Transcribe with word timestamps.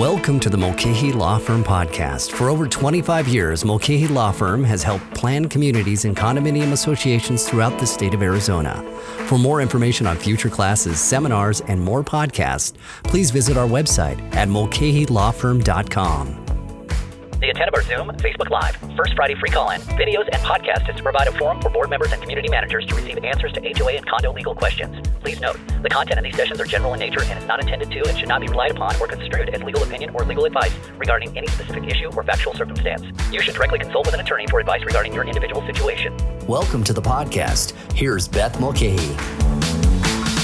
Welcome 0.00 0.40
to 0.40 0.48
the 0.48 0.56
Mulcahy 0.56 1.12
Law 1.12 1.36
Firm 1.36 1.62
podcast. 1.62 2.32
For 2.32 2.48
over 2.48 2.66
25 2.66 3.28
years, 3.28 3.66
Mulcahy 3.66 4.08
Law 4.08 4.32
Firm 4.32 4.64
has 4.64 4.82
helped 4.82 5.12
plan 5.12 5.46
communities 5.46 6.06
and 6.06 6.16
condominium 6.16 6.72
associations 6.72 7.46
throughout 7.46 7.78
the 7.78 7.86
state 7.86 8.14
of 8.14 8.22
Arizona. 8.22 8.82
For 9.26 9.36
more 9.36 9.60
information 9.60 10.06
on 10.06 10.16
future 10.16 10.48
classes, 10.48 10.98
seminars, 10.98 11.60
and 11.60 11.78
more 11.78 12.02
podcasts, 12.02 12.72
please 13.02 13.30
visit 13.30 13.58
our 13.58 13.68
website 13.68 14.18
at 14.34 14.48
mulcahylawfirm.com. 14.48 16.49
The 17.40 17.48
our 17.74 17.82
Zoom, 17.82 18.08
Facebook 18.18 18.50
Live, 18.50 18.76
First 18.94 19.14
Friday 19.14 19.34
free 19.34 19.48
call-in, 19.48 19.80
videos, 19.96 20.28
and 20.30 20.42
podcast 20.42 20.90
is 20.90 20.96
to 20.96 21.02
provide 21.02 21.26
a 21.26 21.32
forum 21.38 21.58
for 21.62 21.70
board 21.70 21.88
members 21.88 22.12
and 22.12 22.20
community 22.20 22.50
managers 22.50 22.84
to 22.84 22.94
receive 22.94 23.16
answers 23.24 23.50
to 23.54 23.60
HOA 23.62 23.92
and 23.92 24.06
condo 24.06 24.30
legal 24.30 24.54
questions. 24.54 25.08
Please 25.20 25.40
note, 25.40 25.58
the 25.82 25.88
content 25.88 26.18
of 26.18 26.24
these 26.24 26.36
sessions 26.36 26.60
are 26.60 26.66
general 26.66 26.92
in 26.92 27.00
nature 27.00 27.22
and 27.22 27.38
is 27.38 27.46
not 27.46 27.58
intended 27.58 27.90
to 27.92 28.08
and 28.10 28.18
should 28.18 28.28
not 28.28 28.42
be 28.42 28.48
relied 28.48 28.72
upon 28.72 28.94
or 29.00 29.06
construed 29.06 29.48
as 29.48 29.62
legal 29.62 29.82
opinion 29.82 30.10
or 30.14 30.22
legal 30.26 30.44
advice 30.44 30.74
regarding 30.98 31.34
any 31.34 31.46
specific 31.46 31.84
issue 31.84 32.10
or 32.14 32.22
factual 32.22 32.52
circumstance. 32.52 33.06
You 33.32 33.40
should 33.40 33.54
directly 33.54 33.78
consult 33.78 34.04
with 34.04 34.14
an 34.14 34.20
attorney 34.20 34.46
for 34.46 34.60
advice 34.60 34.84
regarding 34.84 35.14
your 35.14 35.24
individual 35.24 35.64
situation. 35.64 36.14
Welcome 36.46 36.84
to 36.84 36.92
the 36.92 37.02
podcast. 37.02 37.72
Here's 37.94 38.28
Beth 38.28 38.60
Mulcahy. 38.60 39.16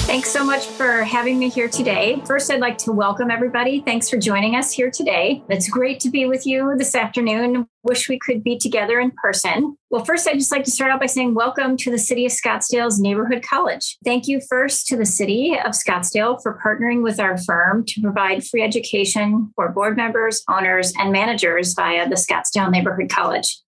Thanks 0.07 0.31
so 0.31 0.41
much 0.41 0.67
for 0.67 1.03
having 1.03 1.37
me 1.37 1.49
here 1.49 1.67
today. 1.67 2.21
First, 2.25 2.49
I'd 2.49 2.61
like 2.61 2.77
to 2.77 2.93
welcome 2.93 3.29
everybody. 3.29 3.81
Thanks 3.81 4.09
for 4.09 4.15
joining 4.15 4.55
us 4.55 4.71
here 4.71 4.89
today. 4.89 5.43
It's 5.49 5.69
great 5.69 5.99
to 5.99 6.09
be 6.09 6.25
with 6.25 6.47
you 6.47 6.75
this 6.77 6.95
afternoon. 6.95 7.67
Wish 7.83 8.07
we 8.07 8.17
could 8.17 8.41
be 8.41 8.57
together 8.57 9.01
in 9.01 9.11
person. 9.11 9.75
Well, 9.89 10.05
first, 10.05 10.25
I'd 10.25 10.39
just 10.39 10.51
like 10.53 10.63
to 10.63 10.71
start 10.71 10.91
out 10.91 11.01
by 11.01 11.07
saying 11.07 11.35
welcome 11.35 11.75
to 11.75 11.91
the 11.91 11.97
City 11.97 12.25
of 12.25 12.31
Scottsdale's 12.31 13.01
Neighborhood 13.01 13.43
College. 13.43 13.97
Thank 14.05 14.29
you 14.29 14.39
first 14.47 14.87
to 14.87 14.95
the 14.95 15.05
City 15.05 15.57
of 15.59 15.73
Scottsdale 15.73 16.41
for 16.41 16.57
partnering 16.63 17.03
with 17.03 17.19
our 17.19 17.37
firm 17.39 17.83
to 17.87 18.01
provide 18.01 18.47
free 18.47 18.63
education 18.63 19.51
for 19.55 19.67
board 19.73 19.97
members, 19.97 20.41
owners, 20.49 20.93
and 20.97 21.11
managers 21.11 21.73
via 21.73 22.07
the 22.07 22.15
Scottsdale 22.15 22.71
Neighborhood 22.71 23.09
College. 23.09 23.59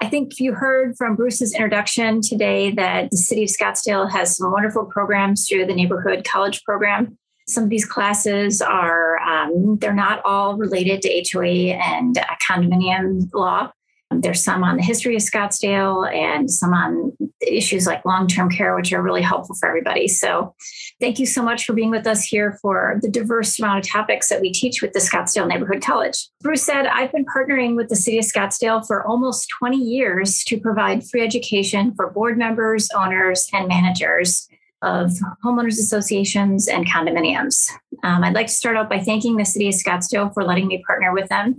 I 0.00 0.08
think 0.08 0.38
you 0.38 0.54
heard 0.54 0.96
from 0.96 1.16
Bruce's 1.16 1.52
introduction 1.52 2.20
today 2.22 2.70
that 2.72 3.10
the 3.10 3.16
city 3.16 3.42
of 3.42 3.48
Scottsdale 3.48 4.10
has 4.10 4.36
some 4.36 4.52
wonderful 4.52 4.84
programs 4.84 5.48
through 5.48 5.66
the 5.66 5.74
neighborhood 5.74 6.24
college 6.24 6.62
program. 6.62 7.18
Some 7.48 7.64
of 7.64 7.70
these 7.70 7.84
classes 7.84 8.62
are, 8.62 9.18
um, 9.20 9.78
they're 9.80 9.92
not 9.94 10.22
all 10.24 10.56
related 10.56 11.02
to 11.02 11.24
HOA 11.32 11.74
and 11.74 12.16
uh, 12.16 12.24
condominium 12.48 13.28
law. 13.34 13.72
There's 14.10 14.42
some 14.42 14.64
on 14.64 14.76
the 14.76 14.82
history 14.82 15.14
of 15.16 15.22
Scottsdale 15.22 16.10
and 16.12 16.50
some 16.50 16.72
on 16.72 17.12
issues 17.40 17.86
like 17.86 18.04
long 18.06 18.26
term 18.26 18.48
care, 18.48 18.74
which 18.74 18.92
are 18.92 19.02
really 19.02 19.20
helpful 19.20 19.54
for 19.60 19.68
everybody. 19.68 20.08
So, 20.08 20.54
thank 20.98 21.18
you 21.18 21.26
so 21.26 21.42
much 21.42 21.66
for 21.66 21.74
being 21.74 21.90
with 21.90 22.06
us 22.06 22.24
here 22.24 22.58
for 22.62 22.98
the 23.02 23.10
diverse 23.10 23.58
amount 23.58 23.84
of 23.84 23.90
topics 23.90 24.30
that 24.30 24.40
we 24.40 24.50
teach 24.50 24.80
with 24.80 24.94
the 24.94 24.98
Scottsdale 24.98 25.46
Neighborhood 25.46 25.82
College. 25.82 26.28
Bruce 26.40 26.62
said, 26.62 26.86
I've 26.86 27.12
been 27.12 27.26
partnering 27.26 27.76
with 27.76 27.90
the 27.90 27.96
City 27.96 28.18
of 28.18 28.24
Scottsdale 28.24 28.86
for 28.86 29.06
almost 29.06 29.48
20 29.58 29.76
years 29.76 30.42
to 30.44 30.58
provide 30.58 31.06
free 31.06 31.22
education 31.22 31.92
for 31.94 32.10
board 32.10 32.38
members, 32.38 32.88
owners, 32.96 33.48
and 33.52 33.68
managers 33.68 34.48
of 34.80 35.10
homeowners 35.44 35.78
associations 35.78 36.66
and 36.66 36.86
condominiums. 36.86 37.70
Um, 38.04 38.22
I'd 38.24 38.34
like 38.34 38.46
to 38.46 38.52
start 38.52 38.76
out 38.76 38.88
by 38.88 39.00
thanking 39.00 39.36
the 39.36 39.44
City 39.44 39.68
of 39.68 39.74
Scottsdale 39.74 40.32
for 40.32 40.44
letting 40.44 40.68
me 40.68 40.82
partner 40.86 41.12
with 41.12 41.28
them 41.28 41.56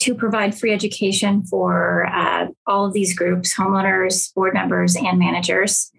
to 0.00 0.14
provide 0.14 0.54
free 0.54 0.72
education 0.72 1.42
for 1.44 2.06
uh, 2.06 2.46
all 2.66 2.86
of 2.86 2.92
these 2.92 3.16
groups 3.16 3.54
homeowners, 3.54 4.32
board 4.34 4.54
members, 4.54 4.96
and 4.96 5.18
managers. 5.18 5.90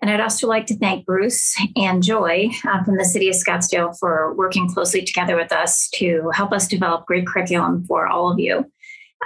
And 0.00 0.10
I'd 0.10 0.20
also 0.20 0.46
like 0.46 0.66
to 0.66 0.76
thank 0.76 1.06
Bruce 1.06 1.56
and 1.76 2.02
Joy 2.02 2.50
uh, 2.66 2.82
from 2.84 2.96
the 2.96 3.04
City 3.04 3.28
of 3.28 3.34
Scottsdale 3.34 3.96
for 3.98 4.34
working 4.34 4.68
closely 4.68 5.02
together 5.02 5.36
with 5.36 5.52
us 5.52 5.88
to 5.94 6.30
help 6.34 6.52
us 6.52 6.68
develop 6.68 7.06
great 7.06 7.26
curriculum 7.26 7.84
for 7.84 8.06
all 8.06 8.30
of 8.30 8.38
you. 8.38 8.70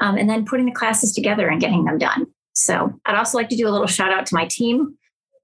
Um, 0.00 0.16
and 0.16 0.28
then 0.28 0.44
putting 0.44 0.66
the 0.66 0.72
classes 0.72 1.12
together 1.12 1.48
and 1.48 1.60
getting 1.60 1.84
them 1.84 1.98
done. 1.98 2.26
So 2.52 2.92
I'd 3.06 3.16
also 3.16 3.38
like 3.38 3.48
to 3.48 3.56
do 3.56 3.66
a 3.66 3.70
little 3.70 3.86
shout 3.86 4.12
out 4.12 4.26
to 4.26 4.34
my 4.34 4.46
team 4.46 4.96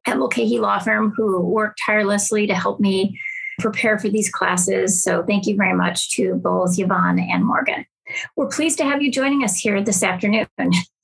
at 0.06 0.18
Mulcahy 0.18 0.58
Law 0.58 0.78
Firm 0.78 1.12
who 1.16 1.40
worked 1.40 1.80
tirelessly 1.84 2.46
to 2.46 2.54
help 2.54 2.78
me 2.78 3.18
prepare 3.58 3.98
for 3.98 4.08
these 4.08 4.30
classes. 4.30 5.02
So 5.02 5.22
thank 5.24 5.46
you 5.46 5.56
very 5.56 5.74
much 5.74 6.10
to 6.16 6.34
both 6.34 6.78
Yvonne 6.78 7.18
and 7.18 7.44
Morgan. 7.44 7.86
We're 8.36 8.48
pleased 8.48 8.78
to 8.78 8.84
have 8.84 9.02
you 9.02 9.10
joining 9.10 9.44
us 9.44 9.58
here 9.58 9.82
this 9.82 10.02
afternoon. 10.02 10.46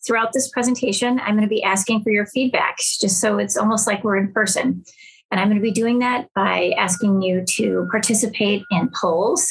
Throughout 0.07 0.33
this 0.33 0.49
presentation, 0.49 1.21
I'm 1.21 1.37
going 1.37 1.47
to 1.47 1.55
be 1.55 1.63
asking 1.63 2.03
for 2.03 2.11
your 2.11 2.27
feedback, 2.27 2.79
just 2.79 3.21
so 3.21 3.39
it's 3.39 3.57
almost 3.57 3.87
like 3.87 4.03
we're 4.03 4.17
in 4.17 4.33
person. 4.33 4.83
And 5.31 5.39
I'm 5.39 5.49
going 5.49 5.59
to 5.59 5.63
be 5.63 5.71
doing 5.71 6.01
that 6.01 6.29
by 6.35 6.73
asking 6.77 7.23
you 7.23 7.45
to 7.57 7.87
participate 7.91 8.65
in 8.71 8.91
polls 8.99 9.47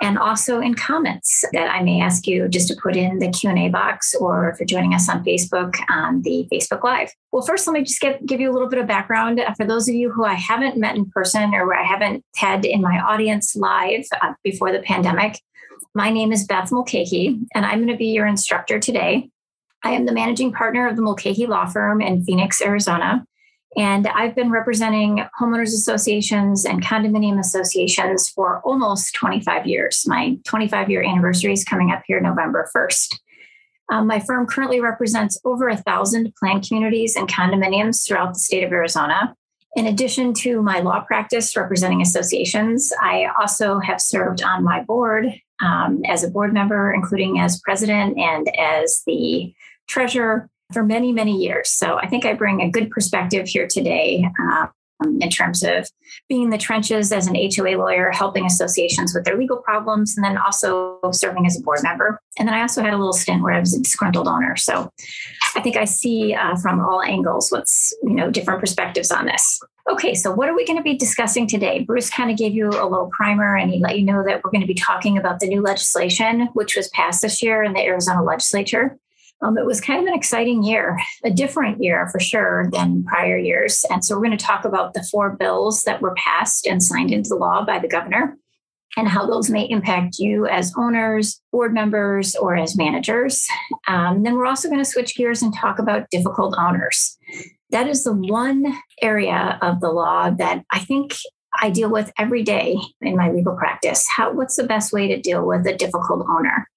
and 0.00 0.16
also 0.16 0.60
in 0.60 0.74
comments 0.74 1.44
that 1.52 1.68
I 1.68 1.82
may 1.82 2.00
ask 2.00 2.26
you 2.26 2.48
just 2.48 2.68
to 2.68 2.76
put 2.80 2.96
in 2.96 3.18
the 3.18 3.30
Q&A 3.30 3.68
box 3.68 4.14
or 4.14 4.48
if 4.48 4.58
you're 4.58 4.66
joining 4.66 4.94
us 4.94 5.08
on 5.08 5.24
Facebook 5.24 5.76
on 5.90 6.22
the 6.22 6.48
Facebook 6.52 6.82
Live. 6.82 7.10
Well, 7.32 7.42
first, 7.42 7.66
let 7.66 7.74
me 7.74 7.82
just 7.82 8.00
get, 8.00 8.24
give 8.24 8.40
you 8.40 8.50
a 8.50 8.54
little 8.54 8.68
bit 8.68 8.78
of 8.78 8.86
background. 8.86 9.40
For 9.56 9.66
those 9.66 9.88
of 9.88 9.94
you 9.94 10.10
who 10.10 10.24
I 10.24 10.34
haven't 10.34 10.78
met 10.78 10.96
in 10.96 11.06
person 11.10 11.52
or 11.52 11.74
I 11.74 11.82
haven't 11.82 12.24
had 12.36 12.64
in 12.64 12.80
my 12.80 12.98
audience 13.00 13.54
live 13.54 14.04
uh, 14.22 14.32
before 14.44 14.72
the 14.72 14.80
pandemic, 14.80 15.40
my 15.98 16.10
name 16.10 16.30
is 16.30 16.44
Beth 16.44 16.70
Mulcahy, 16.70 17.40
and 17.56 17.66
I'm 17.66 17.78
going 17.78 17.88
to 17.88 17.96
be 17.96 18.12
your 18.12 18.24
instructor 18.24 18.78
today. 18.78 19.30
I 19.82 19.90
am 19.90 20.06
the 20.06 20.12
managing 20.12 20.52
partner 20.52 20.86
of 20.86 20.94
the 20.94 21.02
Mulcahy 21.02 21.44
Law 21.46 21.66
Firm 21.66 22.00
in 22.00 22.22
Phoenix, 22.22 22.62
Arizona. 22.62 23.26
And 23.76 24.06
I've 24.06 24.36
been 24.36 24.52
representing 24.52 25.24
homeowners 25.40 25.74
associations 25.74 26.64
and 26.64 26.84
condominium 26.84 27.40
associations 27.40 28.28
for 28.28 28.60
almost 28.60 29.12
25 29.16 29.66
years. 29.66 30.04
My 30.06 30.38
25 30.46 30.88
year 30.88 31.02
anniversary 31.02 31.52
is 31.52 31.64
coming 31.64 31.90
up 31.90 32.02
here 32.06 32.20
November 32.20 32.70
1st. 32.76 33.18
Um, 33.90 34.06
my 34.06 34.20
firm 34.20 34.46
currently 34.46 34.80
represents 34.80 35.40
over 35.44 35.68
a 35.68 35.76
thousand 35.76 36.32
planned 36.38 36.68
communities 36.68 37.16
and 37.16 37.28
condominiums 37.28 38.06
throughout 38.06 38.34
the 38.34 38.40
state 38.40 38.62
of 38.62 38.70
Arizona. 38.70 39.34
In 39.74 39.88
addition 39.88 40.32
to 40.34 40.62
my 40.62 40.78
law 40.78 41.00
practice 41.00 41.56
representing 41.56 42.02
associations, 42.02 42.92
I 43.02 43.26
also 43.40 43.80
have 43.80 44.00
served 44.00 44.44
on 44.44 44.62
my 44.62 44.84
board 44.84 45.32
um, 45.60 46.02
as 46.06 46.24
a 46.24 46.30
board 46.30 46.52
member, 46.52 46.92
including 46.92 47.40
as 47.40 47.60
president 47.60 48.18
and 48.18 48.48
as 48.56 49.02
the 49.06 49.52
treasurer 49.88 50.48
for 50.72 50.84
many, 50.84 51.12
many 51.12 51.36
years. 51.36 51.70
So 51.70 51.98
I 51.98 52.06
think 52.06 52.24
I 52.24 52.34
bring 52.34 52.60
a 52.60 52.70
good 52.70 52.90
perspective 52.90 53.48
here 53.48 53.66
today 53.66 54.28
um, 54.38 54.70
in 55.20 55.30
terms 55.30 55.62
of 55.62 55.88
being 56.28 56.42
in 56.44 56.50
the 56.50 56.58
trenches 56.58 57.12
as 57.12 57.26
an 57.26 57.34
HOA 57.34 57.76
lawyer, 57.76 58.10
helping 58.10 58.44
associations 58.44 59.14
with 59.14 59.24
their 59.24 59.38
legal 59.38 59.58
problems, 59.58 60.16
and 60.16 60.24
then 60.24 60.36
also 60.36 60.98
serving 61.12 61.46
as 61.46 61.58
a 61.58 61.62
board 61.62 61.80
member. 61.82 62.20
And 62.38 62.46
then 62.46 62.54
I 62.54 62.60
also 62.60 62.82
had 62.82 62.92
a 62.92 62.98
little 62.98 63.12
stint 63.12 63.42
where 63.42 63.54
I 63.54 63.60
was 63.60 63.74
a 63.74 63.80
disgruntled 63.80 64.28
owner. 64.28 64.56
So 64.56 64.90
I 65.54 65.60
think 65.60 65.76
I 65.76 65.84
see 65.84 66.34
uh, 66.34 66.56
from 66.56 66.80
all 66.80 67.02
angles 67.02 67.50
what's, 67.50 67.94
you 68.02 68.14
know, 68.14 68.30
different 68.30 68.60
perspectives 68.60 69.10
on 69.10 69.26
this. 69.26 69.60
Okay, 69.88 70.14
so 70.14 70.30
what 70.30 70.50
are 70.50 70.54
we 70.54 70.66
going 70.66 70.76
to 70.76 70.82
be 70.82 70.98
discussing 70.98 71.46
today? 71.46 71.82
Bruce 71.82 72.10
kind 72.10 72.30
of 72.30 72.36
gave 72.36 72.52
you 72.52 72.68
a 72.68 72.84
little 72.84 73.10
primer 73.10 73.56
and 73.56 73.70
he 73.70 73.78
let 73.78 73.98
you 73.98 74.04
know 74.04 74.22
that 74.22 74.44
we're 74.44 74.50
going 74.50 74.60
to 74.60 74.66
be 74.66 74.74
talking 74.74 75.16
about 75.16 75.40
the 75.40 75.46
new 75.46 75.62
legislation, 75.62 76.48
which 76.52 76.76
was 76.76 76.88
passed 76.88 77.22
this 77.22 77.42
year 77.42 77.62
in 77.62 77.72
the 77.72 77.80
Arizona 77.80 78.22
legislature. 78.22 78.98
Um, 79.40 79.56
it 79.56 79.64
was 79.64 79.80
kind 79.80 80.00
of 80.00 80.06
an 80.06 80.14
exciting 80.14 80.62
year, 80.62 80.98
a 81.24 81.30
different 81.30 81.82
year 81.82 82.06
for 82.08 82.20
sure 82.20 82.68
than 82.70 83.04
prior 83.04 83.38
years. 83.38 83.82
And 83.88 84.04
so 84.04 84.14
we're 84.14 84.26
going 84.26 84.36
to 84.36 84.44
talk 84.44 84.66
about 84.66 84.92
the 84.92 85.06
four 85.10 85.36
bills 85.36 85.84
that 85.84 86.02
were 86.02 86.14
passed 86.16 86.66
and 86.66 86.82
signed 86.82 87.10
into 87.10 87.34
law 87.34 87.64
by 87.64 87.78
the 87.78 87.88
governor 87.88 88.36
and 88.96 89.08
how 89.08 89.26
those 89.26 89.48
may 89.48 89.64
impact 89.70 90.18
you 90.18 90.46
as 90.46 90.72
owners, 90.76 91.40
board 91.50 91.72
members, 91.72 92.34
or 92.34 92.56
as 92.56 92.76
managers. 92.76 93.46
Um, 93.86 94.22
then 94.22 94.34
we're 94.34 94.46
also 94.46 94.68
going 94.68 94.82
to 94.82 94.90
switch 94.90 95.16
gears 95.16 95.40
and 95.40 95.54
talk 95.54 95.78
about 95.78 96.10
difficult 96.10 96.54
owners. 96.58 97.17
That 97.70 97.88
is 97.88 98.04
the 98.04 98.14
one 98.14 98.74
area 99.02 99.58
of 99.60 99.80
the 99.80 99.90
law 99.90 100.30
that 100.30 100.64
I 100.70 100.78
think 100.80 101.14
I 101.60 101.70
deal 101.70 101.90
with 101.90 102.12
every 102.18 102.42
day 102.42 102.76
in 103.00 103.16
my 103.16 103.30
legal 103.30 103.56
practice. 103.56 104.06
How, 104.08 104.32
what's 104.32 104.56
the 104.56 104.64
best 104.64 104.92
way 104.92 105.08
to 105.08 105.20
deal 105.20 105.46
with 105.46 105.66
a 105.66 105.76
difficult 105.76 106.26
owner? 106.28 106.68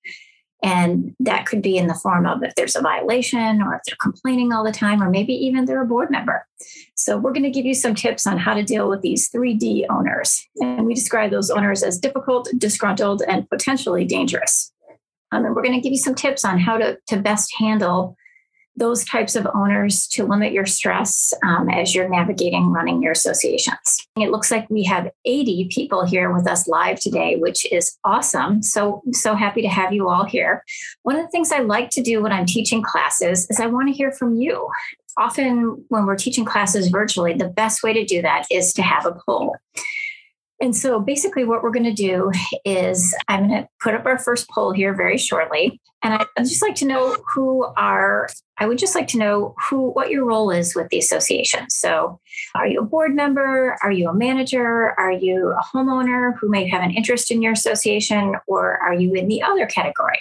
And 0.64 1.16
that 1.20 1.48
could 1.48 1.62
be 1.62 1.78
in 1.78 1.88
the 1.88 1.96
form 1.96 2.28
of 2.28 2.44
if 2.44 2.54
there's 2.56 2.76
a 2.76 2.82
violation 2.82 3.64
or 3.64 3.76
if 3.76 3.82
they're 3.86 3.96
complaining 4.00 4.54
all 4.54 4.64
the 4.64 4.72
time, 4.72 5.02
or 5.02 5.10
maybe 5.10 5.34
even 5.34 5.66
they're 5.66 5.82
a 5.82 5.88
board 5.88 6.12
member. 6.12 6.46
So, 6.94 7.18
we're 7.18 7.34
going 7.34 7.44
to 7.44 7.50
give 7.50 7.66
you 7.66 7.74
some 7.74 7.96
tips 7.96 8.28
on 8.28 8.38
how 8.38 8.54
to 8.54 8.62
deal 8.62 8.88
with 8.88 9.02
these 9.02 9.30
3D 9.32 9.86
owners. 9.90 10.48
And 10.58 10.86
we 10.86 10.94
describe 10.94 11.32
those 11.32 11.50
owners 11.50 11.82
as 11.82 11.98
difficult, 11.98 12.48
disgruntled, 12.58 13.24
and 13.28 13.50
potentially 13.50 14.06
dangerous. 14.06 14.72
Um, 15.32 15.46
and 15.46 15.56
we're 15.56 15.64
going 15.64 15.74
to 15.74 15.82
give 15.82 15.94
you 15.94 15.98
some 15.98 16.16
tips 16.16 16.46
on 16.46 16.60
how 16.60 16.78
to, 16.78 16.98
to 17.08 17.18
best 17.18 17.52
handle 17.58 18.16
those 18.76 19.04
types 19.06 19.36
of 19.36 19.48
owners 19.54 20.08
to 20.08 20.26
limit 20.26 20.54
your 20.54 20.66
stress 20.66 21.34
um, 21.46 21.70
as 21.70 21.94
you're 21.94 22.10
navigating 22.10 22.68
running 22.68 23.02
your 23.02 23.12
associations. 23.12 24.08
It 24.16 24.32
looks 24.32 24.50
like 24.50 24.70
we 24.70 24.84
have 24.86 25.12
80 25.26 25.70
people 25.72 26.06
here 26.06 26.34
with 26.34 26.48
us 26.48 26.68
live 26.68 27.00
today, 27.00 27.36
which 27.36 27.70
is 27.72 27.98
awesome. 28.04 28.64
So, 28.64 29.02
so 29.12 29.36
happy 29.36 29.62
to 29.62 29.68
have 29.68 29.94
you 29.94 30.10
all 30.10 30.24
here. 30.24 30.64
One 31.04 31.16
of 31.16 31.24
the 31.24 31.32
things 31.32 31.52
I 31.52 31.60
like 31.60 31.90
to 31.92 32.02
do 32.02 32.22
when 32.22 32.32
I'm 32.32 32.46
teaching 32.46 32.82
classes 32.82 33.48
is 33.50 33.60
I 33.60 33.68
want 33.68 33.90
to 33.90 33.94
hear 33.94 34.12
from 34.12 34.36
you. 34.36 34.70
Often, 35.18 35.84
when 35.90 36.06
we're 36.06 36.16
teaching 36.16 36.46
classes 36.46 36.88
virtually, 36.88 37.34
the 37.34 37.50
best 37.50 37.84
way 37.84 37.92
to 37.92 38.06
do 38.06 38.22
that 38.22 38.46
is 38.50 38.72
to 38.74 38.82
have 38.82 39.06
a 39.06 39.18
poll. 39.26 39.58
And 40.62 40.75
so 40.75 41.00
basically, 41.00 41.44
what 41.44 41.63
we're 41.63 41.72
going 41.72 41.84
to 41.86 41.92
do 41.92 42.31
is 42.63 43.16
I'm 43.28 43.48
going 43.48 43.63
to 43.63 43.69
put 43.81 43.96
up 43.96 44.06
our 44.06 44.19
first 44.19 44.48
poll 44.50 44.72
here 44.72 44.94
very 44.94 45.18
shortly. 45.18 45.81
And 46.04 46.13
I'd 46.13 46.46
just 46.46 46.62
like 46.62 46.75
to 46.75 46.86
know 46.86 47.18
who 47.34 47.63
are, 47.78 48.28
I 48.58 48.68
would 48.68 48.78
just 48.78 48.96
like 48.96 49.08
to 49.10 49.18
know 49.18 49.56
who, 49.69 49.90
what 49.92 50.10
your 50.10 50.25
role 50.25 50.52
is 50.52 50.75
with 50.75 50.90
the 50.90 50.98
association. 50.98 51.69
So 51.69 52.19
are 52.56 52.68
you 52.68 52.80
a 52.80 52.86
board 52.86 53.16
member? 53.16 53.78
Are 53.84 53.92
you 53.92 54.10
a 54.10 54.13
manager? 54.13 54.94
Are 55.00 55.12
you 55.12 55.52
a 55.52 55.78
homeowner 55.78 56.34
who 56.40 56.50
may 56.50 56.68
have 56.68 56.84
an 56.84 56.92
interest 56.92 57.31
in 57.31 57.42
your 57.42 57.54
association? 57.54 58.36
Or 58.48 58.78
are 58.78 58.94
you 58.94 59.13
in 59.13 59.28
the 59.28 59.42
other 59.42 59.66
category? 59.66 60.19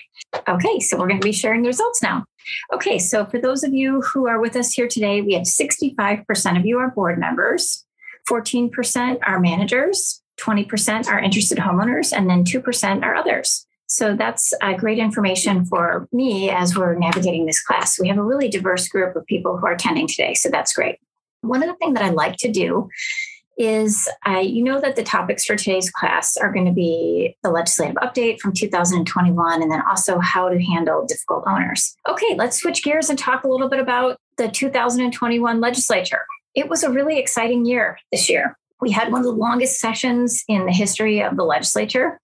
Okay, 0.48 0.80
so 0.80 0.98
we're 0.98 1.08
going 1.08 1.20
to 1.20 1.24
be 1.24 1.32
sharing 1.32 1.62
the 1.62 1.68
results 1.68 2.02
now. 2.02 2.24
Okay, 2.72 2.98
so 2.98 3.26
for 3.26 3.38
those 3.38 3.62
of 3.62 3.74
you 3.74 4.00
who 4.02 4.26
are 4.26 4.40
with 4.40 4.56
us 4.56 4.72
here 4.72 4.88
today, 4.88 5.20
we 5.22 5.34
have 5.34 5.44
65% 5.44 6.58
of 6.58 6.66
you 6.66 6.78
are 6.78 6.90
board 6.90 7.18
members, 7.18 7.84
14% 8.28 9.18
are 9.22 9.40
managers, 9.40 10.19
20% 10.40 11.06
are 11.06 11.20
interested 11.20 11.58
homeowners, 11.58 12.12
and 12.12 12.28
then 12.28 12.44
2% 12.44 13.02
are 13.02 13.14
others. 13.14 13.66
So 13.86 14.14
that's 14.14 14.54
uh, 14.62 14.74
great 14.74 14.98
information 14.98 15.66
for 15.66 16.08
me 16.12 16.48
as 16.48 16.76
we're 16.76 16.94
navigating 16.94 17.46
this 17.46 17.60
class. 17.60 17.98
We 17.98 18.08
have 18.08 18.18
a 18.18 18.22
really 18.22 18.48
diverse 18.48 18.88
group 18.88 19.16
of 19.16 19.26
people 19.26 19.56
who 19.56 19.66
are 19.66 19.72
attending 19.72 20.06
today, 20.06 20.34
so 20.34 20.48
that's 20.48 20.72
great. 20.72 20.98
One 21.40 21.62
of 21.62 21.68
the 21.68 21.74
things 21.74 21.94
that 21.94 22.04
I 22.04 22.10
like 22.10 22.36
to 22.38 22.52
do 22.52 22.88
is 23.60 24.08
uh, 24.26 24.38
you 24.38 24.62
know 24.64 24.80
that 24.80 24.96
the 24.96 25.02
topics 25.02 25.44
for 25.44 25.54
today's 25.54 25.90
class 25.90 26.36
are 26.36 26.50
going 26.52 26.64
to 26.64 26.72
be 26.72 27.36
the 27.42 27.50
legislative 27.50 27.96
update 27.96 28.40
from 28.40 28.54
2021 28.54 29.62
and 29.62 29.70
then 29.70 29.82
also 29.82 30.18
how 30.18 30.48
to 30.48 30.62
handle 30.62 31.04
difficult 31.04 31.44
owners. 31.46 31.94
Okay, 32.08 32.34
let's 32.36 32.58
switch 32.58 32.82
gears 32.82 33.10
and 33.10 33.18
talk 33.18 33.44
a 33.44 33.48
little 33.48 33.68
bit 33.68 33.80
about 33.80 34.16
the 34.38 34.48
2021 34.48 35.60
legislature. 35.60 36.24
It 36.54 36.68
was 36.70 36.82
a 36.82 36.90
really 36.90 37.18
exciting 37.18 37.66
year 37.66 37.98
this 38.10 38.30
year. 38.30 38.56
We 38.80 38.90
had 38.90 39.12
one 39.12 39.20
of 39.20 39.26
the 39.26 39.32
longest 39.32 39.78
sessions 39.78 40.44
in 40.48 40.66
the 40.66 40.72
history 40.72 41.22
of 41.22 41.36
the 41.36 41.44
legislature, 41.44 42.20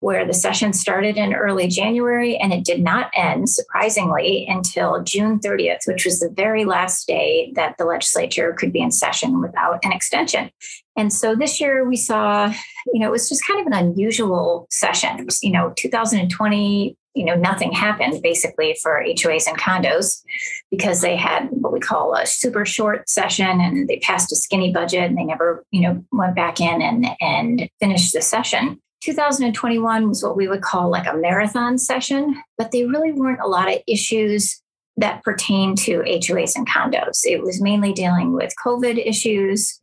where 0.00 0.26
the 0.26 0.34
session 0.34 0.72
started 0.72 1.16
in 1.18 1.34
early 1.34 1.68
January 1.68 2.36
and 2.38 2.54
it 2.54 2.64
did 2.64 2.82
not 2.82 3.10
end, 3.14 3.50
surprisingly, 3.50 4.46
until 4.48 5.02
June 5.02 5.38
30th, 5.38 5.86
which 5.86 6.06
was 6.06 6.20
the 6.20 6.30
very 6.30 6.64
last 6.64 7.06
day 7.06 7.52
that 7.54 7.76
the 7.76 7.84
legislature 7.84 8.54
could 8.54 8.72
be 8.72 8.80
in 8.80 8.90
session 8.90 9.42
without 9.42 9.78
an 9.84 9.92
extension. 9.92 10.50
And 10.96 11.12
so 11.12 11.34
this 11.34 11.60
year 11.60 11.86
we 11.86 11.96
saw, 11.96 12.52
you 12.92 12.98
know, 13.00 13.08
it 13.08 13.12
was 13.12 13.28
just 13.28 13.46
kind 13.46 13.60
of 13.60 13.66
an 13.66 13.74
unusual 13.74 14.66
session. 14.70 15.18
It 15.18 15.26
was, 15.26 15.42
you 15.42 15.52
know, 15.52 15.72
2020 15.76 16.96
you 17.14 17.24
know, 17.24 17.34
nothing 17.34 17.72
happened 17.72 18.22
basically 18.22 18.76
for 18.82 19.02
HOAs 19.04 19.46
and 19.46 19.58
condos 19.58 20.22
because 20.70 21.00
they 21.00 21.16
had 21.16 21.48
what 21.50 21.72
we 21.72 21.80
call 21.80 22.14
a 22.14 22.24
super 22.24 22.64
short 22.64 23.08
session 23.08 23.60
and 23.60 23.88
they 23.88 23.98
passed 23.98 24.32
a 24.32 24.36
skinny 24.36 24.72
budget 24.72 25.02
and 25.02 25.18
they 25.18 25.24
never, 25.24 25.64
you 25.70 25.80
know, 25.80 26.04
went 26.12 26.36
back 26.36 26.60
in 26.60 26.80
and, 26.80 27.06
and 27.20 27.68
finished 27.80 28.12
the 28.12 28.22
session. 28.22 28.80
2021 29.02 30.08
was 30.08 30.22
what 30.22 30.36
we 30.36 30.46
would 30.46 30.62
call 30.62 30.90
like 30.90 31.06
a 31.06 31.16
marathon 31.16 31.78
session, 31.78 32.40
but 32.58 32.70
they 32.70 32.84
really 32.84 33.12
weren't 33.12 33.40
a 33.40 33.48
lot 33.48 33.72
of 33.72 33.80
issues 33.88 34.60
that 34.96 35.22
pertain 35.24 35.74
to 35.74 36.00
HOAs 36.02 36.54
and 36.54 36.68
condos. 36.68 37.20
It 37.24 37.42
was 37.42 37.62
mainly 37.62 37.92
dealing 37.92 38.34
with 38.34 38.52
COVID 38.64 39.04
issues. 39.04 39.80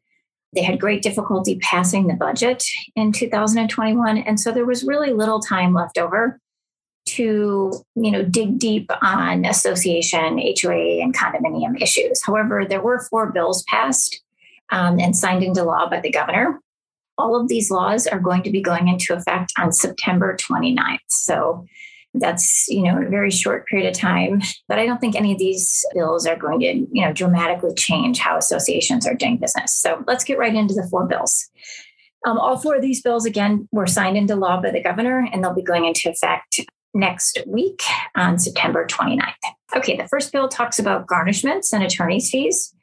They 0.53 0.61
had 0.61 0.79
great 0.79 1.01
difficulty 1.01 1.57
passing 1.57 2.07
the 2.07 2.13
budget 2.13 2.63
in 2.95 3.11
2021. 3.11 4.17
And 4.19 4.39
so 4.39 4.51
there 4.51 4.65
was 4.65 4.83
really 4.83 5.11
little 5.11 5.39
time 5.39 5.73
left 5.73 5.97
over 5.97 6.39
to 7.07 7.71
you 7.95 8.11
know 8.11 8.23
dig 8.23 8.59
deep 8.59 8.89
on 9.01 9.45
association 9.45 10.37
hoa 10.37 11.01
and 11.01 11.15
condominium 11.15 11.81
issues. 11.81 12.21
However 12.23 12.65
there 12.67 12.81
were 12.81 13.07
four 13.09 13.31
bills 13.31 13.63
passed 13.67 14.21
um, 14.71 14.99
and 14.99 15.15
signed 15.15 15.43
into 15.43 15.63
law 15.63 15.89
by 15.89 15.99
the 15.99 16.11
governor. 16.11 16.59
All 17.17 17.39
of 17.39 17.47
these 17.47 17.71
laws 17.71 18.05
are 18.05 18.19
going 18.19 18.43
to 18.43 18.51
be 18.51 18.61
going 18.61 18.87
into 18.87 19.15
effect 19.15 19.51
on 19.57 19.73
september 19.73 20.37
29th 20.39 20.99
so 21.07 21.65
that's 22.13 22.67
you 22.67 22.83
know 22.83 23.01
a 23.01 23.09
very 23.09 23.31
short 23.31 23.67
period 23.67 23.87
of 23.87 23.95
time 23.95 24.41
but 24.67 24.79
i 24.79 24.85
don't 24.85 24.99
think 24.99 25.15
any 25.15 25.33
of 25.33 25.39
these 25.39 25.83
bills 25.93 26.25
are 26.25 26.35
going 26.35 26.59
to 26.59 26.87
you 26.91 27.05
know 27.05 27.11
dramatically 27.11 27.73
change 27.75 28.19
how 28.19 28.37
associations 28.37 29.07
are 29.07 29.15
doing 29.15 29.37
business. 29.37 29.75
So 29.75 30.03
let's 30.07 30.23
get 30.23 30.37
right 30.37 30.53
into 30.53 30.73
the 30.73 30.87
four 30.89 31.05
bills. 31.05 31.49
Um, 32.25 32.37
all 32.37 32.57
four 32.57 32.75
of 32.75 32.81
these 32.81 33.01
bills, 33.01 33.25
again, 33.25 33.69
were 33.71 33.87
signed 33.87 34.17
into 34.17 34.35
law 34.35 34.61
by 34.61 34.71
the 34.71 34.81
governor, 34.81 35.27
and 35.31 35.43
they'll 35.43 35.53
be 35.53 35.61
going 35.61 35.85
into 35.85 36.09
effect 36.09 36.61
next 36.93 37.39
week 37.45 37.81
on 38.15 38.39
September 38.39 38.85
29th. 38.85 39.33
Okay, 39.75 39.97
the 39.97 40.07
first 40.07 40.31
bill 40.31 40.47
talks 40.47 40.79
about 40.79 41.07
garnishments 41.07 41.73
and 41.73 41.83
attorney's 41.83 42.29
fees. 42.29 42.73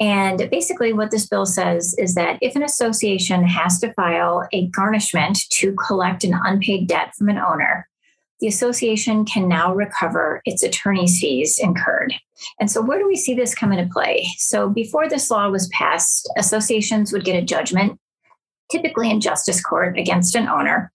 And 0.00 0.48
basically, 0.50 0.92
what 0.92 1.10
this 1.10 1.26
bill 1.26 1.46
says 1.46 1.94
is 1.98 2.14
that 2.16 2.38
if 2.42 2.56
an 2.56 2.64
association 2.64 3.44
has 3.44 3.78
to 3.80 3.92
file 3.92 4.48
a 4.52 4.66
garnishment 4.68 5.38
to 5.50 5.72
collect 5.74 6.24
an 6.24 6.34
unpaid 6.44 6.88
debt 6.88 7.14
from 7.16 7.28
an 7.28 7.38
owner, 7.38 7.88
the 8.40 8.48
association 8.48 9.24
can 9.24 9.48
now 9.48 9.72
recover 9.72 10.42
its 10.44 10.62
attorney's 10.62 11.20
fees 11.20 11.58
incurred. 11.58 12.12
And 12.58 12.70
so, 12.70 12.82
where 12.82 12.98
do 12.98 13.06
we 13.06 13.16
see 13.16 13.34
this 13.34 13.54
come 13.54 13.72
into 13.72 13.90
play? 13.92 14.26
So, 14.36 14.68
before 14.68 15.08
this 15.08 15.30
law 15.30 15.48
was 15.48 15.68
passed, 15.68 16.28
associations 16.36 17.12
would 17.12 17.24
get 17.24 17.40
a 17.40 17.42
judgment, 17.42 18.00
typically 18.70 19.10
in 19.10 19.20
justice 19.20 19.62
court, 19.62 19.96
against 19.96 20.34
an 20.34 20.48
owner. 20.48 20.92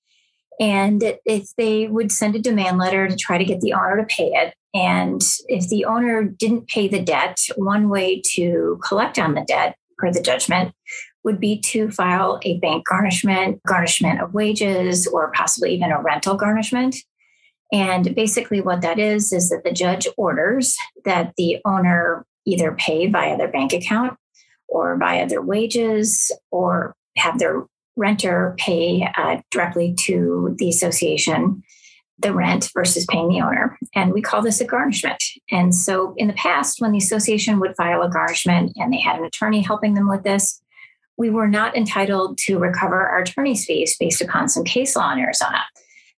And 0.60 1.02
if 1.26 1.50
they 1.58 1.88
would 1.88 2.12
send 2.12 2.36
a 2.36 2.40
demand 2.40 2.78
letter 2.78 3.08
to 3.08 3.16
try 3.16 3.38
to 3.38 3.46
get 3.46 3.62
the 3.62 3.74
owner 3.74 3.98
to 3.98 4.04
pay 4.04 4.32
it, 4.34 4.54
and 4.74 5.22
if 5.48 5.70
the 5.70 5.86
owner 5.86 6.24
didn't 6.24 6.68
pay 6.68 6.88
the 6.88 7.02
debt, 7.02 7.40
one 7.56 7.90
way 7.90 8.22
to 8.34 8.80
collect 8.86 9.18
on 9.18 9.34
the 9.34 9.46
debt 9.48 9.76
per 9.98 10.12
the 10.12 10.22
judgment 10.22 10.74
would 11.24 11.40
be 11.40 11.60
to 11.60 11.90
file 11.90 12.40
a 12.44 12.60
bank 12.60 12.86
garnishment, 12.88 13.62
garnishment 13.68 14.22
of 14.22 14.34
wages, 14.34 15.08
or 15.08 15.32
possibly 15.34 15.74
even 15.76 15.92
a 15.92 16.02
rental 16.02 16.36
garnishment. 16.36 16.96
And 17.72 18.16
basically, 18.16 18.62
what 18.62 18.82
that 18.82 19.00
is, 19.00 19.32
is 19.32 19.50
that 19.50 19.64
the 19.64 19.72
judge 19.72 20.08
orders 20.18 20.76
that 21.06 21.34
the 21.38 21.58
owner 21.66 22.26
either 22.46 22.72
pay 22.74 23.08
via 23.08 23.38
their 23.38 23.52
bank 23.52 23.74
account 23.74 24.18
or 24.68 24.98
via 24.98 25.28
their 25.28 25.42
wages 25.42 26.32
or 26.52 26.96
have 27.18 27.38
their 27.38 27.66
renter 28.00 28.56
pay 28.58 29.08
uh, 29.18 29.42
directly 29.52 29.94
to 30.06 30.56
the 30.58 30.70
association 30.70 31.62
the 32.22 32.34
rent 32.34 32.70
versus 32.74 33.06
paying 33.10 33.30
the 33.30 33.42
owner. 33.42 33.78
And 33.96 34.14
we 34.14 34.22
call 34.22 34.42
this 34.42 34.60
a 34.60 34.66
garnishment. 34.66 35.24
And 35.52 35.74
so 35.74 36.14
in 36.18 36.28
the 36.28 36.34
past, 36.34 36.82
when 36.82 36.92
the 36.92 36.98
association 36.98 37.60
would 37.60 37.76
file 37.78 38.02
a 38.02 38.10
garnishment 38.10 38.74
and 38.76 38.92
they 38.92 39.00
had 39.00 39.18
an 39.20 39.26
attorney 39.26 39.62
helping 39.62 39.94
them 39.94 40.10
with 40.10 40.24
this, 40.24 40.62
we 41.18 41.30
were 41.30 41.48
not 41.48 41.76
entitled 41.76 42.38
to 42.40 42.60
recover 42.60 43.08
our 43.08 43.22
attorney's 43.22 43.66
fees 43.66 43.96
based 43.98 44.22
upon 44.22 44.50
some 44.50 44.64
case 44.64 44.96
law 44.96 45.12
in 45.14 45.20
Arizona. 45.20 45.64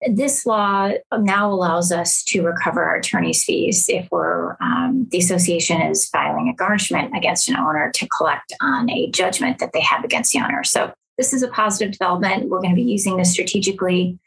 This 0.09 0.47
law 0.47 0.93
now 1.13 1.53
allows 1.53 1.93
us 1.93 2.25
to 2.25 2.43
recover 2.43 2.83
our 2.83 2.97
attorney's 2.97 3.45
fees 3.45 3.87
if 3.91 4.09
we're 4.11 4.57
um, 4.63 5.07
the 5.11 5.19
association 5.19 5.83
is 5.83 6.09
filing 6.09 6.49
a 6.49 6.55
garnishment 6.55 7.15
against 7.15 7.51
an 7.51 7.57
owner 7.57 7.91
to 7.95 8.09
collect 8.09 8.55
on 8.63 8.89
a 8.89 9.11
judgment 9.11 9.59
that 9.59 9.75
they 9.75 9.81
have 9.81 10.03
against 10.03 10.33
the 10.33 10.41
owner. 10.41 10.65
So 10.65 10.95
this 11.19 11.33
is 11.33 11.43
a 11.43 11.49
positive 11.49 11.93
development. 11.93 12.49
We're 12.49 12.61
going 12.61 12.75
to 12.75 12.83
be 12.83 12.91
using 12.91 13.17
this 13.17 13.33
strategically 13.33 14.19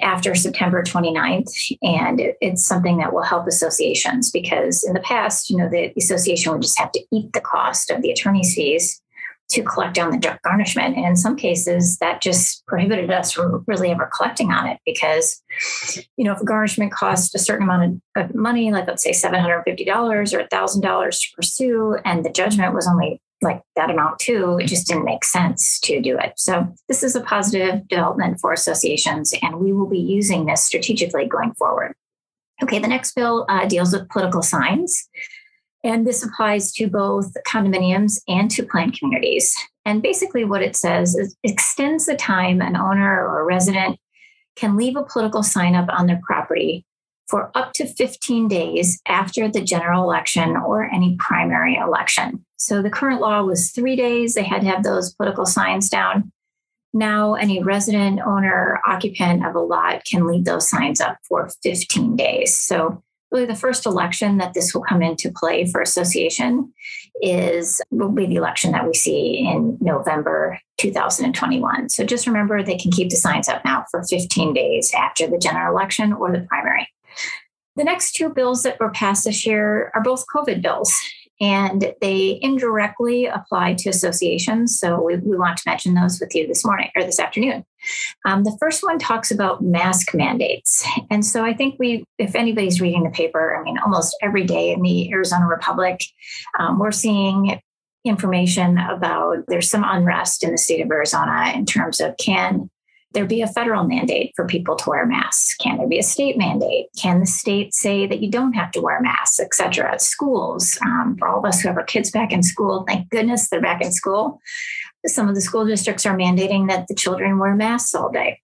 after 0.00 0.34
September 0.34 0.82
29th. 0.82 1.76
And 1.82 2.20
it's 2.40 2.66
something 2.66 2.98
that 2.98 3.12
will 3.12 3.22
help 3.22 3.46
associations 3.46 4.30
because 4.30 4.84
in 4.84 4.94
the 4.94 5.00
past, 5.00 5.48
you 5.48 5.56
know, 5.56 5.68
the 5.68 5.92
association 5.96 6.52
would 6.52 6.62
just 6.62 6.78
have 6.78 6.92
to 6.92 7.00
eat 7.12 7.32
the 7.32 7.40
cost 7.40 7.90
of 7.90 8.02
the 8.02 8.10
attorney's 8.10 8.54
fees 8.54 9.00
to 9.50 9.62
collect 9.62 9.98
on 9.98 10.10
the 10.10 10.38
garnishment. 10.42 10.96
And 10.96 11.06
in 11.06 11.16
some 11.16 11.36
cases, 11.36 11.98
that 11.98 12.22
just 12.22 12.64
prohibited 12.66 13.10
us 13.10 13.32
from 13.32 13.64
really 13.66 13.90
ever 13.90 14.10
collecting 14.16 14.50
on 14.50 14.66
it 14.66 14.78
because, 14.86 15.42
you 16.16 16.24
know, 16.24 16.32
if 16.32 16.40
a 16.40 16.44
garnishment 16.44 16.92
costs 16.92 17.34
a 17.34 17.38
certain 17.38 17.64
amount 17.64 18.00
of, 18.16 18.24
of 18.24 18.34
money, 18.34 18.72
like 18.72 18.86
let's 18.86 19.02
say 19.02 19.10
$750 19.10 19.66
or 19.66 20.48
$1,000 20.48 21.20
to 21.20 21.26
pursue, 21.36 21.96
and 22.04 22.24
the 22.24 22.30
judgment 22.30 22.74
was 22.74 22.88
only 22.88 23.20
like 23.42 23.62
that 23.76 23.90
amount 23.90 24.18
too. 24.18 24.58
It 24.60 24.66
just 24.66 24.86
didn't 24.86 25.04
make 25.04 25.24
sense 25.24 25.80
to 25.80 26.00
do 26.00 26.18
it. 26.18 26.34
So 26.36 26.72
this 26.88 27.02
is 27.02 27.16
a 27.16 27.20
positive 27.20 27.86
development 27.88 28.38
for 28.40 28.52
associations, 28.52 29.34
and 29.42 29.56
we 29.56 29.72
will 29.72 29.88
be 29.88 29.98
using 29.98 30.46
this 30.46 30.64
strategically 30.64 31.26
going 31.26 31.54
forward. 31.54 31.94
Okay, 32.62 32.78
the 32.78 32.88
next 32.88 33.14
bill 33.14 33.44
uh, 33.48 33.66
deals 33.66 33.92
with 33.92 34.08
political 34.08 34.42
signs. 34.42 35.08
And 35.84 36.06
this 36.06 36.22
applies 36.22 36.72
to 36.74 36.88
both 36.88 37.32
condominiums 37.46 38.20
and 38.28 38.48
to 38.52 38.62
planned 38.62 38.96
communities. 38.96 39.54
And 39.84 40.00
basically, 40.00 40.44
what 40.44 40.62
it 40.62 40.76
says 40.76 41.16
is 41.16 41.36
extends 41.42 42.06
the 42.06 42.14
time 42.14 42.60
an 42.60 42.76
owner 42.76 43.26
or 43.26 43.40
a 43.40 43.44
resident 43.44 43.98
can 44.54 44.76
leave 44.76 44.96
a 44.96 45.02
political 45.02 45.42
sign 45.42 45.74
up 45.74 45.88
on 45.88 46.06
their 46.06 46.20
property 46.24 46.86
for 47.26 47.50
up 47.56 47.72
to 47.72 47.86
15 47.86 48.46
days 48.46 49.00
after 49.08 49.48
the 49.48 49.62
general 49.62 50.02
election 50.04 50.56
or 50.56 50.84
any 50.84 51.16
primary 51.18 51.74
election. 51.76 52.44
So 52.62 52.80
the 52.80 52.90
current 52.90 53.20
law 53.20 53.42
was 53.42 53.72
three 53.72 53.96
days, 53.96 54.34
they 54.34 54.44
had 54.44 54.60
to 54.60 54.68
have 54.68 54.84
those 54.84 55.12
political 55.14 55.44
signs 55.44 55.88
down. 55.88 56.30
Now, 56.94 57.34
any 57.34 57.60
resident, 57.60 58.20
owner, 58.20 58.80
occupant 58.86 59.44
of 59.44 59.56
a 59.56 59.60
lot 59.60 60.04
can 60.04 60.28
leave 60.28 60.44
those 60.44 60.70
signs 60.70 61.00
up 61.00 61.18
for 61.28 61.50
15 61.64 62.14
days. 62.14 62.56
So 62.56 63.02
really 63.32 63.46
the 63.46 63.56
first 63.56 63.84
election 63.84 64.38
that 64.38 64.54
this 64.54 64.74
will 64.74 64.82
come 64.82 65.02
into 65.02 65.32
play 65.34 65.66
for 65.66 65.80
association 65.80 66.72
is 67.20 67.80
will 67.90 68.10
be 68.10 68.26
the 68.26 68.36
election 68.36 68.70
that 68.72 68.86
we 68.86 68.94
see 68.94 69.38
in 69.38 69.76
November 69.80 70.60
2021. 70.78 71.88
So 71.88 72.04
just 72.04 72.28
remember 72.28 72.62
they 72.62 72.78
can 72.78 72.92
keep 72.92 73.10
the 73.10 73.16
signs 73.16 73.48
up 73.48 73.64
now 73.64 73.86
for 73.90 74.04
15 74.04 74.54
days 74.54 74.92
after 74.96 75.26
the 75.26 75.38
general 75.38 75.74
election 75.74 76.12
or 76.12 76.30
the 76.30 76.46
primary. 76.48 76.86
The 77.74 77.84
next 77.84 78.12
two 78.12 78.28
bills 78.28 78.62
that 78.62 78.78
were 78.78 78.90
passed 78.90 79.24
this 79.24 79.46
year 79.46 79.90
are 79.94 80.02
both 80.02 80.26
COVID 80.32 80.62
bills 80.62 80.94
and 81.42 81.92
they 82.00 82.38
indirectly 82.40 83.26
apply 83.26 83.74
to 83.74 83.90
associations. 83.90 84.78
So 84.78 85.02
we, 85.02 85.16
we, 85.16 85.36
want 85.36 85.56
to 85.56 85.64
mention 85.66 85.94
those 85.94 86.20
with 86.20 86.32
you 86.36 86.46
this 86.46 86.64
morning 86.64 86.88
or 86.96 87.02
this 87.02 87.18
afternoon. 87.18 87.64
Um, 88.24 88.44
the 88.44 88.56
first 88.60 88.84
one 88.84 89.00
talks 89.00 89.32
about 89.32 89.60
mask 89.60 90.14
mandates. 90.14 90.86
And 91.10 91.26
so 91.26 91.44
I 91.44 91.52
think 91.52 91.74
we, 91.80 92.04
if 92.16 92.36
anybody's 92.36 92.80
reading 92.80 93.02
the 93.02 93.10
paper, 93.10 93.56
I 93.56 93.62
mean, 93.64 93.76
almost 93.78 94.16
every 94.22 94.44
day 94.44 94.70
in 94.70 94.82
the 94.82 95.12
Arizona 95.12 95.48
Republic, 95.48 96.00
um, 96.60 96.78
we're 96.78 96.92
seeing 96.92 97.60
information 98.04 98.78
about 98.78 99.38
there's 99.48 99.68
some 99.68 99.84
unrest 99.84 100.44
in 100.44 100.52
the 100.52 100.58
state 100.58 100.80
of 100.80 100.90
Arizona 100.90 101.52
in 101.54 101.66
terms 101.66 102.00
of 102.00 102.16
can 102.18 102.70
there 103.12 103.26
be 103.26 103.42
a 103.42 103.46
federal 103.46 103.84
mandate 103.84 104.32
for 104.36 104.46
people 104.46 104.76
to 104.76 104.90
wear 104.90 105.06
masks? 105.06 105.54
Can 105.56 105.78
there 105.78 105.88
be 105.88 105.98
a 105.98 106.02
state 106.02 106.36
mandate? 106.36 106.86
Can 107.00 107.20
the 107.20 107.26
state 107.26 107.74
say 107.74 108.06
that 108.06 108.20
you 108.20 108.30
don't 108.30 108.52
have 108.52 108.70
to 108.72 108.80
wear 108.80 109.00
masks, 109.00 109.40
et 109.40 109.54
cetera, 109.54 109.92
at 109.92 110.02
schools? 110.02 110.78
Um, 110.82 111.16
for 111.18 111.28
all 111.28 111.38
of 111.38 111.44
us 111.44 111.60
who 111.60 111.68
have 111.68 111.76
our 111.76 111.84
kids 111.84 112.10
back 112.10 112.32
in 112.32 112.42
school, 112.42 112.84
thank 112.86 113.08
goodness 113.10 113.48
they're 113.48 113.60
back 113.60 113.82
in 113.82 113.92
school. 113.92 114.40
Some 115.06 115.28
of 115.28 115.34
the 115.34 115.40
school 115.40 115.66
districts 115.66 116.06
are 116.06 116.16
mandating 116.16 116.68
that 116.68 116.86
the 116.88 116.94
children 116.94 117.38
wear 117.38 117.54
masks 117.54 117.94
all 117.94 118.10
day. 118.10 118.40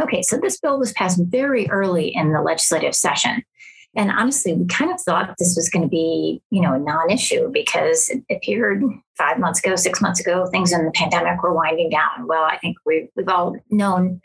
Okay, 0.00 0.22
so 0.22 0.36
this 0.36 0.58
bill 0.58 0.78
was 0.78 0.92
passed 0.92 1.20
very 1.22 1.68
early 1.70 2.08
in 2.14 2.32
the 2.32 2.40
legislative 2.40 2.94
session. 2.94 3.44
And 3.94 4.10
honestly, 4.10 4.54
we 4.54 4.66
kind 4.66 4.90
of 4.90 5.00
thought 5.00 5.34
this 5.38 5.54
was 5.54 5.68
going 5.68 5.82
to 5.82 5.88
be, 5.88 6.40
you 6.50 6.62
know, 6.62 6.72
a 6.72 6.78
non-issue 6.78 7.50
because 7.52 8.08
it 8.08 8.24
appeared 8.34 8.82
five 9.18 9.38
months 9.38 9.58
ago, 9.58 9.76
six 9.76 10.00
months 10.00 10.18
ago, 10.18 10.46
things 10.46 10.72
in 10.72 10.84
the 10.84 10.90
pandemic 10.92 11.42
were 11.42 11.52
winding 11.52 11.90
down. 11.90 12.26
Well, 12.26 12.42
I 12.42 12.56
think 12.56 12.76
we've, 12.86 13.08
we've 13.16 13.28
all 13.28 13.56
known 13.70 14.20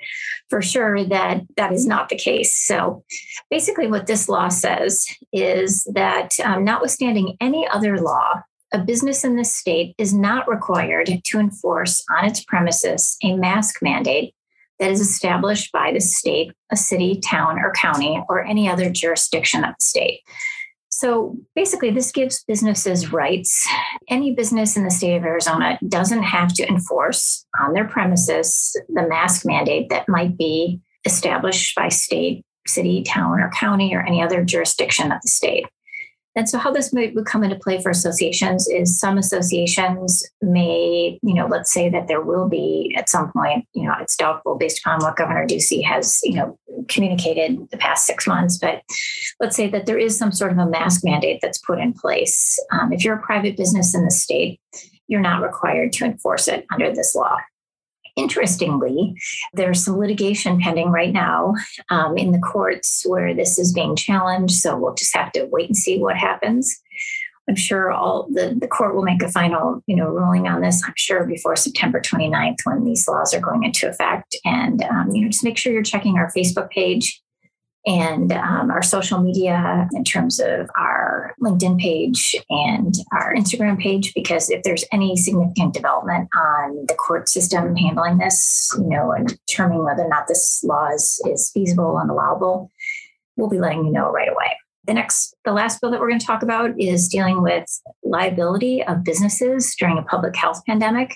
for 0.49 0.61
sure 0.61 1.03
that 1.03 1.41
that 1.57 1.73
is 1.73 1.85
not 1.85 2.07
the 2.07 2.15
case. 2.15 2.55
So 2.55 3.03
basically, 3.49 3.87
what 3.87 4.07
this 4.07 4.29
law 4.29 4.47
says 4.47 5.05
is 5.33 5.83
that 5.93 6.39
um, 6.39 6.63
notwithstanding 6.63 7.35
any 7.41 7.67
other 7.67 7.99
law, 7.99 8.43
a 8.73 8.79
business 8.79 9.23
in 9.23 9.35
this 9.35 9.55
state 9.55 9.95
is 9.97 10.13
not 10.13 10.47
required 10.47 11.09
to 11.23 11.39
enforce 11.39 12.03
on 12.17 12.25
its 12.25 12.43
premises 12.43 13.17
a 13.23 13.35
mask 13.35 13.81
mandate 13.81 14.33
that 14.79 14.91
is 14.91 15.01
established 15.01 15.71
by 15.71 15.91
the 15.91 15.99
state, 15.99 16.51
a 16.71 16.75
city, 16.75 17.19
town, 17.19 17.59
or 17.59 17.71
county, 17.73 18.23
or 18.29 18.43
any 18.43 18.69
other 18.69 18.89
jurisdiction 18.89 19.63
of 19.63 19.73
the 19.79 19.85
state. 19.85 20.21
So 20.89 21.37
basically, 21.55 21.91
this 21.91 22.11
gives 22.11 22.43
businesses 22.43 23.11
rights. 23.11 23.67
Any 24.09 24.33
business 24.33 24.75
in 24.75 24.83
the 24.83 24.89
state 24.89 25.15
of 25.15 25.23
Arizona 25.23 25.77
doesn't 25.87 26.23
have 26.23 26.53
to 26.55 26.67
enforce 26.67 27.45
on 27.59 27.73
their 27.73 27.87
premises 27.87 28.75
the 28.89 29.07
mask 29.07 29.45
mandate 29.45 29.89
that 29.89 30.09
might 30.09 30.37
be 30.37 30.81
established 31.05 31.75
by 31.75 31.89
state, 31.89 32.43
city, 32.65 33.03
town, 33.03 33.39
or 33.39 33.51
county, 33.51 33.95
or 33.95 34.01
any 34.01 34.23
other 34.23 34.43
jurisdiction 34.43 35.11
of 35.11 35.19
the 35.21 35.29
state. 35.29 35.67
And 36.37 36.47
so, 36.47 36.59
how 36.59 36.71
this 36.71 36.93
would 36.93 37.25
come 37.25 37.43
into 37.43 37.55
play 37.55 37.81
for 37.81 37.89
associations 37.89 38.67
is 38.67 38.99
some 38.99 39.17
associations 39.17 40.23
may, 40.39 41.17
you 41.23 41.33
know, 41.33 41.47
let's 41.47 41.73
say 41.73 41.89
that 41.89 42.07
there 42.07 42.21
will 42.21 42.47
be 42.47 42.93
at 42.95 43.09
some 43.09 43.31
point, 43.31 43.65
you 43.73 43.87
know, 43.87 43.95
it's 43.99 44.15
doubtful 44.15 44.55
based 44.55 44.79
upon 44.79 44.99
what 44.99 45.17
Governor 45.17 45.47
Ducey 45.47 45.83
has, 45.83 46.19
you 46.23 46.35
know, 46.35 46.55
communicated 46.89 47.67
the 47.71 47.77
past 47.77 48.05
six 48.05 48.27
months, 48.27 48.59
but 48.59 48.83
let's 49.39 49.55
say 49.55 49.67
that 49.67 49.87
there 49.87 49.97
is 49.97 50.15
some 50.15 50.31
sort 50.31 50.51
of 50.51 50.59
a 50.59 50.67
mask 50.67 51.03
mandate 51.03 51.39
that's 51.41 51.57
put 51.57 51.79
in 51.79 51.91
place. 51.91 52.63
Um, 52.71 52.93
if 52.93 53.03
you're 53.03 53.17
a 53.17 53.21
private 53.21 53.57
business 53.57 53.95
in 53.95 54.05
the 54.05 54.11
state, 54.11 54.61
you're 55.07 55.21
not 55.21 55.41
required 55.41 55.91
to 55.93 56.05
enforce 56.05 56.47
it 56.47 56.67
under 56.71 56.93
this 56.93 57.15
law. 57.15 57.37
Interestingly, 58.17 59.15
there's 59.53 59.85
some 59.85 59.97
litigation 59.97 60.59
pending 60.59 60.89
right 60.89 61.13
now 61.13 61.53
um, 61.89 62.17
in 62.17 62.31
the 62.31 62.39
courts 62.39 63.03
where 63.05 63.33
this 63.33 63.57
is 63.57 63.71
being 63.71 63.95
challenged. 63.95 64.55
So 64.55 64.75
we'll 64.75 64.95
just 64.95 65.15
have 65.15 65.31
to 65.33 65.45
wait 65.45 65.69
and 65.69 65.77
see 65.77 65.99
what 65.99 66.17
happens. 66.17 66.81
I'm 67.47 67.55
sure 67.55 67.91
all 67.91 68.27
the, 68.29 68.57
the 68.59 68.67
court 68.67 68.93
will 68.93 69.03
make 69.03 69.23
a 69.23 69.31
final, 69.31 69.81
you 69.87 69.95
know, 69.95 70.09
ruling 70.09 70.47
on 70.47 70.61
this. 70.61 70.83
I'm 70.85 70.93
sure 70.97 71.25
before 71.25 71.55
September 71.55 72.01
29th 72.01 72.57
when 72.65 72.83
these 72.83 73.07
laws 73.07 73.33
are 73.33 73.39
going 73.39 73.63
into 73.63 73.87
effect. 73.87 74.35
And 74.43 74.83
um, 74.83 75.11
you 75.11 75.21
know, 75.21 75.29
just 75.29 75.45
make 75.45 75.57
sure 75.57 75.71
you're 75.71 75.83
checking 75.83 76.17
our 76.17 76.29
Facebook 76.35 76.69
page 76.71 77.21
and 77.87 78.33
um, 78.33 78.69
our 78.69 78.83
social 78.83 79.19
media 79.19 79.87
in 79.93 80.03
terms 80.03 80.39
of 80.41 80.69
our 80.77 81.33
LinkedIn 81.41 81.79
page 81.79 82.35
and 82.49 82.93
our 83.13 83.33
Instagram 83.33 83.79
page, 83.79 84.13
because 84.13 84.49
if 84.49 84.61
there's 84.63 84.83
any 84.91 85.15
significant 85.15 85.73
development 85.73 86.27
on 86.35 86.85
the 86.87 86.93
court 86.93 87.29
system 87.29 87.77
handling 87.77 88.17
this, 88.17 88.69
you 88.77 88.89
know, 88.89 89.11
and 89.11 89.39
determining 89.47 89.85
whether 89.85 90.03
or 90.03 90.09
not 90.09 90.27
this 90.27 90.61
law 90.65 90.89
is, 90.89 91.21
is 91.25 91.49
feasible 91.53 91.97
and 91.97 92.11
allowable, 92.11 92.69
we'll 93.37 93.49
be 93.49 93.59
letting 93.59 93.85
you 93.85 93.91
know 93.91 94.11
right 94.11 94.29
away. 94.29 94.57
The 94.85 94.93
next, 94.93 95.33
the 95.45 95.53
last 95.53 95.79
bill 95.79 95.91
that 95.91 96.01
we're 96.01 96.09
going 96.09 96.19
to 96.19 96.25
talk 96.25 96.43
about 96.43 96.77
is 96.77 97.07
dealing 97.07 97.41
with 97.41 97.65
liability 98.03 98.83
of 98.83 99.05
businesses 99.05 99.73
during 99.79 99.97
a 99.97 100.03
public 100.03 100.35
health 100.35 100.61
pandemic. 100.65 101.15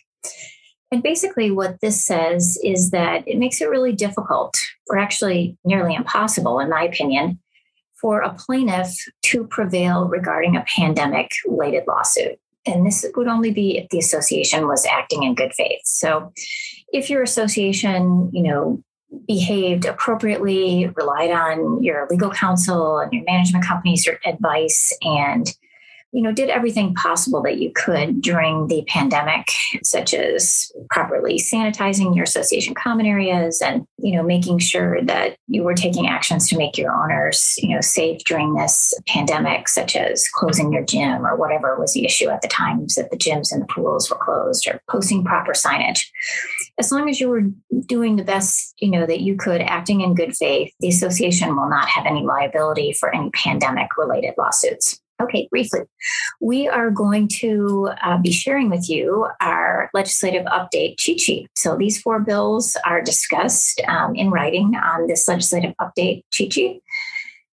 And 0.92 1.02
basically, 1.02 1.52
what 1.52 1.80
this 1.82 2.06
says 2.06 2.60
is 2.64 2.92
that 2.92 3.26
it 3.26 3.38
makes 3.38 3.62
it 3.62 3.70
really 3.70 3.94
difficult, 3.94 4.58
or 4.90 4.98
actually 4.98 5.58
nearly 5.64 5.96
impossible, 5.96 6.60
in 6.60 6.70
my 6.70 6.84
opinion, 6.84 7.40
for 8.00 8.22
a 8.22 8.34
plaintiff 8.34 8.94
to 9.24 9.46
prevail 9.46 10.10
regarding 10.10 10.58
a 10.58 10.66
pandemic 10.76 11.32
related 11.48 11.84
lawsuit. 11.88 12.40
And 12.66 12.86
this 12.86 13.06
would 13.16 13.28
only 13.28 13.52
be 13.52 13.78
if 13.78 13.90
the 13.90 14.00
association 14.00 14.68
was 14.68 14.86
acting 14.86 15.24
in 15.24 15.34
good 15.34 15.54
faith. 15.54 15.82
So, 15.86 16.34
if 16.92 17.10
your 17.10 17.24
association, 17.24 18.30
you 18.34 18.44
know, 18.44 18.84
behaved 19.28 19.86
appropriately, 19.86 20.92
relied 20.96 21.32
on 21.32 21.82
your 21.82 22.08
legal 22.10 22.32
counsel 22.32 23.00
and 23.00 23.12
your 23.14 23.24
management 23.24 23.66
company's 23.66 24.08
advice, 24.26 24.92
and 25.02 25.48
you 26.12 26.22
know, 26.22 26.32
did 26.32 26.50
everything 26.50 26.94
possible 26.94 27.42
that 27.42 27.58
you 27.58 27.72
could 27.74 28.22
during 28.22 28.68
the 28.68 28.84
pandemic, 28.88 29.50
such 29.84 30.14
as 30.14 30.72
properly 30.90 31.38
sanitizing 31.40 32.16
your 32.16 32.24
association 32.24 32.74
common 32.74 33.06
areas 33.06 33.62
and, 33.62 33.86
you 33.98 34.16
know, 34.16 34.24
making 34.24 34.60
sure 34.60 35.02
that 35.04 35.38
you 35.48 35.64
were 35.64 35.74
taking 35.74 36.08
actions 36.08 36.50
to 36.50 36.58
make 36.58 36.78
your 36.78 36.94
owners, 36.94 37.56
you 37.58 37.70
know, 37.70 37.82
safe 37.82 38.22
during 38.26 38.56
this 38.56 38.94
pandemic, 39.08 39.68
such 39.68 39.96
as 39.96 40.28
closing 40.34 40.72
your 40.72 40.84
gym 40.84 41.26
or 41.26 41.36
whatever 41.36 41.80
was 41.80 41.94
the 41.94 42.06
issue 42.06 42.30
at 42.30 42.42
the 42.42 42.48
times 42.48 42.96
that 42.96 43.10
the 43.10 43.18
gyms 43.18 43.52
and 43.52 43.62
the 43.62 43.68
pools 43.68 44.10
were 44.10 44.18
closed 44.18 44.68
or 44.68 44.82
posting 44.90 45.24
proper 45.24 45.54
signage. 45.54 46.06
As 46.78 46.92
long 46.92 47.10
as 47.10 47.20
you 47.20 47.30
were 47.30 47.44
doing 47.86 48.18
the 48.18 48.24
best, 48.24 48.74
you 48.78 48.92
know, 48.92 49.06
that 49.06 49.22
you 49.22 49.36
could, 49.38 49.62
acting 49.62 50.02
in 50.02 50.16
good 50.16 50.36
faith, 50.36 50.74
the 50.80 50.90
association 50.90 51.56
will 51.56 51.70
not 51.70 51.88
have 51.88 52.06
any 52.06 52.24
liability 52.24 52.94
for 53.00 53.14
any 53.16 53.30
pandemic 53.32 53.98
related 53.98 54.34
lawsuits. 54.38 55.01
Okay, 55.22 55.48
briefly, 55.52 55.82
we 56.40 56.68
are 56.68 56.90
going 56.90 57.28
to 57.40 57.90
uh, 58.02 58.18
be 58.18 58.32
sharing 58.32 58.70
with 58.70 58.90
you 58.90 59.28
our 59.40 59.90
legislative 59.94 60.46
update 60.46 60.98
cheat 60.98 61.20
sheet. 61.20 61.48
So 61.56 61.78
these 61.78 62.02
four 62.02 62.20
bills 62.20 62.76
are 62.86 63.02
discussed 63.02 63.82
um, 63.88 64.16
in 64.16 64.32
writing 64.32 64.76
on 64.76 65.08
this 65.08 65.28
legislative 65.28 65.74
update 65.80 66.24
cheat 66.32 66.54
sheet. 66.54 66.82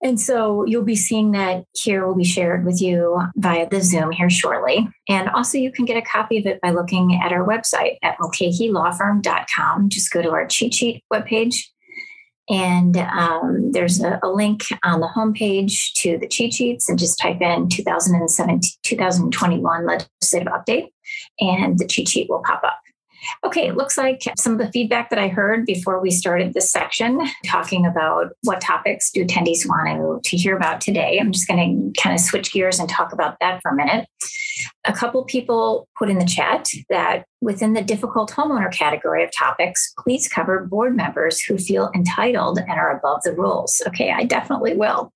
And 0.04 0.20
so 0.20 0.66
you'll 0.66 0.84
be 0.84 0.96
seeing 0.96 1.32
that 1.34 1.66
here 1.76 2.08
will 2.08 2.16
be 2.16 2.24
shared 2.24 2.66
with 2.66 2.82
you 2.82 3.22
via 3.36 3.70
the 3.70 3.82
Zoom 3.82 4.10
here 4.12 4.32
shortly. 4.32 4.90
And 5.08 5.30
also, 5.30 5.60
you 5.60 5.72
can 5.72 5.86
get 5.86 5.98
a 5.98 6.02
copy 6.02 6.40
of 6.40 6.48
it 6.48 6.60
by 6.62 6.72
looking 6.72 7.22
at 7.24 7.32
our 7.32 7.46
website 7.46 7.98
at 8.02 8.18
mulcahylawfirm.com. 8.18 9.90
Just 9.90 10.12
go 10.12 10.24
to 10.24 10.32
our 10.32 10.48
cheat 10.48 10.74
sheet 10.74 11.04
webpage 11.14 11.66
and 12.52 12.98
um, 12.98 13.72
there's 13.72 14.02
a, 14.02 14.20
a, 14.22 14.30
link 14.30 14.64
on 14.84 15.00
the 15.00 15.08
homepage 15.08 15.94
to 15.94 16.18
the 16.18 16.28
cheat 16.28 16.54
sheets 16.54 16.90
and 16.90 17.00
just 17.00 17.18
type 17.18 17.42
in 17.42 17.70
2017, 17.70 18.60
2021 18.84 19.86
legislative 19.86 20.52
update 20.52 20.90
and 21.40 21.80
the 21.80 21.88
cheat 21.88 22.10
sheet 22.10 22.30
will 22.30 22.44
pop 22.46 22.62
up. 22.64 22.78
Okay, 23.46 23.68
it 23.68 23.78
looks 23.78 23.98
like 23.98 24.24
some 24.38 24.54
of 24.54 24.60
the 24.60 24.72
feedback 24.72 25.10
that 25.12 25.20
I 25.20 25.28
heard 25.28 25.66
before 25.66 26.02
we 26.02 26.12
started 26.12 26.54
this 26.54 26.72
section, 26.72 27.22
talking 27.46 27.86
about 27.86 28.32
what 28.44 28.62
topics 28.62 29.12
do 29.12 29.24
attendees 29.24 29.68
want 29.68 30.24
to, 30.24 30.30
to 30.30 30.38
hear 30.38 30.58
about 30.58 30.82
today. 30.82 31.20
I'm 31.20 31.32
just 31.32 31.48
going 31.48 31.94
to 31.94 32.02
kind 32.02 32.14
of 32.14 32.20
switch 32.20 32.52
gears 32.52 32.80
and 32.80 32.90
talk 32.90 33.14
about 33.14 33.38
that 33.40 33.62
for 33.62 33.72
a 33.72 33.76
minute. 33.76 34.08
A 34.86 34.94
couple 34.94 35.24
people 35.26 35.88
put 35.98 36.10
in 36.10 36.18
the 36.18 36.26
chat 36.26 36.68
that 36.90 37.26
within 37.42 37.74
the 37.74 37.82
difficult 37.82 38.32
homeowner 38.32 38.72
category 38.72 39.24
of 39.24 39.32
topics, 39.32 39.94
please 39.98 40.28
cover 40.28 40.64
board 40.66 40.96
members 40.96 41.42
who 41.42 41.58
feel 41.58 41.90
entitled 41.96 42.60
and 42.60 42.72
are 42.72 42.96
above 42.96 43.22
the 43.24 43.34
rules. 43.34 43.82
Okay, 43.88 44.12
I 44.12 44.24
definitely 44.24 44.76
will. 44.76 45.12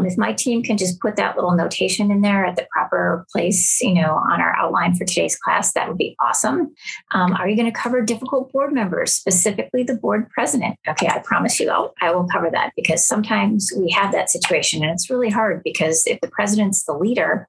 If 0.00 0.16
my 0.16 0.32
team 0.32 0.62
can 0.62 0.78
just 0.78 1.00
put 1.00 1.16
that 1.16 1.36
little 1.36 1.54
notation 1.54 2.10
in 2.10 2.22
there 2.22 2.46
at 2.46 2.56
the 2.56 2.66
proper 2.72 3.26
place, 3.30 3.80
you 3.82 3.94
know, 3.94 4.14
on 4.14 4.40
our 4.40 4.56
outline 4.56 4.94
for 4.94 5.04
today's 5.04 5.36
class, 5.36 5.72
that 5.74 5.88
would 5.88 5.98
be 5.98 6.16
awesome. 6.20 6.74
Um, 7.12 7.34
are 7.34 7.48
you 7.48 7.56
going 7.56 7.70
to 7.70 7.78
cover 7.78 8.00
difficult 8.00 8.50
board 8.52 8.72
members, 8.72 9.12
specifically 9.12 9.82
the 9.82 9.96
board 9.96 10.30
president? 10.30 10.76
Okay, 10.88 11.08
I 11.08 11.18
promise 11.18 11.60
you, 11.60 11.68
I'll, 11.68 11.92
I 12.00 12.10
will 12.12 12.26
cover 12.26 12.50
that 12.50 12.72
because 12.74 13.06
sometimes 13.06 13.70
we 13.76 13.90
have 13.90 14.12
that 14.12 14.30
situation 14.30 14.82
and 14.82 14.92
it's 14.92 15.10
really 15.10 15.30
hard 15.30 15.62
because 15.62 16.04
if 16.06 16.20
the 16.20 16.28
president's 16.28 16.84
the 16.84 16.94
leader, 16.94 17.46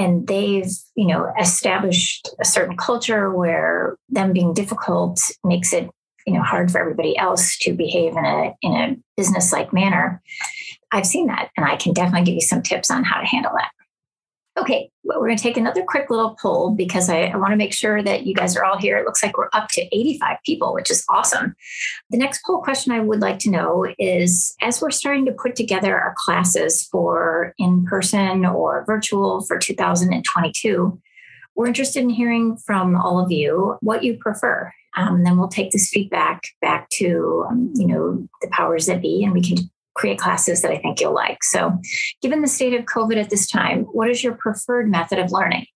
and 0.00 0.26
they've 0.26 0.72
you 0.94 1.06
know 1.06 1.32
established 1.38 2.28
a 2.40 2.44
certain 2.44 2.76
culture 2.76 3.30
where 3.30 3.96
them 4.08 4.32
being 4.32 4.54
difficult 4.54 5.20
makes 5.44 5.72
it 5.72 5.90
you 6.26 6.32
know 6.32 6.42
hard 6.42 6.70
for 6.70 6.80
everybody 6.80 7.16
else 7.18 7.58
to 7.58 7.72
behave 7.74 8.16
in 8.16 8.24
a 8.24 8.54
in 8.62 8.72
a 8.72 8.96
business 9.16 9.52
like 9.52 9.72
manner. 9.72 10.22
I've 10.92 11.06
seen 11.06 11.28
that 11.28 11.50
and 11.56 11.64
i 11.64 11.76
can 11.76 11.92
definitely 11.92 12.24
give 12.24 12.34
you 12.34 12.40
some 12.40 12.62
tips 12.62 12.90
on 12.90 13.04
how 13.04 13.20
to 13.20 13.26
handle 13.26 13.52
that 13.54 13.70
Okay, 14.58 14.90
well, 15.04 15.20
we're 15.20 15.28
going 15.28 15.36
to 15.36 15.42
take 15.42 15.56
another 15.56 15.84
quick 15.84 16.10
little 16.10 16.36
poll 16.40 16.70
because 16.70 17.08
I, 17.08 17.26
I 17.26 17.36
want 17.36 17.52
to 17.52 17.56
make 17.56 17.72
sure 17.72 18.02
that 18.02 18.26
you 18.26 18.34
guys 18.34 18.56
are 18.56 18.64
all 18.64 18.76
here. 18.76 18.98
It 18.98 19.06
looks 19.06 19.22
like 19.22 19.38
we're 19.38 19.48
up 19.52 19.68
to 19.68 19.82
85 19.96 20.38
people, 20.44 20.74
which 20.74 20.90
is 20.90 21.04
awesome. 21.08 21.54
The 22.10 22.18
next 22.18 22.44
poll 22.44 22.60
question 22.60 22.92
I 22.92 23.00
would 23.00 23.20
like 23.20 23.38
to 23.40 23.50
know 23.50 23.86
is 23.98 24.54
as 24.60 24.82
we're 24.82 24.90
starting 24.90 25.24
to 25.26 25.32
put 25.32 25.54
together 25.54 25.98
our 25.98 26.14
classes 26.16 26.82
for 26.90 27.54
in 27.58 27.84
person 27.84 28.44
or 28.44 28.84
virtual 28.86 29.42
for 29.42 29.56
2022, 29.56 31.00
we're 31.54 31.66
interested 31.66 32.02
in 32.02 32.10
hearing 32.10 32.56
from 32.56 32.96
all 32.96 33.20
of 33.20 33.30
you 33.30 33.76
what 33.80 34.02
you 34.02 34.16
prefer. 34.18 34.72
Um, 34.96 35.16
and 35.16 35.26
then 35.26 35.38
we'll 35.38 35.48
take 35.48 35.70
this 35.70 35.88
feedback 35.88 36.42
back 36.60 36.88
to 36.90 37.46
um, 37.48 37.72
you 37.76 37.86
know 37.86 38.28
the 38.42 38.48
powers 38.48 38.86
that 38.86 39.00
be, 39.00 39.22
and 39.22 39.32
we 39.32 39.42
can 39.42 39.70
create 40.00 40.18
classes 40.18 40.62
that 40.62 40.70
I 40.72 40.78
think 40.78 41.00
you'll 41.00 41.14
like. 41.14 41.44
So, 41.44 41.78
given 42.22 42.40
the 42.40 42.48
state 42.48 42.72
of 42.72 42.86
COVID 42.86 43.20
at 43.20 43.28
this 43.28 43.46
time, 43.46 43.84
what 43.84 44.08
is 44.10 44.24
your 44.24 44.34
preferred 44.34 44.90
method 44.90 45.18
of 45.18 45.30
learning? 45.30 45.66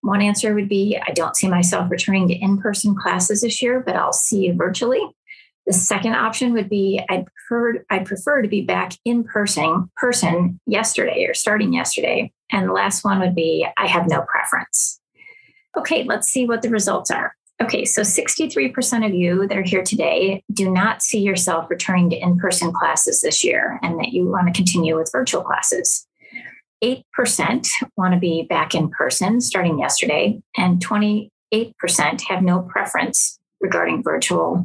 One 0.00 0.22
answer 0.22 0.54
would 0.54 0.68
be 0.68 0.98
I 1.06 1.12
don't 1.12 1.36
see 1.36 1.48
myself 1.48 1.90
returning 1.90 2.28
to 2.28 2.34
in 2.34 2.58
person 2.58 2.94
classes 2.94 3.42
this 3.42 3.60
year, 3.60 3.80
but 3.84 3.94
I'll 3.94 4.12
see 4.12 4.46
you 4.46 4.54
virtually. 4.54 5.02
The 5.66 5.74
second 5.74 6.14
option 6.14 6.54
would 6.54 6.70
be 6.70 7.02
I'd 7.10 7.26
prefer, 7.26 7.84
I'd 7.90 8.06
prefer 8.06 8.40
to 8.40 8.48
be 8.48 8.62
back 8.62 8.94
in 9.04 9.24
person, 9.24 9.90
person 9.96 10.58
yesterday 10.66 11.26
or 11.26 11.34
starting 11.34 11.74
yesterday. 11.74 12.32
And 12.50 12.68
the 12.68 12.72
last 12.72 13.04
one 13.04 13.20
would 13.20 13.34
be 13.34 13.66
I 13.76 13.86
have 13.86 14.08
no 14.08 14.22
preference. 14.22 14.98
Okay, 15.76 16.04
let's 16.04 16.28
see 16.28 16.46
what 16.46 16.62
the 16.62 16.70
results 16.70 17.10
are. 17.10 17.34
Okay, 17.60 17.84
so 17.84 18.02
63% 18.02 19.04
of 19.04 19.14
you 19.14 19.48
that 19.48 19.58
are 19.58 19.62
here 19.62 19.82
today 19.82 20.44
do 20.52 20.70
not 20.70 21.02
see 21.02 21.20
yourself 21.20 21.68
returning 21.68 22.08
to 22.10 22.16
in 22.16 22.38
person 22.38 22.72
classes 22.72 23.20
this 23.20 23.42
year 23.42 23.80
and 23.82 23.98
that 23.98 24.12
you 24.12 24.26
want 24.26 24.46
to 24.46 24.52
continue 24.52 24.96
with 24.96 25.10
virtual 25.10 25.42
classes. 25.42 26.06
8% 26.84 27.02
want 27.96 28.14
to 28.14 28.20
be 28.20 28.46
back 28.48 28.74
in 28.74 28.88
person 28.88 29.40
starting 29.40 29.80
yesterday, 29.80 30.40
and 30.56 30.84
28% 30.84 31.30
have 32.28 32.42
no 32.42 32.60
preference 32.62 33.40
regarding 33.60 34.04
virtual 34.04 34.64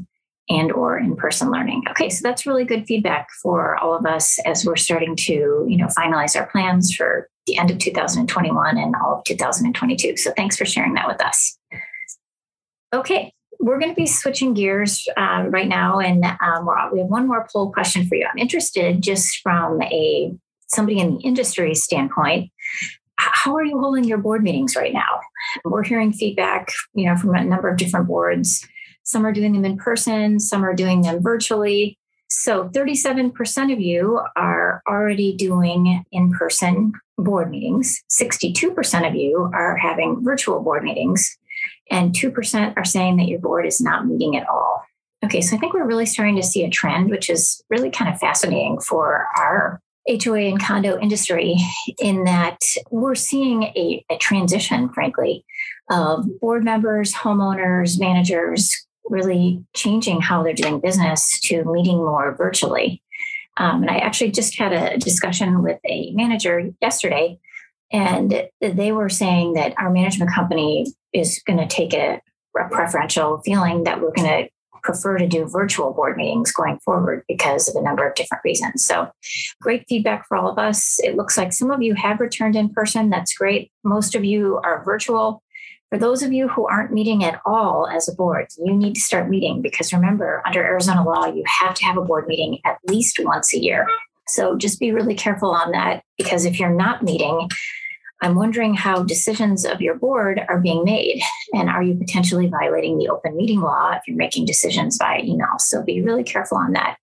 and 0.50 0.72
or 0.72 1.00
in-person 1.00 1.52
learning. 1.52 1.84
Okay, 1.90 2.10
so 2.10 2.20
that's 2.22 2.46
really 2.46 2.66
good 2.66 2.86
feedback 2.86 3.28
for 3.42 3.78
all 3.78 3.96
of 3.96 4.06
us 4.06 4.38
as 4.46 4.66
we're 4.66 4.76
starting 4.76 5.16
to, 5.16 5.66
you 5.68 5.78
know, 5.78 5.88
finalize 5.88 6.40
our 6.40 6.48
plans 6.48 6.94
for 6.94 7.30
the 7.48 7.58
end 7.58 7.72
of 7.72 7.78
2021 7.78 8.78
and 8.78 8.96
all 9.04 9.18
of 9.18 9.24
2022. 9.24 10.18
So 10.18 10.32
thanks 10.36 10.58
for 10.58 10.66
sharing 10.66 10.94
that 10.94 11.08
with 11.08 11.22
us. 11.24 11.58
Okay, 12.94 13.34
we're 13.60 13.80
going 13.80 13.90
to 13.90 13.96
be 13.96 14.06
switching 14.06 14.54
gears 14.54 15.08
um, 15.18 15.50
right 15.50 15.68
now, 15.68 16.00
and 16.00 16.24
um, 16.24 16.70
we 16.92 17.00
have 17.00 17.08
one 17.08 17.28
more 17.28 17.48
poll 17.52 17.72
question 17.72 18.06
for 18.06 18.14
you. 18.14 18.28
I'm 18.32 18.38
interested, 18.38 19.02
just 19.02 19.40
from 19.42 19.82
a 19.82 20.32
somebody 20.68 21.00
in 21.00 21.16
the 21.16 21.22
industry 21.22 21.74
standpoint, 21.74 22.52
how 23.16 23.56
are 23.56 23.64
you 23.64 23.80
holding 23.80 24.04
your 24.04 24.20
board 24.20 24.44
meetings 24.44 24.76
right 24.76 24.94
now? 24.94 25.20
We're 25.66 25.84
hearing 25.84 26.14
feedback, 26.14 26.70
you 26.94 27.06
know, 27.06 27.16
from 27.16 27.34
a 27.34 27.44
number 27.44 27.68
of 27.68 27.78
different 27.78 28.08
boards. 28.08 28.68
Some 29.04 29.26
are 29.26 29.34
doing 29.34 29.54
them 29.54 29.66
in 29.66 29.78
person, 29.78 30.40
some 30.40 30.64
are 30.64 30.76
doing 30.76 31.02
them 31.02 31.22
virtually. 31.22 31.98
So 32.30 32.70
37% 32.70 33.74
of 33.74 33.80
you 33.80 34.22
are 34.36 34.82
already 34.88 35.36
doing 35.36 36.04
in 36.12 36.32
person 36.32 36.94
board 37.18 37.50
meetings. 37.50 38.02
62% 38.12 39.08
of 39.08 39.16
you 39.16 39.52
are 39.54 39.78
having 39.78 40.24
virtual 40.24 40.62
board 40.62 40.84
meetings 40.84 41.38
and 41.90 42.14
2% 42.14 42.74
are 42.78 42.86
saying 42.86 43.18
that 43.18 43.28
your 43.28 43.40
board 43.40 43.66
is 43.66 43.82
not 43.82 44.08
meeting 44.08 44.38
at 44.38 44.48
all. 44.48 44.84
Okay, 45.24 45.42
so 45.42 45.56
I 45.56 45.60
think 45.60 45.74
we're 45.74 45.88
really 45.88 46.06
starting 46.06 46.36
to 46.36 46.44
see 46.44 46.64
a 46.64 46.70
trend, 46.70 47.10
which 47.10 47.30
is 47.30 47.64
really 47.70 47.90
kind 47.90 48.14
of 48.14 48.20
fascinating 48.20 48.80
for 48.82 49.28
our 49.38 49.80
HOA 50.08 50.42
and 50.42 50.62
condo 50.62 51.00
industry, 51.00 51.56
in 52.00 52.26
that 52.26 52.58
we're 52.92 53.16
seeing 53.16 53.64
a, 53.64 54.06
a 54.10 54.18
transition, 54.18 54.90
frankly, 54.90 55.46
of 55.90 56.26
board 56.42 56.66
members, 56.66 57.14
homeowners, 57.14 58.00
managers 58.00 58.86
really 59.06 59.64
changing 59.74 60.22
how 60.22 60.44
they're 60.44 60.54
doing 60.54 60.80
business 60.80 61.40
to 61.42 61.64
meeting 61.66 61.98
more 61.98 62.36
virtually. 62.36 63.02
Um, 63.58 63.84
and 63.84 63.92
I 63.92 63.98
actually 63.98 64.32
just 64.32 64.58
had 64.58 64.74
a 64.74 64.98
discussion 64.98 65.62
with 65.62 65.80
a 65.86 66.12
manager 66.12 66.72
yesterday 66.82 67.40
and 67.94 68.50
they 68.60 68.92
were 68.92 69.10
saying 69.10 69.54
that 69.54 69.76
our 69.78 69.92
management 69.92 70.34
company 70.34 70.92
is 71.14 71.42
going 71.46 71.60
to 71.60 71.68
take 71.68 71.94
a, 71.94 72.20
a 72.60 72.70
preferential 72.70 73.40
feeling 73.46 73.84
that 73.84 74.02
we're 74.02 74.12
going 74.12 74.28
to 74.28 74.50
prefer 74.84 75.18
to 75.18 75.28
do 75.28 75.46
virtual 75.46 75.94
board 75.94 76.18
meetings 76.18 76.52
going 76.52 76.78
forward 76.80 77.24
because 77.28 77.70
of 77.70 77.76
a 77.76 77.82
number 77.82 78.06
of 78.06 78.16
different 78.16 78.44
reasons. 78.44 78.86
So, 78.86 79.10
great 79.62 79.86
feedback 79.88 80.28
for 80.28 80.36
all 80.36 80.50
of 80.50 80.60
us. 80.60 81.00
It 81.02 81.16
looks 81.16 81.38
like 81.38 81.54
some 81.54 81.72
of 81.72 81.82
you 81.82 81.96
have 81.96 82.20
returned 82.20 82.56
in 82.56 82.70
person. 82.70 83.10
That's 83.10 83.34
great. 83.34 83.72
Most 83.84 84.14
of 84.16 84.26
you 84.26 84.60
are 84.64 84.84
virtual. 84.84 85.42
For 85.90 86.00
those 86.00 86.24
of 86.24 86.34
you 86.34 86.48
who 86.48 86.68
aren't 86.68 86.92
meeting 86.92 87.24
at 87.24 87.40
all 87.46 87.88
as 87.88 88.10
a 88.10 88.16
board, 88.16 88.48
you 88.58 88.74
need 88.74 88.96
to 88.96 89.02
start 89.02 89.30
meeting 89.30 89.62
because 89.62 89.94
remember, 89.94 90.42
under 90.46 90.64
Arizona 90.64 91.04
law, 91.04 91.28
you 91.28 91.44
have 91.46 91.76
to 91.76 91.86
have 91.86 91.98
a 91.98 92.02
board 92.02 92.28
meeting 92.28 92.60
at 92.66 92.80
least 92.88 93.20
once 93.22 93.54
a 93.54 93.60
year. 93.60 93.88
So, 94.28 94.58
just 94.58 94.80
be 94.80 94.92
really 94.92 95.16
careful 95.16 95.52
on 95.52 95.72
that 95.72 96.04
because 96.18 96.46
if 96.46 96.60
you're 96.60 96.70
not 96.74 97.04
meeting, 97.04 97.50
I'm 98.24 98.36
wondering 98.36 98.74
how 98.74 99.04
decisions 99.04 99.66
of 99.66 99.82
your 99.82 99.96
board 99.96 100.42
are 100.48 100.60
being 100.60 100.86
made. 100.86 101.22
And 101.54 101.70
are 101.70 101.84
you 101.84 101.94
potentially 101.94 102.48
violating 102.48 102.98
the 102.98 103.10
open 103.10 103.36
meeting 103.36 103.60
law 103.60 103.92
if 103.92 104.04
you're 104.08 104.16
making 104.16 104.46
decisions 104.46 104.98
via 104.98 105.22
email? 105.22 105.60
So 105.60 105.84
be 105.84 106.02
really 106.02 106.24
careful 106.24 106.58
on 106.58 106.72
that. 106.72 106.98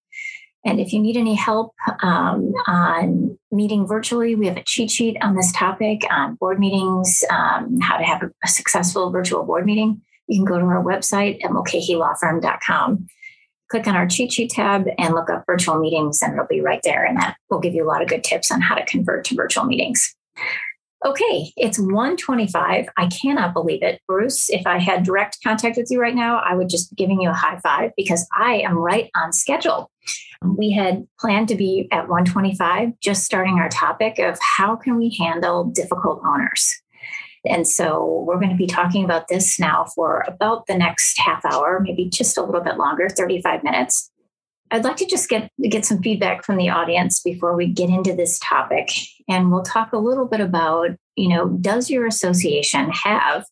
And 0.64 0.80
if 0.80 0.94
you 0.94 1.00
need 1.00 1.18
any 1.18 1.34
help 1.34 1.74
um, 2.02 2.52
on 2.66 3.38
meeting 3.50 3.86
virtually, 3.86 4.34
we 4.34 4.46
have 4.46 4.56
a 4.56 4.64
cheat 4.64 4.90
sheet 4.90 5.18
on 5.20 5.34
this 5.34 5.52
topic 5.52 6.02
on 6.10 6.36
board 6.36 6.58
meetings, 6.58 7.22
um, 7.30 7.78
how 7.80 7.98
to 7.98 8.04
have 8.04 8.22
a, 8.22 8.48
successful 8.48 9.10
virtual 9.10 9.44
board 9.44 9.66
meeting. 9.66 10.00
You 10.26 10.38
can 10.38 10.46
go 10.46 10.58
to 10.58 10.64
our 10.64 10.82
website 10.82 11.44
at 11.44 11.50
mulcahylawfirm.com, 11.50 13.06
click 13.70 13.86
on 13.86 13.96
our 13.96 14.06
cheat 14.06 14.32
sheet 14.32 14.50
tab, 14.50 14.86
and 14.98 15.14
look 15.14 15.28
up 15.28 15.44
virtual 15.46 15.78
meetings, 15.78 16.22
and 16.22 16.32
it'll 16.32 16.46
be 16.46 16.60
right 16.60 16.80
there. 16.82 17.04
And 17.04 17.18
that 17.18 17.36
will 17.50 17.60
give 17.60 17.74
you 17.74 17.84
a 17.84 17.88
lot 17.88 18.02
of 18.02 18.08
good 18.08 18.24
tips 18.24 18.50
on 18.50 18.60
how 18.62 18.74
to 18.74 18.84
convert 18.86 19.24
to 19.26 19.34
virtual 19.34 19.64
meetings. 19.64 20.14
Okay, 21.04 21.50
it's 21.56 21.78
125. 21.78 22.86
I 22.94 23.06
cannot 23.06 23.54
believe 23.54 23.82
it. 23.82 24.02
Bruce, 24.06 24.50
if 24.50 24.66
I 24.66 24.78
had 24.78 25.02
direct 25.02 25.38
contact 25.42 25.78
with 25.78 25.90
you 25.90 25.98
right 25.98 26.14
now, 26.14 26.42
I 26.44 26.54
would 26.54 26.68
just 26.68 26.90
be 26.90 26.96
giving 26.96 27.22
you 27.22 27.30
a 27.30 27.34
high 27.34 27.58
five 27.60 27.92
because 27.96 28.28
I 28.36 28.56
am 28.56 28.76
right 28.76 29.10
on 29.16 29.32
schedule. 29.32 29.90
We 30.44 30.72
had 30.72 31.06
planned 31.18 31.48
to 31.48 31.54
be 31.54 31.88
at 31.90 32.08
125, 32.08 33.00
just 33.00 33.24
starting 33.24 33.58
our 33.58 33.70
topic 33.70 34.18
of 34.18 34.38
how 34.58 34.76
can 34.76 34.96
we 34.96 35.16
handle 35.18 35.64
difficult 35.64 36.20
owners. 36.26 36.70
And 37.46 37.66
so 37.66 38.22
we're 38.26 38.38
going 38.38 38.50
to 38.50 38.56
be 38.56 38.66
talking 38.66 39.02
about 39.02 39.28
this 39.28 39.58
now 39.58 39.86
for 39.94 40.22
about 40.28 40.66
the 40.66 40.76
next 40.76 41.18
half 41.18 41.42
hour, 41.46 41.80
maybe 41.80 42.10
just 42.10 42.36
a 42.36 42.42
little 42.42 42.60
bit 42.60 42.76
longer, 42.76 43.08
35 43.08 43.64
minutes. 43.64 44.09
I'd 44.70 44.84
like 44.84 44.96
to 44.96 45.06
just 45.06 45.28
get 45.28 45.50
get 45.68 45.84
some 45.84 46.00
feedback 46.00 46.44
from 46.44 46.56
the 46.56 46.70
audience 46.70 47.20
before 47.20 47.56
we 47.56 47.66
get 47.66 47.90
into 47.90 48.14
this 48.14 48.38
topic, 48.38 48.90
and 49.28 49.50
we'll 49.50 49.62
talk 49.62 49.92
a 49.92 49.98
little 49.98 50.26
bit 50.26 50.40
about, 50.40 50.90
you 51.16 51.28
know, 51.28 51.48
does 51.48 51.90
your 51.90 52.06
association 52.06 52.90
have 52.90 53.44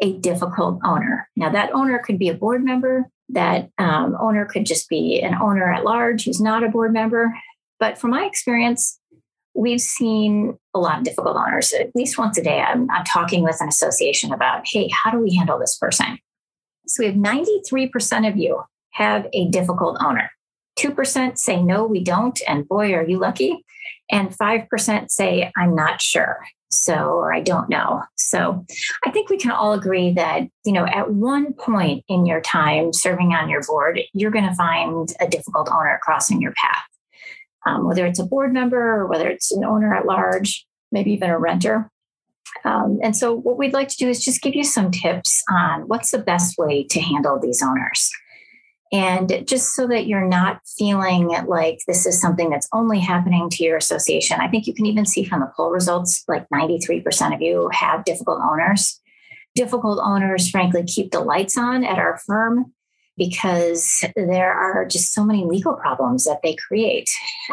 a 0.00 0.12
difficult 0.18 0.80
owner? 0.84 1.28
Now, 1.36 1.50
that 1.50 1.72
owner 1.72 1.98
could 1.98 2.18
be 2.18 2.28
a 2.28 2.34
board 2.34 2.64
member. 2.64 3.08
That 3.28 3.70
um, 3.78 4.16
owner 4.20 4.44
could 4.44 4.66
just 4.66 4.88
be 4.88 5.20
an 5.20 5.34
owner 5.34 5.72
at 5.72 5.84
large 5.84 6.24
who's 6.24 6.40
not 6.40 6.62
a 6.64 6.68
board 6.68 6.92
member. 6.92 7.34
But 7.80 7.98
from 7.98 8.10
my 8.10 8.24
experience, 8.24 8.98
we've 9.54 9.80
seen 9.80 10.58
a 10.74 10.78
lot 10.78 10.98
of 10.98 11.04
difficult 11.04 11.36
owners. 11.36 11.72
At 11.72 11.90
least 11.94 12.18
once 12.18 12.38
a 12.38 12.42
day, 12.42 12.60
I'm, 12.60 12.90
I'm 12.90 13.04
talking 13.04 13.42
with 13.42 13.60
an 13.60 13.68
association 13.68 14.32
about, 14.32 14.62
hey, 14.66 14.88
how 14.92 15.10
do 15.10 15.18
we 15.18 15.34
handle 15.34 15.58
this 15.58 15.76
person? 15.78 16.18
So 16.86 17.02
we 17.02 17.06
have 17.06 17.16
93% 17.16 18.28
of 18.28 18.36
you 18.36 18.62
have 18.90 19.26
a 19.32 19.48
difficult 19.48 19.98
owner. 20.02 20.30
2% 20.78 21.38
say, 21.38 21.62
no, 21.62 21.84
we 21.84 22.02
don't. 22.02 22.40
And 22.48 22.66
boy, 22.68 22.92
are 22.94 23.04
you 23.04 23.18
lucky. 23.18 23.64
And 24.10 24.30
5% 24.30 25.10
say, 25.10 25.50
I'm 25.56 25.74
not 25.74 26.00
sure. 26.00 26.40
So, 26.70 26.94
or 26.94 27.34
I 27.34 27.40
don't 27.40 27.68
know. 27.68 28.02
So, 28.16 28.64
I 29.04 29.10
think 29.10 29.28
we 29.28 29.36
can 29.36 29.50
all 29.50 29.74
agree 29.74 30.12
that, 30.14 30.42
you 30.64 30.72
know, 30.72 30.86
at 30.86 31.12
one 31.12 31.52
point 31.52 32.04
in 32.08 32.24
your 32.24 32.40
time 32.40 32.92
serving 32.94 33.34
on 33.34 33.50
your 33.50 33.62
board, 33.62 34.00
you're 34.14 34.30
going 34.30 34.48
to 34.48 34.54
find 34.54 35.12
a 35.20 35.28
difficult 35.28 35.68
owner 35.70 36.00
crossing 36.02 36.40
your 36.40 36.52
path. 36.52 36.84
um, 37.66 37.86
whether 37.86 38.06
it's 38.06 38.18
a 38.18 38.24
board 38.24 38.52
member 38.52 38.78
or 38.78 39.06
whether 39.06 39.28
it's 39.28 39.52
an 39.52 39.64
owner 39.64 39.94
at 39.94 40.06
large, 40.06 40.66
maybe 40.90 41.12
even 41.12 41.30
a 41.30 41.38
renter. 41.38 41.90
Um, 42.64 42.98
and 43.02 43.16
so, 43.16 43.32
what 43.32 43.58
we'd 43.58 43.72
like 43.72 43.88
to 43.88 43.96
do 43.96 44.08
is 44.08 44.24
just 44.24 44.42
give 44.42 44.54
you 44.54 44.64
some 44.64 44.90
tips 44.90 45.42
on 45.50 45.82
what's 45.82 46.10
the 46.10 46.18
best 46.18 46.58
way 46.58 46.84
to 46.90 47.00
handle 47.00 47.38
these 47.40 47.62
owners. 47.62 48.10
And 48.92 49.42
just 49.46 49.72
so 49.72 49.86
that 49.86 50.06
you're 50.06 50.28
not 50.28 50.60
feeling 50.66 51.28
like 51.46 51.80
this 51.86 52.04
is 52.04 52.20
something 52.20 52.50
that's 52.50 52.68
only 52.74 53.00
happening 53.00 53.48
to 53.50 53.64
your 53.64 53.78
association, 53.78 54.38
I 54.38 54.48
think 54.48 54.66
you 54.66 54.74
can 54.74 54.84
even 54.84 55.06
see 55.06 55.24
from 55.24 55.40
the 55.40 55.50
poll 55.56 55.70
results 55.70 56.22
like 56.28 56.46
93% 56.52 57.34
of 57.34 57.40
you 57.40 57.70
have 57.72 58.04
difficult 58.04 58.40
owners. 58.42 59.00
Difficult 59.54 59.98
owners, 60.02 60.50
frankly, 60.50 60.84
keep 60.84 61.10
the 61.10 61.20
lights 61.20 61.56
on 61.56 61.84
at 61.84 61.98
our 61.98 62.18
firm 62.26 62.72
because 63.16 64.04
there 64.16 64.52
are 64.52 64.86
just 64.86 65.12
so 65.12 65.24
many 65.24 65.44
legal 65.44 65.74
problems 65.74 66.24
that 66.24 66.40
they 66.42 66.54
create. 66.54 67.10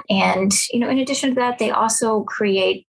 And, 0.09 0.51
you 0.71 0.79
know, 0.79 0.89
in 0.89 0.99
addition 0.99 1.29
to 1.29 1.35
that, 1.35 1.59
they 1.59 1.71
also 1.71 2.23
create 2.23 2.85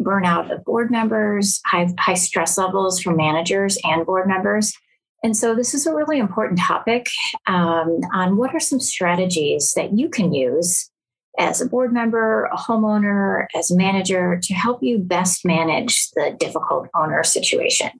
burnout 0.00 0.50
of 0.52 0.64
board 0.64 0.90
members, 0.90 1.60
high, 1.66 1.88
high 1.98 2.14
stress 2.14 2.58
levels 2.58 3.00
for 3.00 3.14
managers 3.14 3.78
and 3.84 4.04
board 4.04 4.26
members. 4.26 4.74
And 5.24 5.34
so, 5.34 5.54
this 5.54 5.72
is 5.72 5.86
a 5.86 5.94
really 5.94 6.18
important 6.18 6.60
topic 6.60 7.08
um, 7.46 8.00
on 8.12 8.36
what 8.36 8.54
are 8.54 8.60
some 8.60 8.78
strategies 8.78 9.72
that 9.74 9.96
you 9.96 10.10
can 10.10 10.34
use 10.34 10.90
as 11.38 11.62
a 11.62 11.66
board 11.66 11.94
member, 11.94 12.44
a 12.44 12.56
homeowner, 12.56 13.46
as 13.56 13.70
a 13.70 13.76
manager 13.76 14.38
to 14.42 14.54
help 14.54 14.82
you 14.82 14.98
best 14.98 15.44
manage 15.44 16.10
the 16.10 16.36
difficult 16.38 16.88
owner 16.94 17.24
situation. 17.24 17.90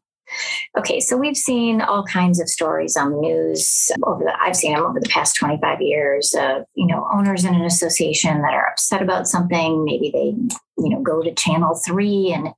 Okay, 0.77 1.01
so 1.01 1.17
we've 1.17 1.37
seen 1.37 1.81
all 1.81 2.05
kinds 2.05 2.41
of 2.41 2.49
stories 2.49 2.97
on 2.97 3.11
the 3.11 3.19
news 3.19 3.91
over 4.05 4.25
the 4.25 4.33
I've 4.41 4.57
seen 4.57 4.75
them 4.75 4.85
over 4.85 5.01
the 5.01 5.09
past 5.09 5.37
25 5.37 5.81
years 5.81 6.35
of, 6.39 6.65
you 6.75 6.87
know, 6.87 7.09
owners 7.13 7.45
in 7.45 7.55
an 7.55 7.65
association 7.65 8.43
that 8.43 8.53
are 8.53 8.69
upset 8.69 9.01
about 9.01 9.29
something. 9.29 9.85
Maybe 9.85 10.11
they, 10.13 10.35
you 10.83 10.91
know, 10.91 11.01
go 11.01 11.23
to 11.23 11.33
channel 11.35 11.81
three 11.87 12.33
and 12.35 12.49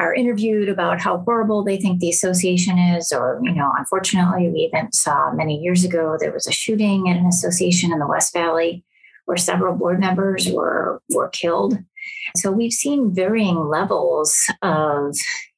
are 0.00 0.14
interviewed 0.14 0.68
about 0.68 1.00
how 1.00 1.18
horrible 1.18 1.62
they 1.62 1.76
think 1.76 2.00
the 2.00 2.08
association 2.08 2.78
is, 2.78 3.12
or, 3.12 3.38
you 3.42 3.52
know, 3.52 3.70
unfortunately, 3.78 4.48
we 4.48 4.60
even 4.60 4.90
saw 4.92 5.30
many 5.32 5.58
years 5.58 5.84
ago 5.84 6.16
there 6.18 6.32
was 6.32 6.46
a 6.46 6.52
shooting 6.52 7.08
at 7.08 7.16
an 7.16 7.26
association 7.26 7.92
in 7.92 7.98
the 7.98 8.06
West 8.06 8.32
Valley 8.32 8.82
where 9.26 9.36
several 9.36 9.76
board 9.76 10.00
members 10.00 10.48
were 10.48 11.02
were 11.10 11.28
killed. 11.28 11.78
So 12.36 12.50
we've 12.50 12.72
seen 12.72 13.14
varying 13.14 13.68
levels 13.68 14.34
of, 14.62 15.16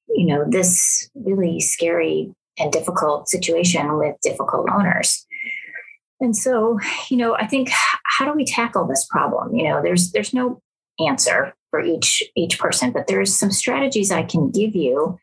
you 0.08 0.26
know, 0.26 0.44
this 0.48 1.08
really 1.14 1.60
scary 1.60 2.34
and 2.58 2.72
difficult 2.72 3.28
situation 3.28 3.96
with 3.96 4.16
difficult 4.22 4.68
owners. 4.70 5.24
And 6.20 6.36
so, 6.36 6.78
you 7.08 7.16
know, 7.16 7.34
I 7.34 7.46
think 7.46 7.70
how 8.04 8.24
do 8.24 8.32
we 8.32 8.44
tackle 8.44 8.86
this 8.86 9.06
problem? 9.08 9.54
You 9.54 9.68
know, 9.68 9.82
there's 9.82 10.10
there's 10.10 10.34
no 10.34 10.60
answer 10.98 11.54
for 11.72 11.80
each 11.80 12.22
each 12.36 12.58
person 12.58 12.92
but 12.92 13.06
there's 13.08 13.34
some 13.34 13.50
strategies 13.50 14.12
i 14.12 14.22
can 14.22 14.50
give 14.50 14.76
you. 14.76 15.18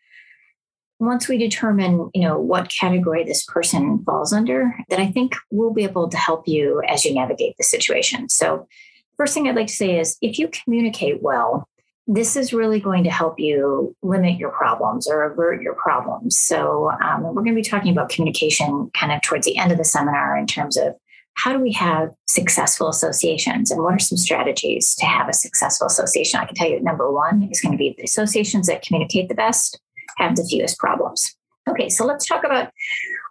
Once 1.01 1.29
we 1.29 1.37
determine 1.37 2.09
you 2.13 2.23
know 2.23 2.37
what 2.37 2.73
category 2.77 3.23
this 3.23 3.45
person 3.45 4.03
falls 4.03 4.33
under 4.33 4.75
then 4.89 4.99
i 4.99 5.09
think 5.09 5.35
we'll 5.51 5.73
be 5.73 5.85
able 5.85 6.09
to 6.09 6.17
help 6.17 6.45
you 6.47 6.81
as 6.89 7.05
you 7.05 7.13
navigate 7.13 7.55
the 7.57 7.63
situation. 7.63 8.27
So 8.27 8.67
first 9.15 9.33
thing 9.33 9.47
i'd 9.47 9.55
like 9.55 9.67
to 9.67 9.73
say 9.73 9.99
is 9.99 10.17
if 10.21 10.37
you 10.39 10.49
communicate 10.49 11.21
well 11.21 11.69
this 12.11 12.35
is 12.35 12.51
really 12.51 12.79
going 12.79 13.03
to 13.03 13.11
help 13.11 13.39
you 13.39 13.95
limit 14.01 14.39
your 14.39 14.49
problems 14.49 15.07
or 15.07 15.25
avert 15.25 15.61
your 15.61 15.75
problems. 15.75 16.39
So 16.39 16.89
um, 17.03 17.21
we're 17.21 17.43
going 17.43 17.53
to 17.53 17.61
be 17.61 17.61
talking 17.61 17.91
about 17.91 18.09
communication 18.09 18.89
kind 18.95 19.11
of 19.11 19.21
towards 19.21 19.45
the 19.45 19.59
end 19.59 19.71
of 19.71 19.77
the 19.77 19.85
seminar 19.85 20.35
in 20.35 20.47
terms 20.47 20.75
of 20.75 20.95
how 21.39 21.53
do 21.53 21.59
we 21.59 21.71
have 21.71 22.09
successful 22.27 22.89
associations 22.89 23.71
and 23.71 23.81
what 23.81 23.93
are 23.93 23.99
some 23.99 24.17
strategies 24.17 24.93
to 24.95 25.05
have 25.05 25.29
a 25.29 25.33
successful 25.33 25.87
association? 25.87 26.39
I 26.39 26.45
can 26.45 26.55
tell 26.55 26.69
you 26.69 26.81
number 26.81 27.09
one 27.09 27.47
is 27.49 27.61
going 27.61 27.71
to 27.71 27.77
be 27.77 27.95
the 27.97 28.03
associations 28.03 28.67
that 28.67 28.81
communicate 28.81 29.29
the 29.29 29.35
best 29.35 29.79
have 30.17 30.35
the 30.35 30.45
fewest 30.49 30.77
problems. 30.77 31.33
Okay, 31.69 31.87
so 31.87 32.05
let's 32.05 32.25
talk 32.25 32.43
about 32.43 32.71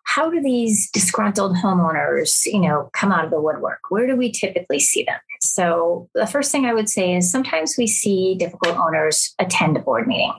how 0.05 0.31
do 0.31 0.41
these 0.41 0.91
disgruntled 0.91 1.57
homeowners, 1.57 2.47
you 2.47 2.61
know, 2.61 2.89
come 2.95 3.13
out 3.13 3.27
of 3.27 3.31
the 3.31 3.41
woodwork? 3.41 3.81
Where 3.91 4.07
do 4.07 4.17
we 4.17 4.33
typically 4.33 4.79
see 4.79 5.03
them? 5.03 5.19
So 5.43 6.09
the 6.15 6.27
first 6.27 6.51
thing 6.51 6.65
I 6.65 6.73
would 6.73 6.89
say 6.89 7.15
is 7.15 7.31
sometimes 7.31 7.75
we 7.77 7.87
see 7.87 8.37
difficult 8.37 8.79
owners 8.79 9.35
attend 9.39 9.77
a 9.77 9.81
board 9.81 10.07
meeting. 10.07 10.33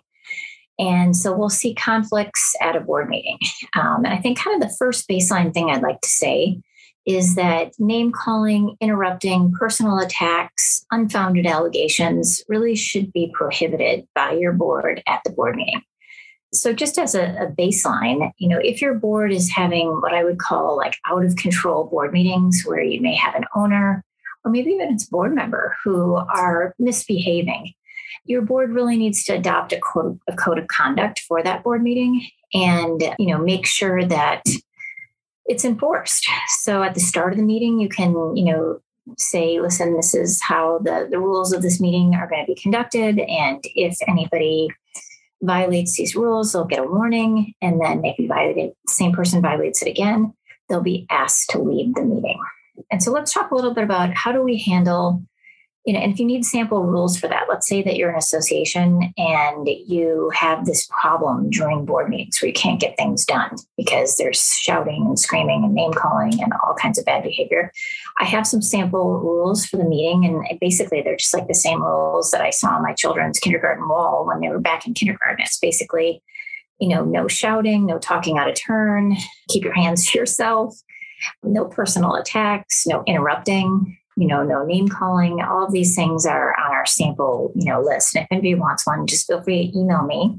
And 0.80 1.16
so 1.16 1.38
we'll 1.38 1.50
see 1.50 1.76
conflicts 1.76 2.56
at 2.62 2.76
a 2.76 2.80
board 2.80 3.10
meeting. 3.10 3.38
Um, 3.76 4.06
and 4.06 4.14
I 4.14 4.18
think 4.18 4.40
kind 4.40 4.62
of 4.62 4.68
the 4.68 4.76
first 4.78 5.08
baseline 5.08 5.54
thing 5.54 5.70
I'd 5.70 5.84
like 5.84 6.02
to 6.02 6.10
say 6.10 6.62
is 7.06 7.36
that 7.36 7.72
name 7.80 8.12
calling, 8.12 8.76
interrupting, 8.82 9.52
personal 9.54 10.00
attacks, 10.00 10.86
unfounded 10.92 11.46
allegations 11.46 12.44
really 12.48 12.76
should 12.76 13.12
be 13.12 13.32
prohibited 13.34 14.08
by 14.14 14.34
your 14.34 14.54
board 14.54 15.02
at 15.08 15.22
the 15.24 15.32
board 15.32 15.56
meeting. 15.56 15.82
So, 16.52 16.74
just 16.74 16.98
as 16.98 17.14
a, 17.14 17.36
a, 17.36 17.48
baseline, 17.48 18.32
you 18.38 18.50
know, 18.50 18.60
if 18.64 18.82
your 18.82 18.96
board 18.96 19.32
is 19.32 19.52
having 19.52 19.88
what 20.02 20.16
I 20.16 20.24
would 20.24 20.40
call 20.40 20.78
like 20.78 20.98
out 21.06 21.24
of 21.24 21.36
control 21.36 21.86
board 21.86 22.12
meetings 22.12 22.64
where 22.66 22.82
you 22.82 23.02
may 23.02 23.16
have 23.16 23.36
an 23.36 23.46
owner 23.56 24.04
or 24.44 24.52
maybe 24.52 24.72
even 24.72 24.92
it's 24.92 25.06
board 25.06 25.36
member 25.36 25.76
who 25.84 26.16
are 26.16 26.74
misbehaving, 26.80 27.74
your 28.26 28.42
board 28.42 28.72
really 28.72 28.98
needs 28.98 29.24
to 29.26 29.34
adopt 29.34 29.74
a 29.74 29.80
code, 29.80 30.20
a 30.28 30.36
code 30.36 30.58
of 30.58 30.68
conduct 30.68 31.20
for 31.20 31.44
that 31.44 31.64
board 31.64 31.84
meeting 31.84 32.28
and, 32.54 33.16
you 33.20 33.28
know, 33.28 33.38
make 33.38 33.66
sure 33.66 34.04
that 34.06 34.44
it's 35.50 35.66
enforced. 35.66 36.30
So 36.62 36.84
at 36.84 36.94
the 36.94 37.00
start 37.02 37.34
of 37.34 37.38
the 37.38 37.44
meeting, 37.44 37.80
you 37.80 37.90
can, 37.90 38.14
you 38.38 38.46
know, 38.46 38.80
say, 39.18 39.60
listen, 39.60 39.96
this 39.96 40.14
is 40.14 40.40
how 40.42 40.80
the, 40.84 41.08
the 41.10 41.20
rules 41.20 41.52
of 41.52 41.64
this 41.64 41.82
meeting 41.82 42.14
are 42.14 42.30
going 42.30 42.46
to 42.46 42.54
be 42.54 42.62
conducted. 42.62 43.20
And 43.20 43.60
if 43.76 43.98
anybody 44.08 44.70
violates 45.42 45.98
these 45.98 46.16
rules, 46.16 46.54
they'll 46.54 46.66
get 46.66 46.80
a 46.80 46.84
warning. 46.84 47.54
And 47.62 47.82
then 47.82 48.06
if 48.06 48.20
you 48.20 48.28
violate 48.28 48.58
it, 48.58 48.78
the 48.86 48.94
same 48.94 49.12
person 49.12 49.42
violates 49.42 49.82
it 49.82 49.90
again, 49.90 50.34
they'll 50.70 50.82
be 50.82 51.08
asked 51.10 51.50
to 51.50 51.60
leave 51.60 51.96
the 51.96 52.04
meeting. 52.04 52.40
And 52.92 53.02
so 53.02 53.12
let's 53.12 53.34
talk 53.34 53.50
a 53.50 53.56
little 53.56 53.74
bit 53.74 53.84
about 53.84 54.14
how 54.14 54.32
do 54.32 54.44
we 54.44 54.60
handle 54.60 55.24
you 55.86 55.94
know, 55.94 56.00
and 56.00 56.12
if 56.12 56.20
you 56.20 56.26
need 56.26 56.44
sample 56.46 56.84
rules 56.84 57.18
for 57.18 57.28
that, 57.30 57.46
let's 57.48 57.68
say 57.68 57.82
that 57.82 57.96
you're 57.96 58.10
an 58.10 58.18
association 58.18 59.14
and 59.18 59.68
you 59.68 60.30
have 60.36 60.66
this 60.66 60.88
problem 60.88 61.50
during 61.50 61.86
board 61.86 62.10
meetings 62.10 62.42
where 62.42 62.48
you 62.48 62.54
can't 62.54 62.82
get 62.82 62.98
things 62.98 63.24
done 63.24 63.56
because 63.78 64.16
there's 64.18 64.58
shouting 64.58 65.06
and 65.08 65.18
screaming 65.18 65.64
and 65.64 65.74
name 65.74 65.94
calling 65.94 66.44
and 66.44 66.52
all 66.64 66.74
kinds 66.76 67.00
of 67.00 67.06
bad 67.06 67.24
behavior. 67.24 67.72
I 68.18 68.26
have 68.26 68.46
some 68.46 68.62
sample 68.62 69.20
rules 69.20 69.66
for 69.66 69.78
the 69.78 69.86
meeting, 69.86 70.26
and 70.26 70.60
basically 70.60 71.02
they're 71.02 71.16
just 71.16 71.34
like 71.34 71.48
the 71.48 71.54
same 71.54 71.82
rules 71.82 72.32
that 72.32 72.42
I 72.42 72.50
saw 72.50 72.76
on 72.76 72.84
my 72.84 72.94
children's 72.94 73.40
kindergarten 73.40 73.88
wall 73.88 74.28
when 74.28 74.42
they 74.42 74.50
were 74.50 74.60
back 74.60 74.86
in 74.86 74.94
kindergarten. 74.94 75.44
It's 75.46 75.60
basically, 75.60 76.22
you 76.80 76.90
know, 76.90 77.06
no 77.06 77.30
shouting, 77.30 77.86
no 77.86 78.00
talking 78.00 78.38
out 78.38 78.50
of 78.50 78.56
turn, 78.56 79.16
keep 79.48 79.64
your 79.64 79.74
hands 79.74 80.12
to 80.12 80.20
yourself, 80.20 80.76
no 81.42 81.66
personal 81.66 82.16
attacks, 82.16 82.86
no 82.86 83.02
interrupting 83.08 83.96
you 84.20 84.28
know, 84.28 84.44
no 84.44 84.66
name 84.66 84.90
calling. 84.90 85.42
All 85.42 85.66
of 85.66 85.72
these 85.72 85.96
things 85.96 86.26
are 86.26 86.54
on 86.60 86.72
our 86.74 86.86
sample, 86.86 87.54
you 87.56 87.72
know, 87.72 87.82
list. 87.82 88.16
And 88.16 88.24
if 88.24 88.28
anybody 88.32 88.54
wants 88.56 88.86
one, 88.86 89.08
just 89.08 89.28
feel 89.28 89.42
free 89.42 89.72
to 89.72 89.80
email 89.80 90.04
me 90.04 90.38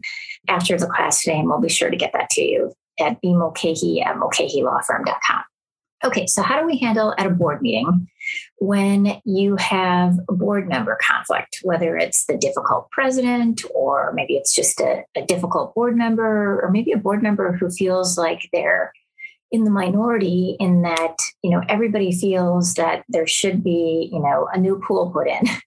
after 0.48 0.78
the 0.78 0.86
class 0.86 1.22
today, 1.22 1.38
and 1.38 1.48
we'll 1.48 1.60
be 1.60 1.70
sure 1.70 1.88
to 1.88 1.96
get 1.96 2.12
that 2.12 2.28
to 2.30 2.42
you 2.42 2.74
at 3.00 3.22
bmulcahy 3.22 4.04
at 4.04 4.16
mulcahylawfirm.com. 4.16 5.44
Okay, 6.02 6.26
so 6.26 6.42
how 6.42 6.60
do 6.60 6.66
we 6.66 6.78
handle 6.78 7.14
at 7.16 7.26
a 7.26 7.30
board 7.30 7.62
meeting 7.62 8.08
when 8.58 9.20
you 9.24 9.56
have 9.56 10.18
a 10.28 10.32
board 10.32 10.68
member 10.68 10.98
conflict, 11.00 11.60
whether 11.62 11.96
it's 11.96 12.26
the 12.26 12.36
difficult 12.36 12.90
president, 12.90 13.62
or 13.74 14.12
maybe 14.14 14.34
it's 14.34 14.54
just 14.54 14.80
a, 14.80 15.04
a 15.14 15.22
difficult 15.22 15.74
board 15.74 15.96
member, 15.96 16.60
or 16.62 16.70
maybe 16.70 16.92
a 16.92 16.98
board 16.98 17.22
member 17.22 17.52
who 17.52 17.70
feels 17.70 18.18
like 18.18 18.48
they're 18.52 18.92
in 19.52 19.64
the 19.64 19.70
minority 19.70 20.56
in 20.60 20.82
that 20.82 21.16
you 21.42 21.50
know 21.50 21.62
everybody 21.68 22.12
feels 22.12 22.74
that 22.74 23.04
there 23.08 23.26
should 23.26 23.62
be 23.64 24.08
you 24.12 24.20
know 24.20 24.48
a 24.52 24.58
new 24.58 24.80
pool 24.86 25.10
put 25.10 25.28
in. 25.28 25.42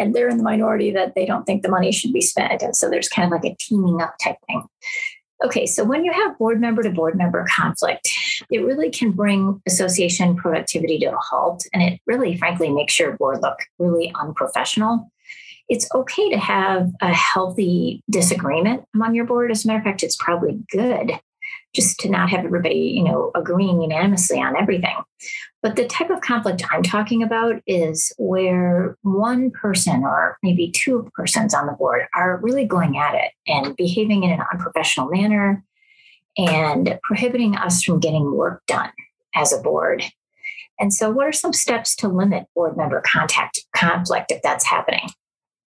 And 0.00 0.14
they're 0.14 0.28
in 0.28 0.36
the 0.36 0.44
minority 0.44 0.92
that 0.92 1.16
they 1.16 1.26
don't 1.26 1.44
think 1.44 1.62
the 1.64 1.68
money 1.68 1.90
should 1.90 2.12
be 2.12 2.20
spent. 2.20 2.62
And 2.62 2.76
so 2.76 2.88
there's 2.88 3.08
kind 3.08 3.26
of 3.26 3.32
like 3.32 3.52
a 3.52 3.56
teaming 3.58 4.00
up 4.00 4.14
type 4.22 4.36
thing. 4.46 4.62
Okay 5.44 5.66
so 5.66 5.82
when 5.82 6.04
you 6.04 6.12
have 6.12 6.38
board 6.38 6.60
member 6.60 6.84
to 6.84 6.90
board 6.90 7.16
member 7.16 7.44
conflict 7.54 8.08
it 8.50 8.64
really 8.64 8.90
can 8.90 9.12
bring 9.12 9.60
association 9.66 10.36
productivity 10.36 10.98
to 11.00 11.06
a 11.06 11.18
halt. 11.18 11.64
And 11.72 11.82
it 11.82 12.00
really 12.06 12.36
frankly 12.36 12.70
makes 12.70 12.98
your 12.98 13.16
board 13.16 13.40
look 13.42 13.58
really 13.78 14.12
unprofessional. 14.20 15.10
It's 15.68 15.88
okay 15.94 16.30
to 16.30 16.38
have 16.38 16.90
a 17.00 17.12
healthy 17.12 18.02
disagreement 18.08 18.84
among 18.94 19.14
your 19.14 19.26
board. 19.26 19.50
As 19.50 19.64
a 19.64 19.68
matter 19.68 19.80
of 19.80 19.84
fact, 19.84 20.02
it's 20.02 20.16
probably 20.16 20.60
good 20.70 21.18
just 21.74 21.98
to 22.00 22.08
not 22.08 22.30
have 22.30 22.44
everybody, 22.44 22.92
you 22.96 23.04
know, 23.04 23.30
agreeing 23.34 23.82
unanimously 23.82 24.40
on 24.40 24.56
everything. 24.56 24.96
But 25.62 25.76
the 25.76 25.86
type 25.86 26.10
of 26.10 26.20
conflict 26.20 26.62
I'm 26.70 26.82
talking 26.82 27.22
about 27.22 27.60
is 27.66 28.12
where 28.16 28.96
one 29.02 29.50
person 29.50 30.04
or 30.04 30.38
maybe 30.42 30.70
two 30.70 31.10
persons 31.14 31.54
on 31.54 31.66
the 31.66 31.72
board 31.72 32.02
are 32.14 32.38
really 32.38 32.64
going 32.64 32.96
at 32.96 33.14
it 33.14 33.32
and 33.46 33.76
behaving 33.76 34.24
in 34.24 34.30
an 34.30 34.42
unprofessional 34.52 35.08
manner 35.08 35.64
and 36.36 36.98
prohibiting 37.02 37.56
us 37.56 37.82
from 37.82 37.98
getting 37.98 38.32
work 38.32 38.62
done 38.66 38.90
as 39.34 39.52
a 39.52 39.60
board. 39.60 40.04
And 40.80 40.94
so, 40.94 41.10
what 41.10 41.26
are 41.26 41.32
some 41.32 41.52
steps 41.52 41.96
to 41.96 42.08
limit 42.08 42.46
board 42.54 42.76
member 42.76 43.02
contact 43.04 43.60
conflict 43.74 44.30
if 44.30 44.40
that's 44.42 44.64
happening? 44.64 45.08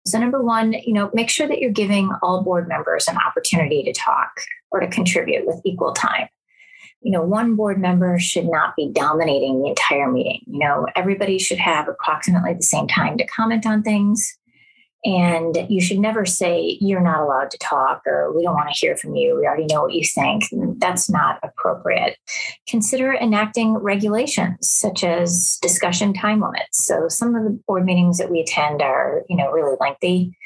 So, 0.07 0.19
number 0.19 0.41
one, 0.41 0.73
you 0.73 0.93
know, 0.93 1.11
make 1.13 1.31
sure 1.31 1.49
that 1.49 1.59
you're 1.59 1.73
giving 1.73 2.11
all 2.23 2.43
board 2.43 2.69
members 2.69 3.09
an 3.09 3.17
opportunity 3.17 3.83
to 3.83 3.93
talk 3.93 4.31
or 4.71 4.81
to 4.81 4.89
contribute 4.89 5.47
with 5.47 5.61
equal 5.65 5.93
time. 5.93 6.29
You 7.03 7.13
know, 7.13 7.23
one 7.23 7.57
board 7.57 7.81
member 7.81 8.19
should 8.19 8.47
not 8.47 8.77
be 8.77 8.91
dominating 8.93 9.63
the 9.63 9.69
entire 9.69 10.11
meeting. 10.11 10.41
You 10.47 10.59
know, 10.59 10.87
everybody 10.95 11.39
should 11.39 11.59
have 11.59 11.89
approximately 11.89 12.55
the 12.55 12.63
same 12.63 12.87
time 12.89 13.17
to 13.19 13.27
comment 13.27 13.67
on 13.67 13.83
things. 13.83 14.37
And 15.03 15.67
you 15.71 15.81
should 15.81 15.99
never 15.99 16.27
say, 16.27 16.77
you're 16.79 17.01
not 17.01 17.23
allowed 17.23 17.51
to 17.53 17.59
talk 17.59 18.03
or 18.07 18.37
we 18.37 18.43
don't 18.43 18.55
want 18.55 18.69
to 18.69 18.79
hear 18.79 18.99
from 18.99 19.15
you. 19.15 19.35
We 19.35 19.47
already 19.47 19.65
know 19.65 19.81
what 19.81 19.95
you 19.95 20.05
think. 20.05 20.45
That's 20.79 21.09
not 21.09 21.39
appropriate. 21.43 22.19
Consider 22.69 23.15
enacting 23.15 23.77
regulations 23.77 24.71
such 24.71 25.03
as 25.03 25.59
discussion 25.63 26.13
time 26.13 26.43
limits. 26.43 26.87
So 26.87 27.09
some 27.09 27.35
of 27.35 27.45
the 27.45 27.59
board 27.67 27.87
meetings 27.87 28.19
that 28.19 28.31
we 28.31 28.41
attend 28.41 28.83
are, 28.83 29.23
you 29.31 29.37
know, 29.37 29.51
really 29.51 29.77
lengthy. 29.81 30.37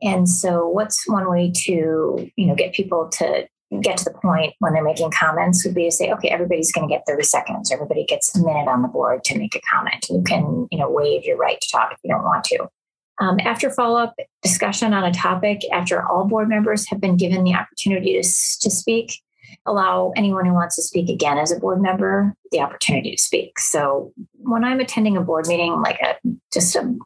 And 0.00 0.26
so 0.26 0.66
what's 0.66 1.06
one 1.06 1.28
way 1.28 1.52
to, 1.64 2.30
you 2.34 2.46
know, 2.46 2.54
get 2.54 2.72
people 2.72 3.10
to 3.18 3.46
get 3.82 3.98
to 3.98 4.04
the 4.04 4.18
point 4.22 4.54
when 4.60 4.72
they're 4.72 4.84
making 4.84 5.10
comments 5.10 5.64
would 5.64 5.74
be 5.74 5.84
to 5.84 5.90
say, 5.90 6.10
okay, 6.10 6.28
everybody's 6.28 6.72
going 6.72 6.88
to 6.88 6.94
get 6.94 7.04
30 7.06 7.22
seconds. 7.22 7.70
Everybody 7.70 8.04
gets 8.04 8.34
a 8.34 8.42
minute 8.42 8.68
on 8.68 8.82
the 8.82 8.88
board 8.88 9.24
to 9.24 9.38
make 9.38 9.54
a 9.54 9.60
comment. 9.72 10.06
You 10.08 10.22
can, 10.22 10.68
you 10.70 10.78
know, 10.78 10.90
waive 10.90 11.24
your 11.24 11.36
right 11.36 11.60
to 11.60 11.68
talk 11.70 11.92
if 11.92 11.98
you 12.02 12.10
don't 12.10 12.24
want 12.24 12.44
to. 12.44 12.68
Um, 13.20 13.38
after 13.40 13.70
follow 13.70 14.00
up 14.00 14.14
discussion 14.42 14.94
on 14.94 15.04
a 15.04 15.12
topic, 15.12 15.62
after 15.72 16.06
all 16.06 16.24
board 16.24 16.48
members 16.48 16.88
have 16.88 17.00
been 17.00 17.16
given 17.16 17.44
the 17.44 17.54
opportunity 17.54 18.12
to, 18.12 18.22
to 18.22 18.70
speak, 18.70 19.20
allow 19.66 20.12
anyone 20.16 20.46
who 20.46 20.54
wants 20.54 20.76
to 20.76 20.82
speak 20.82 21.08
again 21.08 21.36
as 21.36 21.50
a 21.50 21.58
board 21.58 21.82
member 21.82 22.34
the 22.52 22.60
opportunity 22.60 23.16
to 23.16 23.22
speak. 23.22 23.58
So 23.58 24.12
when 24.34 24.64
I'm 24.64 24.80
attending 24.80 25.16
a 25.16 25.20
board 25.20 25.46
meeting, 25.46 25.80
like 25.82 25.98
a 26.00 26.16
just 26.52 26.76
a 26.76 26.96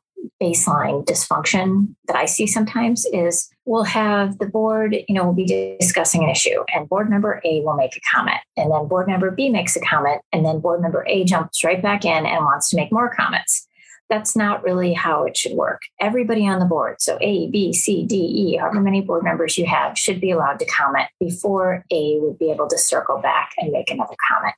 baseline 0.40 1.04
dysfunction 1.04 1.94
that 2.06 2.16
I 2.16 2.26
see 2.26 2.46
sometimes 2.46 3.04
is 3.06 3.48
we'll 3.64 3.84
have 3.84 4.38
the 4.38 4.46
board, 4.46 4.96
you 5.08 5.14
know, 5.14 5.24
we'll 5.24 5.32
be 5.32 5.76
discussing 5.80 6.24
an 6.24 6.30
issue 6.30 6.64
and 6.74 6.88
board 6.88 7.08
member 7.08 7.40
A 7.44 7.60
will 7.60 7.76
make 7.76 7.96
a 7.96 8.00
comment 8.14 8.40
and 8.56 8.70
then 8.70 8.88
board 8.88 9.06
member 9.06 9.30
B 9.30 9.48
makes 9.48 9.76
a 9.76 9.80
comment 9.80 10.20
and 10.32 10.44
then 10.44 10.60
board 10.60 10.82
member 10.82 11.04
A 11.06 11.24
jumps 11.24 11.62
right 11.62 11.80
back 11.80 12.04
in 12.04 12.26
and 12.26 12.44
wants 12.44 12.70
to 12.70 12.76
make 12.76 12.92
more 12.92 13.14
comments 13.14 13.68
that's 14.12 14.36
not 14.36 14.62
really 14.62 14.92
how 14.92 15.24
it 15.24 15.38
should 15.38 15.52
work. 15.52 15.80
Everybody 15.98 16.46
on 16.46 16.58
the 16.58 16.66
board, 16.66 17.00
so 17.00 17.16
A, 17.22 17.48
B, 17.48 17.72
C, 17.72 18.04
D, 18.04 18.16
E, 18.16 18.56
however 18.58 18.78
many 18.78 19.00
board 19.00 19.24
members 19.24 19.56
you 19.56 19.64
have, 19.64 19.98
should 19.98 20.20
be 20.20 20.30
allowed 20.30 20.58
to 20.58 20.66
comment 20.66 21.08
before 21.18 21.82
A 21.90 22.18
would 22.20 22.38
be 22.38 22.50
able 22.50 22.68
to 22.68 22.76
circle 22.76 23.18
back 23.22 23.52
and 23.56 23.72
make 23.72 23.90
another 23.90 24.14
comment. 24.28 24.54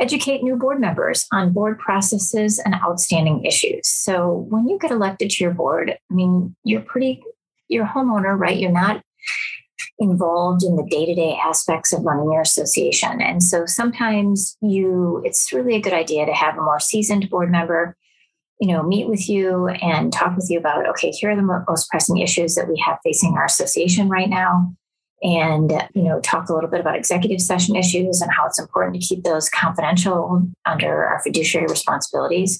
Educate 0.00 0.42
new 0.42 0.56
board 0.56 0.80
members 0.80 1.24
on 1.32 1.52
board 1.52 1.78
processes 1.78 2.58
and 2.58 2.74
outstanding 2.74 3.44
issues. 3.44 3.86
So 3.86 4.46
when 4.48 4.68
you 4.68 4.76
get 4.80 4.90
elected 4.90 5.30
to 5.30 5.44
your 5.44 5.54
board, 5.54 5.90
I 5.90 6.14
mean, 6.14 6.56
you're 6.64 6.80
pretty, 6.80 7.22
you're 7.68 7.84
a 7.84 7.88
homeowner, 7.88 8.38
right? 8.38 8.58
You're 8.58 8.70
not 8.70 9.02
involved 9.98 10.62
in 10.62 10.76
the 10.76 10.86
day-to-day 10.88 11.38
aspects 11.44 11.92
of 11.92 12.04
running 12.04 12.32
your 12.32 12.42
association. 12.42 13.20
And 13.20 13.42
so 13.42 13.66
sometimes 13.66 14.56
you 14.60 15.22
it's 15.24 15.52
really 15.52 15.74
a 15.74 15.80
good 15.80 15.92
idea 15.92 16.24
to 16.24 16.32
have 16.32 16.56
a 16.56 16.62
more 16.62 16.80
seasoned 16.80 17.28
board 17.30 17.50
member 17.50 17.96
you 18.60 18.68
know, 18.68 18.82
meet 18.82 19.08
with 19.08 19.28
you 19.28 19.68
and 19.68 20.12
talk 20.12 20.36
with 20.36 20.50
you 20.50 20.58
about, 20.58 20.88
okay, 20.88 21.10
here 21.10 21.30
are 21.30 21.36
the 21.36 21.64
most 21.68 21.88
pressing 21.90 22.18
issues 22.18 22.54
that 22.56 22.68
we 22.68 22.76
have 22.84 22.98
facing 23.04 23.34
our 23.34 23.44
association 23.44 24.08
right 24.08 24.28
now. 24.28 24.74
And, 25.22 25.72
you 25.94 26.02
know, 26.02 26.20
talk 26.20 26.48
a 26.48 26.54
little 26.54 26.70
bit 26.70 26.80
about 26.80 26.96
executive 26.96 27.40
session 27.40 27.76
issues 27.76 28.20
and 28.20 28.30
how 28.32 28.46
it's 28.46 28.58
important 28.58 29.00
to 29.00 29.06
keep 29.06 29.24
those 29.24 29.48
confidential 29.48 30.42
under 30.64 31.06
our 31.06 31.20
fiduciary 31.22 31.66
responsibilities. 31.66 32.58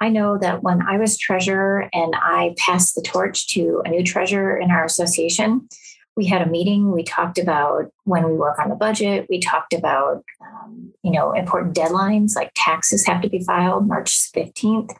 I 0.00 0.08
know 0.08 0.38
that 0.38 0.62
when 0.62 0.82
I 0.82 0.98
was 0.98 1.18
treasurer 1.18 1.88
and 1.92 2.14
I 2.16 2.54
passed 2.58 2.94
the 2.94 3.02
torch 3.02 3.48
to 3.48 3.82
a 3.84 3.90
new 3.90 4.02
treasurer 4.02 4.56
in 4.56 4.70
our 4.70 4.84
association, 4.84 5.68
we 6.16 6.26
had 6.26 6.42
a 6.42 6.50
meeting. 6.50 6.92
We 6.92 7.04
talked 7.04 7.38
about 7.38 7.90
when 8.04 8.24
we 8.26 8.34
work 8.34 8.58
on 8.58 8.68
the 8.68 8.74
budget. 8.74 9.26
We 9.30 9.40
talked 9.40 9.72
about, 9.72 10.24
um, 10.40 10.92
you 11.02 11.10
know, 11.10 11.32
important 11.32 11.74
deadlines 11.74 12.36
like 12.36 12.52
taxes 12.54 13.06
have 13.06 13.22
to 13.22 13.30
be 13.30 13.42
filed 13.42 13.88
March 13.88 14.10
15th 14.34 14.90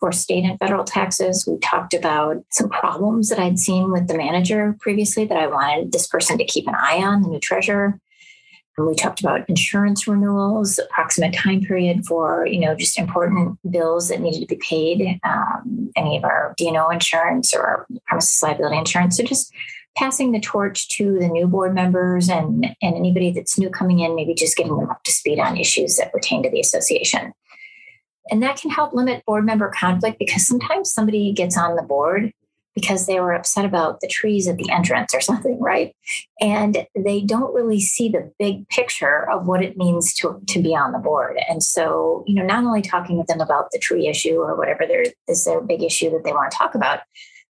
for 0.00 0.10
state 0.10 0.44
and 0.44 0.58
federal 0.58 0.82
taxes. 0.82 1.46
We 1.46 1.58
talked 1.58 1.94
about 1.94 2.42
some 2.50 2.68
problems 2.68 3.28
that 3.28 3.38
I'd 3.38 3.58
seen 3.58 3.92
with 3.92 4.08
the 4.08 4.16
manager 4.16 4.76
previously 4.80 5.26
that 5.26 5.36
I 5.36 5.46
wanted 5.46 5.92
this 5.92 6.08
person 6.08 6.38
to 6.38 6.44
keep 6.44 6.66
an 6.66 6.74
eye 6.74 7.02
on, 7.02 7.22
the 7.22 7.28
new 7.28 7.38
treasurer. 7.38 8.00
We 8.86 8.94
talked 8.94 9.20
about 9.20 9.48
insurance 9.48 10.06
renewals, 10.06 10.78
approximate 10.78 11.34
time 11.34 11.60
period 11.62 12.04
for, 12.06 12.46
you 12.46 12.60
know, 12.60 12.74
just 12.74 12.98
important 12.98 13.58
bills 13.70 14.08
that 14.08 14.20
needed 14.20 14.40
to 14.40 14.46
be 14.46 14.56
paid, 14.56 15.20
um, 15.24 15.90
any 15.96 16.16
of 16.16 16.24
our 16.24 16.54
D&O 16.56 16.88
insurance 16.90 17.54
or 17.54 17.60
our 17.62 17.86
premises 18.06 18.42
liability 18.42 18.78
insurance. 18.78 19.16
So 19.16 19.24
just 19.24 19.52
passing 19.96 20.32
the 20.32 20.40
torch 20.40 20.88
to 20.88 21.18
the 21.18 21.28
new 21.28 21.46
board 21.46 21.74
members 21.74 22.28
and, 22.28 22.64
and 22.80 22.94
anybody 22.94 23.32
that's 23.32 23.58
new 23.58 23.70
coming 23.70 24.00
in, 24.00 24.14
maybe 24.14 24.34
just 24.34 24.56
getting 24.56 24.76
them 24.76 24.90
up 24.90 25.02
to 25.04 25.12
speed 25.12 25.38
on 25.38 25.56
issues 25.56 25.96
that 25.96 26.12
pertain 26.12 26.42
to 26.42 26.50
the 26.50 26.60
association. 26.60 27.32
And 28.30 28.42
that 28.42 28.60
can 28.60 28.70
help 28.70 28.94
limit 28.94 29.24
board 29.26 29.44
member 29.44 29.72
conflict 29.76 30.18
because 30.18 30.46
sometimes 30.46 30.92
somebody 30.92 31.32
gets 31.32 31.58
on 31.58 31.74
the 31.74 31.82
board 31.82 32.32
because 32.80 33.06
they 33.06 33.20
were 33.20 33.32
upset 33.32 33.64
about 33.64 34.00
the 34.00 34.08
trees 34.08 34.48
at 34.48 34.56
the 34.56 34.70
entrance 34.70 35.14
or 35.14 35.20
something, 35.20 35.58
right? 35.60 35.94
And 36.40 36.86
they 36.96 37.20
don't 37.20 37.54
really 37.54 37.80
see 37.80 38.08
the 38.08 38.32
big 38.38 38.68
picture 38.68 39.30
of 39.30 39.46
what 39.46 39.62
it 39.62 39.76
means 39.76 40.14
to, 40.14 40.40
to 40.48 40.62
be 40.62 40.74
on 40.74 40.92
the 40.92 40.98
board. 40.98 41.38
And 41.48 41.62
so, 41.62 42.24
you 42.26 42.34
know, 42.34 42.44
not 42.44 42.64
only 42.64 42.82
talking 42.82 43.18
with 43.18 43.26
them 43.26 43.40
about 43.40 43.70
the 43.70 43.78
tree 43.78 44.08
issue 44.08 44.36
or 44.36 44.56
whatever 44.56 44.86
there 44.86 45.04
is 45.28 45.44
their 45.44 45.60
big 45.60 45.82
issue 45.82 46.10
that 46.10 46.24
they 46.24 46.32
want 46.32 46.50
to 46.50 46.56
talk 46.56 46.74
about, 46.74 47.00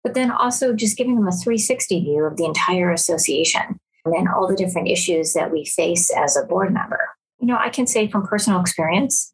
but 0.03 0.13
then 0.13 0.31
also 0.31 0.73
just 0.73 0.97
giving 0.97 1.15
them 1.15 1.27
a 1.27 1.31
360 1.31 2.01
view 2.01 2.23
of 2.23 2.37
the 2.37 2.45
entire 2.45 2.91
association 2.91 3.79
and 4.05 4.29
all 4.29 4.47
the 4.47 4.55
different 4.55 4.87
issues 4.87 5.33
that 5.33 5.51
we 5.51 5.65
face 5.65 6.09
as 6.15 6.37
a 6.37 6.43
board 6.43 6.73
member 6.73 7.09
you 7.39 7.47
know, 7.47 7.57
I 7.57 7.69
can 7.69 7.85
say 7.85 8.07
from 8.07 8.25
personal 8.25 8.59
experience, 8.59 9.31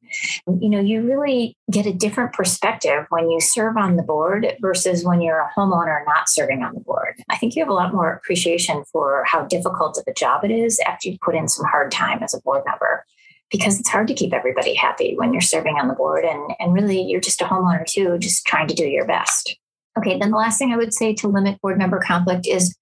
you 0.48 0.70
know, 0.70 0.80
you 0.80 1.02
really 1.02 1.56
get 1.72 1.86
a 1.86 1.94
different 1.94 2.34
perspective 2.34 3.06
when 3.10 3.30
you 3.30 3.40
serve 3.40 3.78
on 3.78 3.96
the 3.96 4.04
board 4.04 4.56
versus 4.62 5.06
when 5.06 5.22
you're 5.22 5.40
a 5.40 5.52
homeowner 5.58 6.04
not 6.06 6.28
serving 6.28 6.64
on 6.64 6.74
the 6.74 6.82
board. 6.82 7.16
I 7.30 7.38
think 7.38 7.56
you 7.56 7.62
have 7.62 7.70
a 7.70 7.74
lot 7.74 7.94
more 7.94 8.12
appreciation 8.12 8.84
for 8.92 9.24
how 9.26 9.44
difficult 9.44 9.98
of 9.98 10.04
a 10.08 10.14
job 10.14 10.44
it 10.44 10.52
is 10.52 10.80
after 10.86 11.10
you 11.10 11.18
put 11.24 11.36
in 11.36 11.48
some 11.48 11.66
hard 11.66 11.92
time 11.92 12.22
as 12.22 12.34
a 12.34 12.42
board 12.42 12.64
member 12.66 13.06
because 13.50 13.80
it's 13.80 13.90
hard 13.90 14.08
to 14.08 14.14
keep 14.14 14.34
everybody 14.34 14.74
happy 14.74 15.16
when 15.16 15.32
you're 15.32 15.42
serving 15.42 15.78
on 15.80 15.88
the 15.88 15.94
board 15.94 16.26
and, 16.26 16.54
and 16.60 16.74
really 16.74 17.02
you're 17.02 17.22
just 17.22 17.42
a 17.42 17.46
homeowner 17.46 17.86
too, 17.86 18.18
just 18.18 18.46
trying 18.46 18.68
to 18.68 18.74
do 18.74 18.86
your 18.86 19.06
best. 19.06 19.58
Okay, 19.98 20.18
then 20.18 20.32
the 20.32 20.38
last 20.38 20.58
thing 20.58 20.74
I 20.74 20.78
would 20.78 20.94
say 20.94 21.14
to 21.16 21.28
limit 21.28 21.62
board 21.62 21.78
member 21.78 22.00
conflict 22.00 22.48
is 22.48 22.76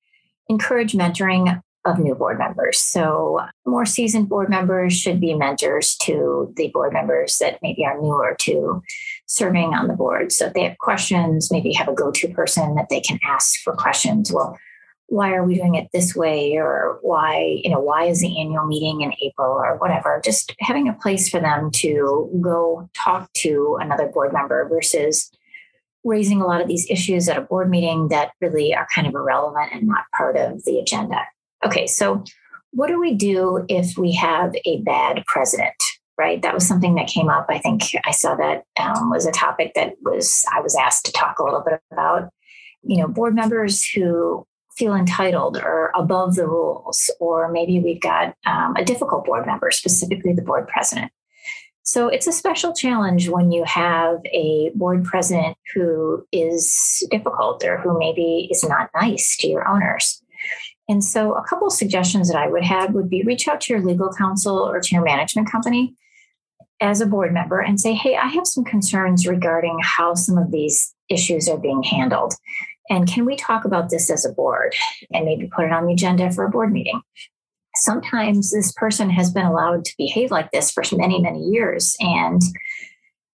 encourage 0.48 0.94
mentoring 0.94 1.62
of 1.86 1.98
new 1.98 2.14
board 2.16 2.38
members. 2.38 2.80
So, 2.80 3.40
more 3.66 3.86
seasoned 3.86 4.30
board 4.30 4.50
members 4.50 4.94
should 4.94 5.20
be 5.20 5.34
mentors 5.34 5.96
to 5.98 6.54
the 6.56 6.70
board 6.70 6.94
members 6.94 7.38
that 7.40 7.60
maybe 7.62 7.86
are 7.86 8.00
newer 8.00 8.36
to 8.42 8.84
serving 9.26 9.74
on 9.74 9.88
the 9.88 9.96
board. 9.96 10.32
So, 10.32 10.48
if 10.48 10.54
they 10.54 10.64
have 10.64 10.78
questions, 10.78 11.52
maybe 11.52 11.74
have 11.74 11.88
a 11.88 11.94
go 11.94 12.12
to 12.12 12.28
person 12.30 12.76
that 12.76 12.90
they 12.90 13.00
can 13.00 13.20
ask 13.24 13.60
for 13.62 13.74
questions. 13.74 14.32
Well, 14.32 14.58
why 15.08 15.34
are 15.34 15.44
we 15.44 15.56
doing 15.56 15.76
it 15.76 15.90
this 15.92 16.16
way? 16.16 16.56
Or 16.56 17.00
why, 17.02 17.60
you 17.64 17.70
know, 17.70 17.80
why 17.82 18.06
is 18.06 18.22
the 18.22 18.40
annual 18.40 18.66
meeting 18.66 19.02
in 19.02 19.14
April 19.22 19.52
or 19.52 19.76
whatever? 19.78 20.22
Just 20.24 20.56
having 20.60 20.88
a 20.88 20.94
place 20.94 21.28
for 21.28 21.42
them 21.42 21.70
to 21.72 22.30
go 22.42 22.90
talk 22.96 23.32
to 23.34 23.78
another 23.82 24.08
board 24.08 24.32
member 24.32 24.70
versus 24.70 25.30
raising 26.06 26.42
a 26.42 26.48
lot 26.48 26.62
of 26.62 26.68
these 26.68 26.90
issues 26.90 27.28
at 27.28 27.38
a 27.38 27.42
board 27.42 27.70
meeting 27.70 28.08
that 28.08 28.32
really 28.40 28.74
are 28.74 28.88
kind 28.96 29.06
of 29.06 29.14
irrelevant 29.14 29.72
and 29.74 29.88
not 29.88 30.06
part 30.16 30.38
of 30.38 30.64
the 30.64 30.80
agenda. 30.80 31.22
Okay, 31.66 31.88
so 31.88 32.24
what 32.72 32.88
do 32.88 33.00
we 33.00 33.14
do 33.14 33.66
if 33.68 33.98
we 33.98 34.14
have 34.14 34.56
a 34.66 34.82
bad 34.82 35.24
president? 35.28 35.76
Right, 36.18 36.42
that 36.42 36.54
was 36.54 36.68
something 36.68 36.96
that 36.96 37.08
came 37.08 37.30
up. 37.30 37.48
I 37.50 37.58
think 37.58 37.82
I 38.06 38.12
saw 38.12 38.36
that 38.36 38.66
um, 38.80 39.10
was 39.10 39.26
a 39.26 39.32
topic 39.32 39.74
that 39.74 39.96
was 40.02 40.46
I 40.54 40.62
was 40.62 40.76
asked 40.76 41.06
to 41.06 41.12
talk 41.12 41.40
a 41.40 41.44
little 41.44 41.62
bit 41.62 41.82
about. 41.92 42.30
You 42.84 42.98
know, 42.98 43.08
board 43.08 43.34
members 43.34 43.84
who 43.86 44.46
feel 44.76 44.94
entitled 44.94 45.58
or 45.58 45.92
above 45.96 46.36
the 46.36 46.48
rules, 46.48 47.10
or 47.20 47.52
maybe 47.52 47.80
we've 47.80 48.02
got 48.02 48.36
um, 48.46 48.76
a 48.76 48.86
difficult 48.86 49.26
board 49.26 49.46
member, 49.46 49.72
specifically 49.72 50.34
the 50.34 50.42
board 50.42 50.68
president. 50.68 51.12
So 51.84 52.08
it's 52.08 52.28
a 52.28 52.32
special 52.32 52.74
challenge 52.74 53.30
when 53.30 53.52
you 53.52 53.64
have 53.64 54.20
a 54.26 54.72
board 54.76 55.04
president 55.04 55.58
who 55.74 56.26
is 56.32 57.04
difficult 57.10 57.64
or 57.66 57.80
who 57.80 57.98
maybe 57.98 58.48
is 58.52 58.64
not 58.64 58.90
nice 58.96 59.36
to 59.38 59.48
your 59.48 59.68
owners. 59.68 60.21
And 60.92 61.02
so, 61.02 61.36
a 61.36 61.44
couple 61.44 61.68
of 61.68 61.74
suggestions 61.74 62.28
that 62.28 62.38
I 62.38 62.50
would 62.50 62.66
have 62.66 62.94
would 62.94 63.10
be 63.10 63.24
reach 63.24 63.48
out 63.48 63.62
to 63.62 63.74
your 63.74 63.82
legal 63.82 64.12
counsel 64.12 64.58
or 64.58 64.82
to 64.82 64.90
your 64.94 65.06
management 65.06 65.50
company 65.50 65.96
as 66.82 67.00
a 67.00 67.06
board 67.06 67.34
member 67.34 67.62
and 67.62 67.80
say, 67.80 67.94
Hey, 67.94 68.18
I 68.18 68.28
have 68.28 68.46
some 68.46 68.66
concerns 68.66 69.26
regarding 69.26 69.80
how 69.82 70.16
some 70.16 70.38
of 70.38 70.52
these 70.52 70.94
issues 71.08 71.48
are 71.48 71.58
being 71.58 71.82
handled. 71.82 72.34
And 72.90 73.08
can 73.08 73.24
we 73.24 73.38
talk 73.38 73.64
about 73.64 73.90
this 73.90 74.10
as 74.10 74.26
a 74.26 74.34
board 74.34 74.76
and 75.14 75.24
maybe 75.24 75.48
put 75.48 75.64
it 75.64 75.72
on 75.72 75.86
the 75.86 75.94
agenda 75.94 76.30
for 76.30 76.44
a 76.44 76.50
board 76.50 76.74
meeting? 76.74 77.02
sometimes 77.76 78.52
this 78.52 78.72
person 78.74 79.10
has 79.10 79.32
been 79.32 79.46
allowed 79.46 79.86
to 79.86 79.94
behave 79.98 80.30
like 80.30 80.52
this 80.52 80.72
for 80.72 80.84
many, 80.94 81.22
many 81.22 81.40
years. 81.40 81.96
And 82.00 82.42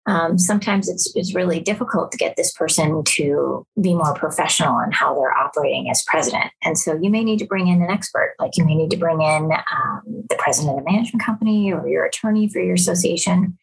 um, 0.07 0.39
sometimes 0.39 0.89
it's, 0.89 1.15
it's 1.17 1.35
really 1.35 1.61
difficult 1.61 2.13
to 2.13 2.19
get 2.19 2.37
this 2.37 2.53
person 2.53 3.03
to 3.05 3.67
be 3.81 3.95
more 3.95 4.15
professional 4.15 4.79
in 4.81 4.93
how 4.93 5.15
they're 5.15 5.33
operating 5.33 5.91
as 5.91 6.05
president. 6.05 6.51
And 6.63 6.79
so 6.79 6.95
you 6.95 7.11
may 7.11 7.25
need 7.25 7.39
to 7.39 7.47
bring 7.47 7.69
in 7.69 7.83
an 7.83 7.91
expert, 7.91 8.35
like 8.39 8.57
you 8.57 8.65
may 8.65 8.75
need 8.75 8.91
to 8.91 8.97
bring 8.99 9.23
in 9.23 9.51
um, 9.53 10.03
the 10.29 10.37
president 10.39 10.79
of 10.79 10.85
management 10.85 11.25
company 11.25 11.73
or 11.73 11.89
your 11.89 12.05
attorney 12.05 12.49
for 12.49 12.61
your 12.61 12.75
association 12.75 13.59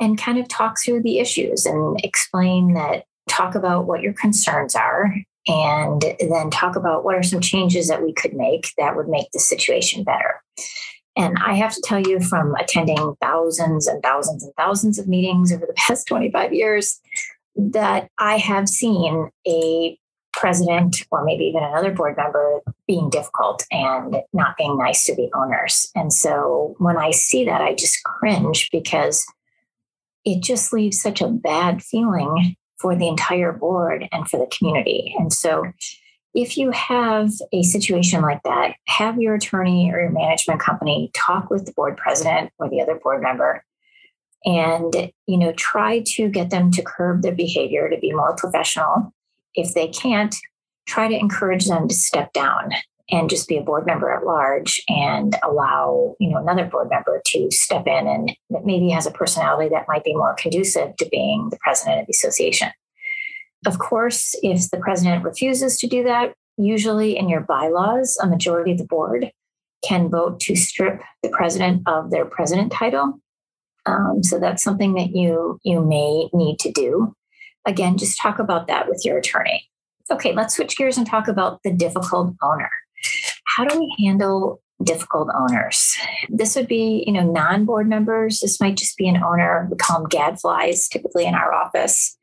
and 0.00 0.18
kind 0.18 0.38
of 0.38 0.48
talk 0.48 0.76
through 0.82 1.02
the 1.02 1.18
issues 1.18 1.66
and 1.66 2.00
explain 2.02 2.74
that, 2.74 3.04
talk 3.28 3.54
about 3.54 3.86
what 3.86 4.00
your 4.00 4.14
concerns 4.14 4.74
are 4.74 5.14
and 5.46 6.02
then 6.18 6.50
talk 6.50 6.76
about 6.76 7.04
what 7.04 7.14
are 7.14 7.22
some 7.22 7.40
changes 7.40 7.88
that 7.88 8.02
we 8.02 8.12
could 8.12 8.32
make 8.32 8.70
that 8.78 8.96
would 8.96 9.08
make 9.08 9.30
the 9.32 9.38
situation 9.38 10.02
better. 10.02 10.42
And 11.18 11.36
I 11.44 11.54
have 11.54 11.74
to 11.74 11.82
tell 11.84 12.00
you 12.00 12.20
from 12.20 12.54
attending 12.54 13.14
thousands 13.20 13.86
and 13.88 14.02
thousands 14.02 14.44
and 14.44 14.54
thousands 14.56 14.98
of 14.98 15.08
meetings 15.08 15.52
over 15.52 15.66
the 15.66 15.72
past 15.76 16.06
25 16.06 16.54
years 16.54 17.00
that 17.56 18.08
I 18.18 18.38
have 18.38 18.68
seen 18.68 19.30
a 19.46 19.98
president 20.32 21.02
or 21.10 21.24
maybe 21.24 21.44
even 21.44 21.64
another 21.64 21.90
board 21.90 22.16
member 22.16 22.60
being 22.86 23.10
difficult 23.10 23.64
and 23.72 24.18
not 24.32 24.56
being 24.56 24.78
nice 24.78 25.04
to 25.04 25.16
the 25.16 25.28
owners. 25.34 25.90
And 25.96 26.12
so 26.12 26.76
when 26.78 26.96
I 26.96 27.10
see 27.10 27.44
that, 27.46 27.60
I 27.60 27.74
just 27.74 28.04
cringe 28.04 28.70
because 28.70 29.26
it 30.24 30.40
just 30.40 30.72
leaves 30.72 31.00
such 31.02 31.20
a 31.20 31.28
bad 31.28 31.82
feeling 31.82 32.54
for 32.78 32.94
the 32.94 33.08
entire 33.08 33.52
board 33.52 34.08
and 34.12 34.28
for 34.28 34.38
the 34.38 34.48
community. 34.56 35.12
And 35.18 35.32
so, 35.32 35.64
if 36.34 36.56
you 36.56 36.70
have 36.70 37.30
a 37.52 37.62
situation 37.62 38.22
like 38.22 38.42
that, 38.44 38.74
have 38.86 39.20
your 39.20 39.34
attorney 39.34 39.90
or 39.92 40.00
your 40.00 40.10
management 40.10 40.60
company 40.60 41.10
talk 41.14 41.50
with 41.50 41.66
the 41.66 41.72
board 41.72 41.96
president 41.96 42.50
or 42.58 42.68
the 42.68 42.80
other 42.80 42.94
board 42.94 43.22
member 43.22 43.64
and 44.44 45.10
you 45.26 45.36
know 45.36 45.52
try 45.52 46.02
to 46.06 46.28
get 46.28 46.50
them 46.50 46.70
to 46.70 46.82
curb 46.82 47.22
their 47.22 47.34
behavior 47.34 47.88
to 47.88 47.98
be 47.98 48.12
more 48.12 48.36
professional. 48.36 49.12
If 49.54 49.74
they 49.74 49.88
can't 49.88 50.34
try 50.86 51.08
to 51.08 51.18
encourage 51.18 51.66
them 51.66 51.88
to 51.88 51.94
step 51.94 52.32
down 52.32 52.70
and 53.10 53.30
just 53.30 53.48
be 53.48 53.56
a 53.56 53.62
board 53.62 53.86
member 53.86 54.12
at 54.12 54.24
large 54.24 54.82
and 54.88 55.34
allow 55.42 56.14
you 56.20 56.30
know 56.30 56.38
another 56.38 56.66
board 56.66 56.88
member 56.90 57.20
to 57.26 57.50
step 57.50 57.86
in 57.86 58.06
and 58.06 58.36
that 58.50 58.64
maybe 58.64 58.90
has 58.90 59.06
a 59.06 59.10
personality 59.10 59.68
that 59.70 59.86
might 59.88 60.04
be 60.04 60.14
more 60.14 60.34
conducive 60.38 60.94
to 60.96 61.08
being 61.10 61.48
the 61.50 61.58
president 61.62 62.00
of 62.00 62.06
the 62.06 62.12
association 62.12 62.68
of 63.66 63.78
course 63.78 64.34
if 64.42 64.70
the 64.70 64.78
president 64.78 65.24
refuses 65.24 65.76
to 65.78 65.86
do 65.86 66.04
that 66.04 66.34
usually 66.56 67.16
in 67.16 67.28
your 67.28 67.40
bylaws 67.40 68.18
a 68.22 68.26
majority 68.26 68.72
of 68.72 68.78
the 68.78 68.84
board 68.84 69.30
can 69.86 70.08
vote 70.08 70.40
to 70.40 70.56
strip 70.56 71.00
the 71.22 71.28
president 71.28 71.82
of 71.86 72.10
their 72.10 72.24
president 72.24 72.72
title 72.72 73.20
um, 73.86 74.22
so 74.22 74.38
that's 74.38 74.62
something 74.62 74.94
that 74.94 75.14
you 75.14 75.58
you 75.62 75.84
may 75.84 76.28
need 76.32 76.58
to 76.58 76.70
do 76.72 77.14
again 77.64 77.96
just 77.96 78.20
talk 78.20 78.38
about 78.38 78.66
that 78.66 78.88
with 78.88 79.02
your 79.04 79.18
attorney 79.18 79.68
okay 80.10 80.32
let's 80.32 80.56
switch 80.56 80.76
gears 80.76 80.96
and 80.96 81.06
talk 81.06 81.28
about 81.28 81.62
the 81.62 81.72
difficult 81.72 82.34
owner 82.42 82.70
how 83.44 83.64
do 83.64 83.78
we 83.78 83.94
handle 84.04 84.60
difficult 84.82 85.28
owners? 85.34 85.96
This 86.28 86.54
would 86.56 86.68
be, 86.68 87.04
you 87.06 87.12
know, 87.12 87.24
non-board 87.24 87.88
members. 87.88 88.40
This 88.40 88.60
might 88.60 88.76
just 88.76 88.96
be 88.96 89.08
an 89.08 89.22
owner. 89.22 89.66
We 89.70 89.76
call 89.76 90.00
them 90.00 90.08
gadflies 90.08 90.88
typically 90.88 91.26
in 91.26 91.34
our 91.34 91.52
office. 91.52 92.16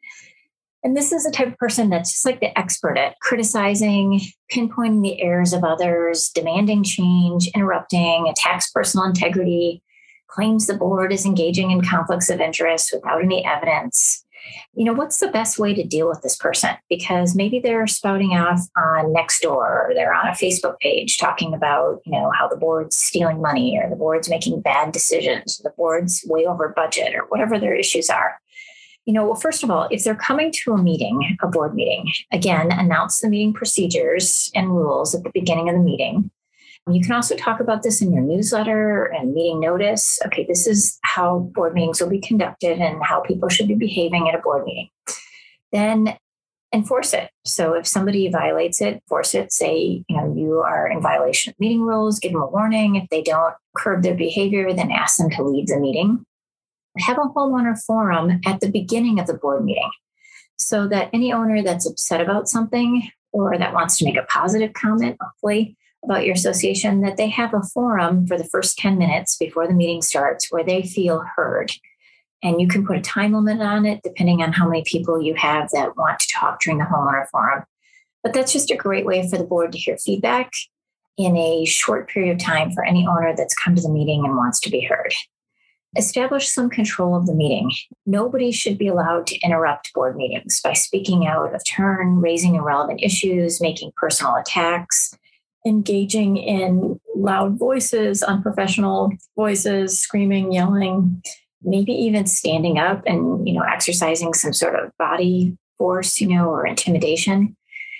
And 0.85 0.95
this 0.95 1.11
is 1.11 1.25
a 1.25 1.31
type 1.31 1.47
of 1.47 1.57
person 1.57 1.89
that's 1.89 2.11
just 2.11 2.25
like 2.27 2.41
the 2.41 2.55
expert 2.57 2.95
at 2.95 3.19
criticizing, 3.19 4.21
pinpointing 4.51 5.01
the 5.01 5.19
errors 5.19 5.51
of 5.51 5.63
others, 5.63 6.29
demanding 6.29 6.83
change, 6.83 7.47
interrupting, 7.55 8.27
attacks 8.27 8.69
personal 8.69 9.07
integrity, 9.07 9.81
claims 10.27 10.67
the 10.67 10.77
board 10.77 11.11
is 11.11 11.25
engaging 11.25 11.71
in 11.71 11.81
conflicts 11.81 12.29
of 12.29 12.39
interest 12.39 12.91
without 12.93 13.23
any 13.23 13.43
evidence, 13.43 14.25
you 14.73 14.83
know, 14.83 14.93
what's 14.93 15.19
the 15.19 15.27
best 15.27 15.57
way 15.57 15.73
to 15.73 15.83
deal 15.83 16.07
with 16.07 16.21
this 16.21 16.35
person? 16.35 16.71
Because 16.89 17.35
maybe 17.35 17.59
they're 17.59 17.87
spouting 17.87 18.31
off 18.31 18.59
on 18.77 19.13
Nextdoor 19.13 19.55
or 19.55 19.91
they're 19.93 20.13
on 20.13 20.27
a 20.27 20.31
Facebook 20.31 20.77
page 20.79 21.17
talking 21.17 21.53
about, 21.53 22.01
you 22.05 22.11
know, 22.11 22.29
how 22.37 22.47
the 22.47 22.57
board's 22.57 22.97
stealing 22.97 23.41
money 23.41 23.79
or 23.81 23.89
the 23.89 23.95
board's 23.95 24.29
making 24.29 24.61
bad 24.61 24.91
decisions, 24.91 25.57
the 25.59 25.71
board's 25.71 26.23
way 26.27 26.45
over 26.45 26.69
budget 26.69 27.15
or 27.15 27.25
whatever 27.29 27.57
their 27.57 27.73
issues 27.73 28.09
are. 28.09 28.39
You 29.05 29.13
know, 29.13 29.25
well, 29.25 29.35
first 29.35 29.63
of 29.63 29.69
all, 29.69 29.87
if 29.91 30.03
they're 30.03 30.15
coming 30.15 30.51
to 30.63 30.73
a 30.73 30.81
meeting, 30.81 31.37
a 31.41 31.47
board 31.47 31.75
meeting, 31.75 32.11
again, 32.31 32.71
announce 32.71 33.21
the 33.21 33.29
meeting 33.29 33.53
procedures 33.53 34.51
and 34.55 34.75
rules 34.75 35.13
at 35.13 35.23
the 35.23 35.31
beginning 35.31 35.69
of 35.69 35.75
the 35.75 35.81
meeting. 35.81 36.31
You 36.91 37.01
can 37.01 37.13
also 37.13 37.35
talk 37.35 37.59
about 37.59 37.81
this 37.81 38.01
in 38.01 38.13
your 38.13 38.21
newsletter 38.21 39.05
and 39.05 39.33
meeting 39.33 39.59
notice. 39.59 40.19
Okay, 40.27 40.45
this 40.47 40.67
is 40.67 40.99
how 41.01 41.39
board 41.55 41.73
meetings 41.73 41.99
will 41.99 42.09
be 42.09 42.19
conducted 42.19 42.79
and 42.79 43.03
how 43.03 43.21
people 43.21 43.49
should 43.49 43.67
be 43.67 43.73
behaving 43.73 44.27
at 44.27 44.35
a 44.35 44.41
board 44.41 44.65
meeting. 44.65 44.89
Then 45.71 46.17
enforce 46.73 47.13
it. 47.13 47.31
So 47.45 47.73
if 47.73 47.87
somebody 47.87 48.29
violates 48.29 48.81
it, 48.81 49.01
force 49.07 49.33
it. 49.33 49.51
Say, 49.51 50.03
you 50.07 50.17
know, 50.17 50.33
you 50.35 50.59
are 50.59 50.87
in 50.87 51.01
violation 51.01 51.51
of 51.51 51.59
meeting 51.59 51.81
rules, 51.81 52.19
give 52.19 52.33
them 52.33 52.41
a 52.41 52.47
warning. 52.47 52.95
If 52.95 53.09
they 53.09 53.23
don't 53.23 53.55
curb 53.75 54.03
their 54.03 54.15
behavior, 54.15 54.71
then 54.73 54.91
ask 54.91 55.17
them 55.17 55.29
to 55.31 55.43
leave 55.43 55.67
the 55.67 55.79
meeting. 55.79 56.25
Have 56.99 57.17
a 57.17 57.21
homeowner 57.21 57.77
forum 57.85 58.39
at 58.45 58.61
the 58.61 58.69
beginning 58.69 59.19
of 59.19 59.27
the 59.27 59.33
board 59.33 59.65
meeting 59.65 59.91
so 60.57 60.87
that 60.87 61.09
any 61.13 61.33
owner 61.33 61.61
that's 61.61 61.89
upset 61.89 62.21
about 62.21 62.47
something 62.47 63.09
or 63.31 63.57
that 63.57 63.73
wants 63.73 63.97
to 63.97 64.05
make 64.05 64.15
a 64.15 64.23
positive 64.23 64.73
comment, 64.73 65.17
hopefully, 65.19 65.75
about 66.03 66.25
your 66.25 66.35
association 66.35 67.01
that 67.01 67.17
they 67.17 67.27
have 67.27 67.53
a 67.53 67.61
forum 67.73 68.25
for 68.25 68.37
the 68.37 68.45
first 68.45 68.77
10 68.77 68.97
minutes 68.97 69.35
before 69.37 69.67
the 69.67 69.73
meeting 69.73 70.01
starts 70.01 70.51
where 70.51 70.63
they 70.63 70.83
feel 70.83 71.23
heard. 71.35 71.71
And 72.41 72.61
you 72.61 72.67
can 72.67 72.85
put 72.85 72.97
a 72.97 73.01
time 73.01 73.33
limit 73.33 73.59
on 73.59 73.85
it 73.85 74.01
depending 74.03 74.41
on 74.41 74.53
how 74.53 74.67
many 74.67 74.83
people 74.85 75.21
you 75.21 75.33
have 75.33 75.69
that 75.71 75.97
want 75.97 76.19
to 76.19 76.27
talk 76.33 76.61
during 76.61 76.77
the 76.77 76.85
homeowner 76.85 77.27
forum. 77.29 77.63
But 78.23 78.33
that's 78.33 78.53
just 78.53 78.71
a 78.71 78.75
great 78.75 79.05
way 79.05 79.27
for 79.29 79.37
the 79.37 79.43
board 79.43 79.71
to 79.71 79.77
hear 79.77 79.97
feedback 79.97 80.51
in 81.17 81.35
a 81.37 81.65
short 81.65 82.09
period 82.09 82.33
of 82.33 82.39
time 82.39 82.71
for 82.71 82.83
any 82.85 83.07
owner 83.07 83.33
that's 83.35 83.55
come 83.55 83.75
to 83.75 83.81
the 83.81 83.89
meeting 83.89 84.25
and 84.25 84.35
wants 84.35 84.59
to 84.61 84.69
be 84.69 84.81
heard. 84.81 85.13
Establish 85.97 86.49
some 86.49 86.69
control 86.69 87.15
of 87.15 87.25
the 87.25 87.33
meeting. 87.33 87.71
Nobody 88.05 88.51
should 88.51 88.77
be 88.77 88.87
allowed 88.87 89.27
to 89.27 89.39
interrupt 89.39 89.93
board 89.93 90.15
meetings 90.15 90.59
by 90.61 90.73
speaking 90.73 91.25
out 91.25 91.55
of 91.55 91.63
turn, 91.65 92.21
raising 92.21 92.55
irrelevant 92.55 93.01
issues, 93.01 93.61
making 93.61 93.93
personal 93.95 94.35
attacks, 94.35 95.17
engaging 95.65 96.37
in 96.37 96.99
loud 97.15 97.57
voices, 97.57 98.21
unprofessional 98.21 99.11
voices, 99.35 99.99
screaming, 99.99 100.51
yelling, 100.51 101.23
maybe 101.63 101.91
even 101.93 102.25
standing 102.25 102.77
up 102.77 103.01
and, 103.05 103.47
you 103.47 103.53
know, 103.53 103.63
exercising 103.63 104.33
some 104.33 104.53
sort 104.53 104.75
of 104.75 104.91
body 104.97 105.57
force, 105.77 106.21
you 106.21 106.27
know, 106.27 106.49
or 106.49 106.67
intimidation. 106.67 107.55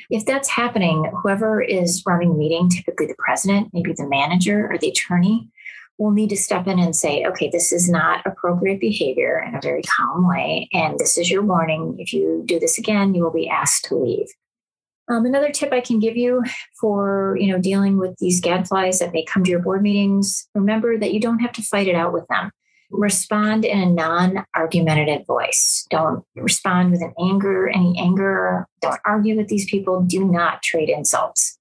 If 0.10 0.26
that's 0.26 0.50
happening, 0.50 1.12
whoever 1.24 1.62
is 1.62 2.04
running 2.06 2.34
the 2.34 2.38
meeting, 2.38 2.70
typically 2.70 3.08
the 3.08 3.16
president, 3.18 3.70
maybe 3.74 3.94
the 3.94 4.08
manager 4.08 4.70
or 4.72 4.78
the 4.78 4.90
attorney, 4.90 5.50
will 5.98 6.12
need 6.12 6.30
to 6.30 6.38
step 6.38 6.68
in 6.68 6.80
and 6.80 6.96
say, 6.96 7.26
okay, 7.26 7.50
this 7.50 7.72
is 7.72 7.90
not 7.90 8.26
appropriate 8.26 8.80
behavior 8.80 9.44
in 9.48 9.56
a 9.56 9.62
very 9.62 9.82
calm 9.84 10.28
way. 10.28 10.68
And 10.74 11.00
this 11.00 11.18
is 11.18 11.32
your 11.32 11.42
warning. 11.42 11.96
If 12.00 12.12
you 12.12 12.44
do 12.46 12.60
this 12.60 12.78
again, 12.78 13.14
you 13.14 13.24
will 13.24 13.32
be 13.32 13.50
asked 13.50 13.86
to 13.86 13.96
leave. 13.96 14.28
Um, 15.08 15.26
another 15.26 15.52
tip 15.52 15.72
I 15.72 15.82
can 15.82 16.00
give 16.00 16.18
you 16.18 16.44
for 16.80 17.38
you 17.40 17.52
know 17.52 17.60
dealing 17.60 17.98
with 17.98 18.18
these 18.18 18.42
gadflies 18.42 19.00
that 19.00 19.14
may 19.14 19.24
come 19.24 19.44
to 19.44 19.52
your 19.52 19.60
board 19.60 19.84
meetings: 19.84 20.48
remember 20.56 20.98
that 20.98 21.14
you 21.14 21.20
don't 21.20 21.40
have 21.40 21.52
to 21.54 21.62
fight 21.62 21.88
it 21.88 21.96
out 21.96 22.12
with 22.12 22.26
them. 22.28 22.52
Respond 22.90 23.66
in 23.66 23.80
a 23.80 23.86
non-argumentative 23.86 25.26
voice. 25.26 25.86
Don't 25.90 26.24
respond 26.36 26.92
with 26.92 27.02
an 27.02 27.14
anger, 27.20 27.68
any 27.68 28.00
anger. 28.00 28.68
Don't 28.82 29.00
argue 29.06 29.36
with 29.36 29.48
these 29.48 29.70
people. 29.70 30.02
Do 30.02 30.26
not 30.26 30.64
trade 30.64 30.90
insults. 30.90 31.58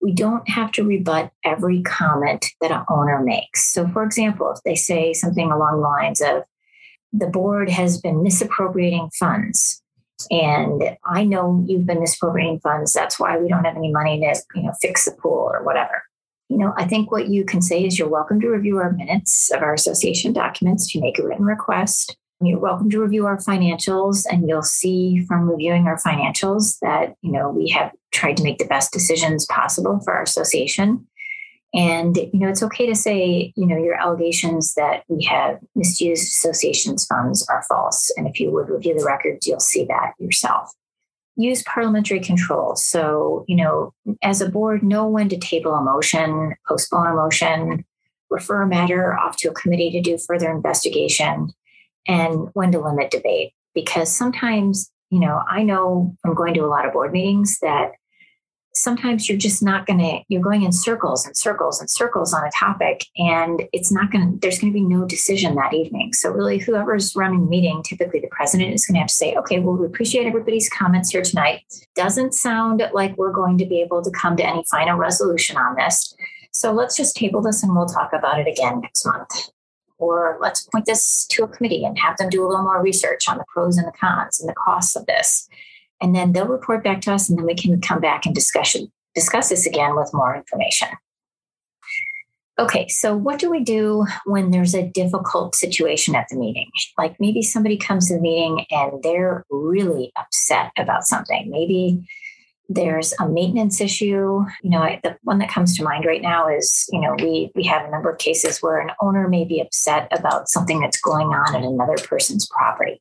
We 0.00 0.12
don't 0.12 0.48
have 0.48 0.72
to 0.72 0.84
rebut 0.84 1.32
every 1.44 1.82
comment 1.82 2.46
that 2.60 2.70
an 2.70 2.84
owner 2.88 3.20
makes. 3.22 3.72
So, 3.72 3.88
for 3.88 4.02
example, 4.04 4.50
if 4.52 4.62
they 4.64 4.74
say 4.74 5.12
something 5.12 5.50
along 5.50 5.76
the 5.76 5.88
lines 5.88 6.20
of, 6.20 6.44
"The 7.12 7.26
board 7.26 7.68
has 7.70 8.00
been 8.00 8.22
misappropriating 8.22 9.10
funds," 9.18 9.82
and 10.30 10.96
I 11.04 11.24
know 11.24 11.64
you've 11.66 11.86
been 11.86 12.00
misappropriating 12.00 12.60
funds. 12.60 12.92
That's 12.92 13.18
why 13.18 13.38
we 13.38 13.48
don't 13.48 13.64
have 13.64 13.76
any 13.76 13.92
money 13.92 14.20
to, 14.20 14.40
you 14.54 14.62
know, 14.64 14.72
fix 14.80 15.04
the 15.04 15.12
pool 15.12 15.50
or 15.52 15.62
whatever. 15.64 16.02
You 16.48 16.58
know, 16.58 16.72
I 16.76 16.86
think 16.86 17.10
what 17.10 17.28
you 17.28 17.44
can 17.44 17.60
say 17.60 17.84
is 17.84 17.98
you're 17.98 18.08
welcome 18.08 18.40
to 18.40 18.48
review 18.48 18.78
our 18.78 18.90
minutes 18.90 19.50
of 19.50 19.62
our 19.62 19.74
association 19.74 20.32
documents 20.32 20.90
to 20.92 21.00
make 21.00 21.18
a 21.18 21.22
written 21.22 21.44
request. 21.44 22.16
You're 22.40 22.60
welcome 22.60 22.88
to 22.90 23.00
review 23.00 23.26
our 23.26 23.38
financials, 23.38 24.24
and 24.30 24.48
you'll 24.48 24.62
see 24.62 25.24
from 25.26 25.50
reviewing 25.50 25.88
our 25.88 25.98
financials 25.98 26.78
that, 26.82 27.16
you 27.20 27.32
know, 27.32 27.50
we 27.50 27.68
have 27.70 27.90
tried 28.12 28.36
to 28.36 28.44
make 28.44 28.58
the 28.58 28.64
best 28.64 28.92
decisions 28.92 29.44
possible 29.46 29.98
for 30.04 30.14
our 30.14 30.22
association. 30.22 31.04
And, 31.74 32.16
you 32.16 32.30
know, 32.34 32.48
it's 32.48 32.62
okay 32.62 32.86
to 32.86 32.94
say, 32.94 33.52
you 33.56 33.66
know, 33.66 33.76
your 33.76 33.96
allegations 33.96 34.74
that 34.74 35.02
we 35.08 35.24
have 35.24 35.58
misused 35.74 36.28
associations 36.28 37.04
funds 37.06 37.44
are 37.48 37.64
false. 37.68 38.10
And 38.16 38.28
if 38.28 38.38
you 38.38 38.52
would 38.52 38.70
review 38.70 38.96
the 38.96 39.04
records, 39.04 39.46
you'll 39.46 39.60
see 39.60 39.84
that 39.86 40.12
yourself. 40.18 40.72
use 41.38 41.62
parliamentary 41.62 42.20
control. 42.20 42.74
So, 42.76 43.44
you 43.46 43.56
know, 43.56 43.94
as 44.22 44.40
a 44.40 44.50
board, 44.50 44.82
know 44.82 45.06
when 45.06 45.28
to 45.28 45.38
table 45.38 45.72
a 45.72 45.82
motion, 45.82 46.54
postpone 46.66 47.06
a 47.06 47.14
motion, 47.14 47.84
refer 48.28 48.62
a 48.62 48.66
matter 48.66 49.16
off 49.16 49.36
to 49.38 49.50
a 49.50 49.54
committee 49.54 49.90
to 49.92 50.00
do 50.00 50.18
further 50.18 50.50
investigation, 50.50 51.50
and 52.08 52.48
when 52.54 52.72
to 52.72 52.80
limit 52.80 53.10
debate. 53.10 53.52
Because 53.74 54.10
sometimes, 54.10 54.90
you 55.10 55.20
know, 55.20 55.42
I 55.48 55.62
know 55.62 56.16
from 56.22 56.34
going 56.34 56.54
to 56.54 56.64
a 56.64 56.66
lot 56.66 56.86
of 56.86 56.92
board 56.92 57.12
meetings 57.12 57.58
that 57.60 57.92
sometimes 58.74 59.28
you're 59.28 59.38
just 59.38 59.62
not 59.62 59.86
going 59.86 59.98
to 59.98 60.20
you're 60.28 60.42
going 60.42 60.62
in 60.62 60.72
circles 60.72 61.26
and 61.26 61.36
circles 61.36 61.80
and 61.80 61.90
circles 61.90 62.32
on 62.32 62.44
a 62.44 62.50
topic 62.56 63.04
and 63.16 63.64
it's 63.72 63.90
not 63.90 64.10
going 64.10 64.32
to 64.32 64.38
there's 64.40 64.58
going 64.58 64.72
to 64.72 64.78
be 64.78 64.84
no 64.84 65.04
decision 65.04 65.54
that 65.56 65.74
evening. 65.74 66.12
So 66.12 66.30
really 66.30 66.58
whoever's 66.58 67.14
running 67.16 67.44
the 67.44 67.50
meeting 67.50 67.82
typically 67.82 68.20
the 68.20 68.28
president 68.30 68.74
is 68.74 68.86
going 68.86 68.94
to 68.94 69.00
have 69.00 69.08
to 69.08 69.14
say 69.14 69.34
okay 69.36 69.58
well 69.58 69.76
we 69.76 69.86
appreciate 69.86 70.26
everybody's 70.26 70.68
comments 70.68 71.10
here 71.10 71.22
tonight. 71.22 71.62
Doesn't 71.96 72.34
sound 72.34 72.82
like 72.92 73.16
we're 73.16 73.32
going 73.32 73.58
to 73.58 73.66
be 73.66 73.80
able 73.80 74.02
to 74.02 74.10
come 74.10 74.36
to 74.36 74.46
any 74.46 74.64
final 74.70 74.96
resolution 74.96 75.56
on 75.56 75.74
this. 75.76 76.14
So 76.52 76.72
let's 76.72 76.96
just 76.96 77.16
table 77.16 77.42
this 77.42 77.62
and 77.62 77.74
we'll 77.74 77.86
talk 77.86 78.12
about 78.12 78.38
it 78.38 78.46
again 78.46 78.80
next 78.80 79.04
month 79.04 79.50
or 79.98 80.38
let's 80.40 80.62
point 80.72 80.86
this 80.86 81.26
to 81.26 81.44
a 81.44 81.48
committee 81.48 81.84
and 81.84 81.98
have 81.98 82.16
them 82.16 82.28
do 82.28 82.44
a 82.44 82.48
little 82.48 82.64
more 82.64 82.82
research 82.82 83.28
on 83.28 83.38
the 83.38 83.44
pros 83.52 83.76
and 83.76 83.86
the 83.86 83.92
cons 83.92 84.40
and 84.40 84.48
the 84.48 84.54
costs 84.54 84.96
of 84.96 85.06
this 85.06 85.48
and 86.00 86.14
then 86.14 86.32
they'll 86.32 86.46
report 86.46 86.84
back 86.84 87.00
to 87.02 87.12
us 87.12 87.28
and 87.28 87.38
then 87.38 87.46
we 87.46 87.54
can 87.54 87.80
come 87.80 88.00
back 88.00 88.26
and 88.26 88.34
discuss, 88.34 88.76
discuss 89.14 89.48
this 89.48 89.66
again 89.66 89.96
with 89.96 90.14
more 90.14 90.34
information. 90.34 90.88
Okay, 92.60 92.88
so 92.88 93.16
what 93.16 93.38
do 93.38 93.48
we 93.48 93.60
do 93.60 94.04
when 94.24 94.50
there's 94.50 94.74
a 94.74 94.88
difficult 94.88 95.54
situation 95.54 96.16
at 96.16 96.26
the 96.28 96.36
meeting? 96.36 96.68
Like 96.96 97.14
maybe 97.20 97.40
somebody 97.40 97.76
comes 97.76 98.08
to 98.08 98.14
the 98.14 98.20
meeting 98.20 98.66
and 98.70 99.00
they're 99.02 99.44
really 99.48 100.12
upset 100.16 100.72
about 100.76 101.04
something. 101.04 101.48
Maybe 101.50 102.04
there's 102.68 103.14
a 103.18 103.28
maintenance 103.28 103.80
issue. 103.80 104.44
You 104.62 104.70
know, 104.70 104.98
the 105.02 105.16
one 105.22 105.38
that 105.38 105.50
comes 105.50 105.76
to 105.76 105.82
mind 105.82 106.04
right 106.04 106.22
now 106.22 106.48
is, 106.48 106.86
you 106.92 107.00
know, 107.00 107.14
we 107.18 107.50
we 107.54 107.64
have 107.64 107.86
a 107.86 107.90
number 107.90 108.10
of 108.10 108.18
cases 108.18 108.58
where 108.58 108.78
an 108.78 108.90
owner 109.00 109.28
may 109.28 109.44
be 109.44 109.60
upset 109.60 110.08
about 110.10 110.48
something 110.48 110.80
that's 110.80 111.00
going 111.00 111.28
on 111.28 111.56
at 111.56 111.62
another 111.62 111.96
person's 111.96 112.46
property 112.46 113.00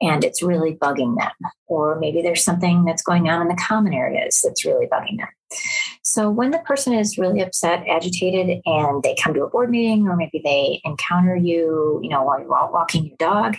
and 0.00 0.24
it's 0.24 0.42
really 0.42 0.74
bugging 0.74 1.16
them. 1.16 1.50
Or 1.66 1.98
maybe 1.98 2.22
there's 2.22 2.44
something 2.44 2.84
that's 2.84 3.02
going 3.02 3.28
on 3.28 3.42
in 3.42 3.48
the 3.48 3.60
common 3.60 3.92
areas 3.92 4.40
that's 4.42 4.64
really 4.64 4.86
bugging 4.86 5.18
them. 5.18 5.28
So 6.02 6.30
when 6.30 6.50
the 6.50 6.58
person 6.58 6.92
is 6.92 7.18
really 7.18 7.40
upset, 7.40 7.84
agitated, 7.88 8.60
and 8.64 9.02
they 9.02 9.16
come 9.20 9.34
to 9.34 9.44
a 9.44 9.50
board 9.50 9.70
meeting, 9.70 10.06
or 10.06 10.16
maybe 10.16 10.40
they 10.44 10.80
encounter 10.84 11.36
you, 11.36 12.00
you 12.02 12.10
know, 12.10 12.22
while 12.22 12.38
you're 12.38 12.48
walking 12.48 13.06
your 13.06 13.16
dog, 13.18 13.56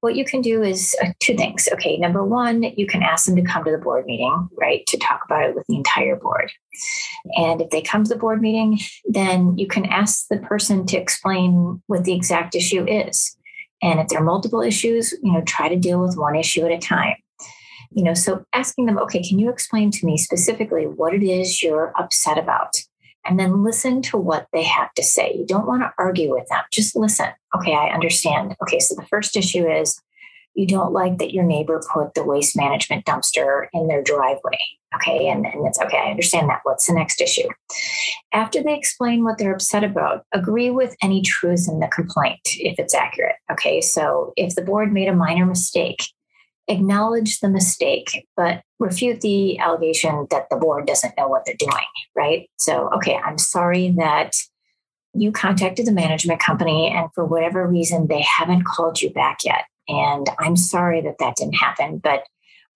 what 0.00 0.16
you 0.16 0.24
can 0.24 0.40
do 0.40 0.62
is 0.62 0.96
uh, 1.02 1.12
two 1.20 1.36
things. 1.36 1.68
Okay, 1.72 1.96
number 1.96 2.24
one, 2.24 2.62
you 2.76 2.86
can 2.86 3.02
ask 3.02 3.26
them 3.26 3.36
to 3.36 3.42
come 3.42 3.64
to 3.64 3.70
the 3.70 3.78
board 3.78 4.06
meeting, 4.06 4.48
right, 4.58 4.86
to 4.86 4.98
talk 4.98 5.20
about 5.24 5.44
it 5.44 5.54
with 5.54 5.66
the 5.68 5.76
entire 5.76 6.16
board. 6.16 6.50
And 7.36 7.60
if 7.60 7.70
they 7.70 7.82
come 7.82 8.04
to 8.04 8.08
the 8.08 8.18
board 8.18 8.40
meeting, 8.40 8.80
then 9.04 9.58
you 9.58 9.66
can 9.66 9.84
ask 9.86 10.26
the 10.28 10.38
person 10.38 10.86
to 10.86 10.96
explain 10.96 11.82
what 11.86 12.04
the 12.04 12.14
exact 12.14 12.54
issue 12.54 12.86
is. 12.86 13.36
And 13.82 14.00
if 14.00 14.08
there 14.08 14.20
are 14.20 14.24
multiple 14.24 14.62
issues, 14.62 15.12
you 15.22 15.32
know, 15.32 15.42
try 15.42 15.68
to 15.68 15.76
deal 15.76 16.00
with 16.00 16.16
one 16.16 16.36
issue 16.36 16.64
at 16.64 16.72
a 16.72 16.78
time. 16.78 17.16
You 17.92 18.04
know, 18.04 18.14
so 18.14 18.44
asking 18.52 18.86
them, 18.86 18.98
okay, 18.98 19.22
can 19.22 19.38
you 19.38 19.50
explain 19.50 19.90
to 19.90 20.06
me 20.06 20.16
specifically 20.16 20.84
what 20.84 21.12
it 21.12 21.24
is 21.24 21.62
you're 21.62 21.92
upset 21.98 22.38
about? 22.38 22.76
And 23.24 23.38
then 23.38 23.62
listen 23.62 24.02
to 24.02 24.16
what 24.16 24.46
they 24.52 24.62
have 24.62 24.92
to 24.94 25.02
say. 25.02 25.34
You 25.38 25.46
don't 25.46 25.66
want 25.66 25.82
to 25.82 25.92
argue 25.98 26.30
with 26.30 26.48
them, 26.48 26.62
just 26.72 26.96
listen. 26.96 27.28
Okay, 27.54 27.74
I 27.74 27.88
understand. 27.88 28.56
Okay, 28.62 28.80
so 28.80 28.94
the 28.94 29.06
first 29.06 29.36
issue 29.36 29.68
is 29.70 30.00
you 30.54 30.66
don't 30.66 30.92
like 30.92 31.18
that 31.18 31.32
your 31.32 31.44
neighbor 31.44 31.80
put 31.92 32.14
the 32.14 32.24
waste 32.24 32.56
management 32.56 33.04
dumpster 33.04 33.66
in 33.72 33.88
their 33.88 34.02
driveway. 34.02 34.58
Okay, 34.96 35.28
and, 35.28 35.46
and 35.46 35.66
it's 35.66 35.80
okay, 35.80 35.98
I 35.98 36.10
understand 36.10 36.48
that. 36.48 36.60
What's 36.64 36.86
the 36.86 36.94
next 36.94 37.20
issue? 37.20 37.48
After 38.32 38.62
they 38.62 38.74
explain 38.74 39.22
what 39.22 39.38
they're 39.38 39.54
upset 39.54 39.84
about, 39.84 40.24
agree 40.32 40.70
with 40.70 40.96
any 41.02 41.22
truths 41.22 41.68
in 41.68 41.78
the 41.78 41.86
complaint 41.86 42.40
if 42.44 42.78
it's 42.78 42.94
accurate. 42.94 43.36
Okay, 43.52 43.80
so 43.80 44.32
if 44.36 44.54
the 44.56 44.62
board 44.62 44.92
made 44.92 45.08
a 45.08 45.14
minor 45.14 45.46
mistake, 45.46 46.02
acknowledge 46.70 47.40
the 47.40 47.48
mistake, 47.48 48.26
but 48.36 48.62
refute 48.78 49.20
the 49.20 49.58
allegation 49.58 50.26
that 50.30 50.48
the 50.50 50.56
board 50.56 50.86
doesn't 50.86 51.14
know 51.18 51.28
what 51.28 51.44
they're 51.44 51.54
doing, 51.58 51.84
right? 52.16 52.48
So, 52.58 52.88
okay, 52.96 53.16
I'm 53.16 53.38
sorry 53.38 53.90
that 53.98 54.36
you 55.12 55.32
contacted 55.32 55.86
the 55.86 55.92
management 55.92 56.40
company 56.40 56.88
and 56.94 57.08
for 57.14 57.24
whatever 57.24 57.66
reason 57.66 58.06
they 58.06 58.22
haven't 58.22 58.64
called 58.64 59.02
you 59.02 59.10
back 59.10 59.38
yet. 59.44 59.64
And 59.88 60.28
I'm 60.38 60.56
sorry 60.56 61.00
that 61.00 61.16
that 61.18 61.36
didn't 61.36 61.54
happen, 61.54 61.98
but 61.98 62.22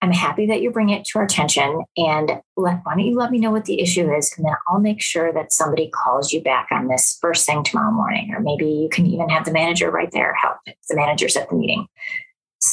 I'm 0.01 0.11
happy 0.11 0.45
that 0.47 0.61
you 0.61 0.71
bring 0.71 0.89
it 0.89 1.05
to 1.05 1.19
our 1.19 1.25
attention. 1.25 1.83
And 1.95 2.41
let, 2.57 2.81
why 2.83 2.95
don't 2.95 2.99
you 2.99 3.15
let 3.15 3.31
me 3.31 3.39
know 3.39 3.51
what 3.51 3.65
the 3.65 3.81
issue 3.81 4.13
is? 4.13 4.33
And 4.37 4.45
then 4.45 4.53
I'll 4.67 4.81
make 4.81 5.01
sure 5.01 5.31
that 5.31 5.53
somebody 5.53 5.89
calls 5.89 6.33
you 6.33 6.43
back 6.43 6.67
on 6.71 6.89
this 6.89 7.17
first 7.21 7.45
thing 7.45 7.63
tomorrow 7.63 7.91
morning. 7.91 8.33
Or 8.33 8.41
maybe 8.41 8.67
you 8.67 8.89
can 8.89 9.05
even 9.05 9.29
have 9.29 9.45
the 9.45 9.53
manager 9.53 9.89
right 9.89 10.11
there 10.11 10.35
help 10.35 10.57
if 10.65 10.75
the 10.89 10.97
manager's 10.97 11.37
at 11.37 11.49
the 11.49 11.55
meeting. 11.55 11.87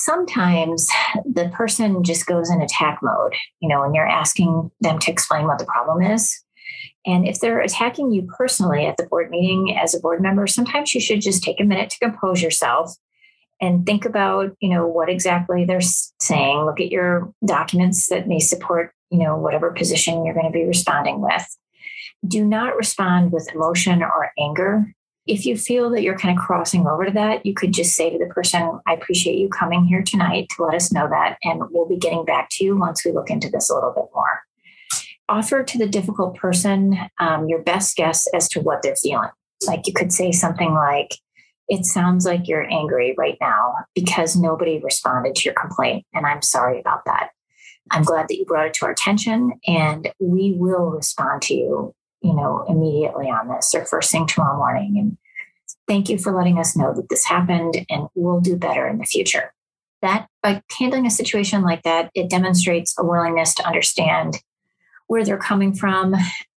Sometimes 0.04 0.88
the 1.24 1.48
person 1.50 2.02
just 2.02 2.26
goes 2.26 2.50
in 2.50 2.60
attack 2.60 2.98
mode, 3.02 3.34
you 3.60 3.68
know, 3.68 3.82
when 3.82 3.94
you're 3.94 4.04
asking 4.04 4.68
them 4.80 4.98
to 4.98 5.12
explain 5.12 5.46
what 5.46 5.60
the 5.60 5.64
problem 5.64 6.02
is. 6.02 6.42
And 7.06 7.26
if 7.26 7.38
they're 7.38 7.60
attacking 7.60 8.10
you 8.10 8.28
personally 8.36 8.84
at 8.84 8.96
the 8.96 9.06
board 9.06 9.30
meeting 9.30 9.76
as 9.76 9.94
a 9.94 10.00
board 10.00 10.20
member, 10.20 10.48
sometimes 10.48 10.92
you 10.92 11.00
should 11.00 11.20
just 11.20 11.44
take 11.44 11.60
a 11.60 11.64
minute 11.64 11.90
to 11.90 11.98
compose 12.00 12.42
yourself 12.42 12.96
and 13.60 13.86
think 13.86 14.04
about 14.04 14.56
you 14.60 14.70
know 14.70 14.88
what 14.88 15.08
exactly 15.08 15.64
they're 15.64 15.80
saying. 15.80 16.64
Look 16.64 16.80
at 16.80 16.90
your 16.90 17.32
documents 17.46 18.08
that 18.08 18.26
may 18.26 18.40
support 18.40 18.92
you 19.10 19.18
know 19.18 19.36
whatever 19.36 19.70
position 19.70 20.24
you're 20.24 20.34
going 20.34 20.46
to 20.46 20.52
be 20.52 20.64
responding 20.64 21.20
with. 21.20 21.46
Do 22.26 22.44
not 22.44 22.74
respond 22.74 23.30
with 23.30 23.54
emotion 23.54 24.02
or 24.02 24.32
anger 24.36 24.92
if 25.26 25.46
you 25.46 25.56
feel 25.56 25.88
that 25.90 26.02
you're 26.02 26.18
kind 26.18 26.36
of 26.36 26.44
crossing 26.44 26.86
over 26.86 27.06
to 27.06 27.12
that 27.12 27.44
you 27.46 27.54
could 27.54 27.72
just 27.72 27.94
say 27.94 28.10
to 28.10 28.18
the 28.18 28.32
person 28.32 28.80
i 28.86 28.92
appreciate 28.92 29.38
you 29.38 29.48
coming 29.48 29.84
here 29.84 30.02
tonight 30.02 30.48
to 30.50 30.62
let 30.64 30.74
us 30.74 30.92
know 30.92 31.08
that 31.08 31.36
and 31.42 31.62
we'll 31.70 31.88
be 31.88 31.96
getting 31.96 32.24
back 32.24 32.48
to 32.50 32.64
you 32.64 32.76
once 32.76 33.04
we 33.04 33.12
look 33.12 33.30
into 33.30 33.48
this 33.48 33.70
a 33.70 33.74
little 33.74 33.92
bit 33.92 34.06
more 34.14 34.42
offer 35.28 35.62
to 35.62 35.78
the 35.78 35.86
difficult 35.86 36.36
person 36.36 36.98
um, 37.18 37.48
your 37.48 37.62
best 37.62 37.96
guess 37.96 38.26
as 38.34 38.48
to 38.48 38.60
what 38.60 38.82
they're 38.82 38.96
feeling 38.96 39.30
like 39.66 39.86
you 39.86 39.92
could 39.92 40.12
say 40.12 40.32
something 40.32 40.74
like 40.74 41.14
it 41.68 41.86
sounds 41.86 42.26
like 42.26 42.48
you're 42.48 42.70
angry 42.70 43.14
right 43.16 43.38
now 43.40 43.74
because 43.94 44.36
nobody 44.36 44.78
responded 44.80 45.34
to 45.34 45.44
your 45.46 45.54
complaint. 45.54 46.04
And 46.12 46.26
I'm 46.26 46.42
sorry 46.42 46.78
about 46.78 47.06
that. 47.06 47.30
I'm 47.90 48.02
glad 48.02 48.28
that 48.28 48.36
you 48.36 48.44
brought 48.44 48.66
it 48.66 48.74
to 48.74 48.84
our 48.84 48.92
attention 48.92 49.52
and 49.66 50.12
we 50.20 50.52
will 50.52 50.90
respond 50.90 51.40
to 51.42 51.54
you, 51.54 51.94
you 52.22 52.34
know, 52.34 52.64
immediately 52.68 53.26
on 53.26 53.48
this 53.48 53.74
or 53.74 53.84
first 53.84 54.10
thing 54.10 54.26
tomorrow 54.26 54.56
morning. 54.56 54.98
And 54.98 55.16
thank 55.86 56.08
you 56.08 56.18
for 56.18 56.32
letting 56.32 56.58
us 56.58 56.76
know 56.76 56.94
that 56.94 57.08
this 57.08 57.24
happened 57.24 57.84
and 57.90 58.08
we'll 58.14 58.40
do 58.40 58.56
better 58.56 58.86
in 58.86 58.98
the 58.98 59.04
future. 59.04 59.52
That 60.00 60.28
by 60.42 60.62
handling 60.78 61.06
a 61.06 61.10
situation 61.10 61.62
like 61.62 61.82
that, 61.82 62.10
it 62.14 62.28
demonstrates 62.28 62.94
a 62.98 63.04
willingness 63.04 63.54
to 63.56 63.66
understand 63.66 64.38
where 65.06 65.24
they're 65.24 65.38
coming 65.38 65.74
from 65.74 66.14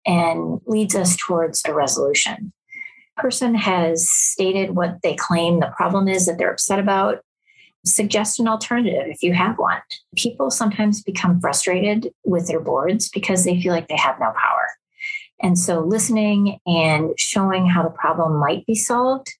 and 0.05 0.61
leads 0.65 0.95
us 0.95 1.17
towards 1.17 1.61
a 1.65 1.73
resolution 1.73 2.53
person 3.17 3.55
has 3.55 4.09
stated 4.09 4.75
what 4.75 5.01
they 5.03 5.15
claim 5.15 5.59
the 5.59 5.71
problem 5.75 6.07
is 6.07 6.25
that 6.25 6.37
they're 6.37 6.51
upset 6.51 6.79
about, 6.79 7.23
suggest 7.85 8.39
an 8.39 8.47
alternative 8.47 9.07
if 9.07 9.21
you 9.21 9.33
have 9.33 9.57
one. 9.57 9.81
People 10.15 10.49
sometimes 10.49 11.03
become 11.03 11.39
frustrated 11.39 12.13
with 12.23 12.47
their 12.47 12.59
boards 12.59 13.09
because 13.09 13.43
they 13.43 13.61
feel 13.61 13.73
like 13.73 13.87
they 13.87 13.97
have 13.97 14.19
no 14.19 14.31
power. 14.31 14.69
And 15.43 15.59
so 15.59 15.81
listening 15.81 16.59
and 16.65 17.11
showing 17.17 17.67
how 17.67 17.83
the 17.83 17.89
problem 17.89 18.37
might 18.37 18.65
be 18.65 18.75
solved 18.75 19.33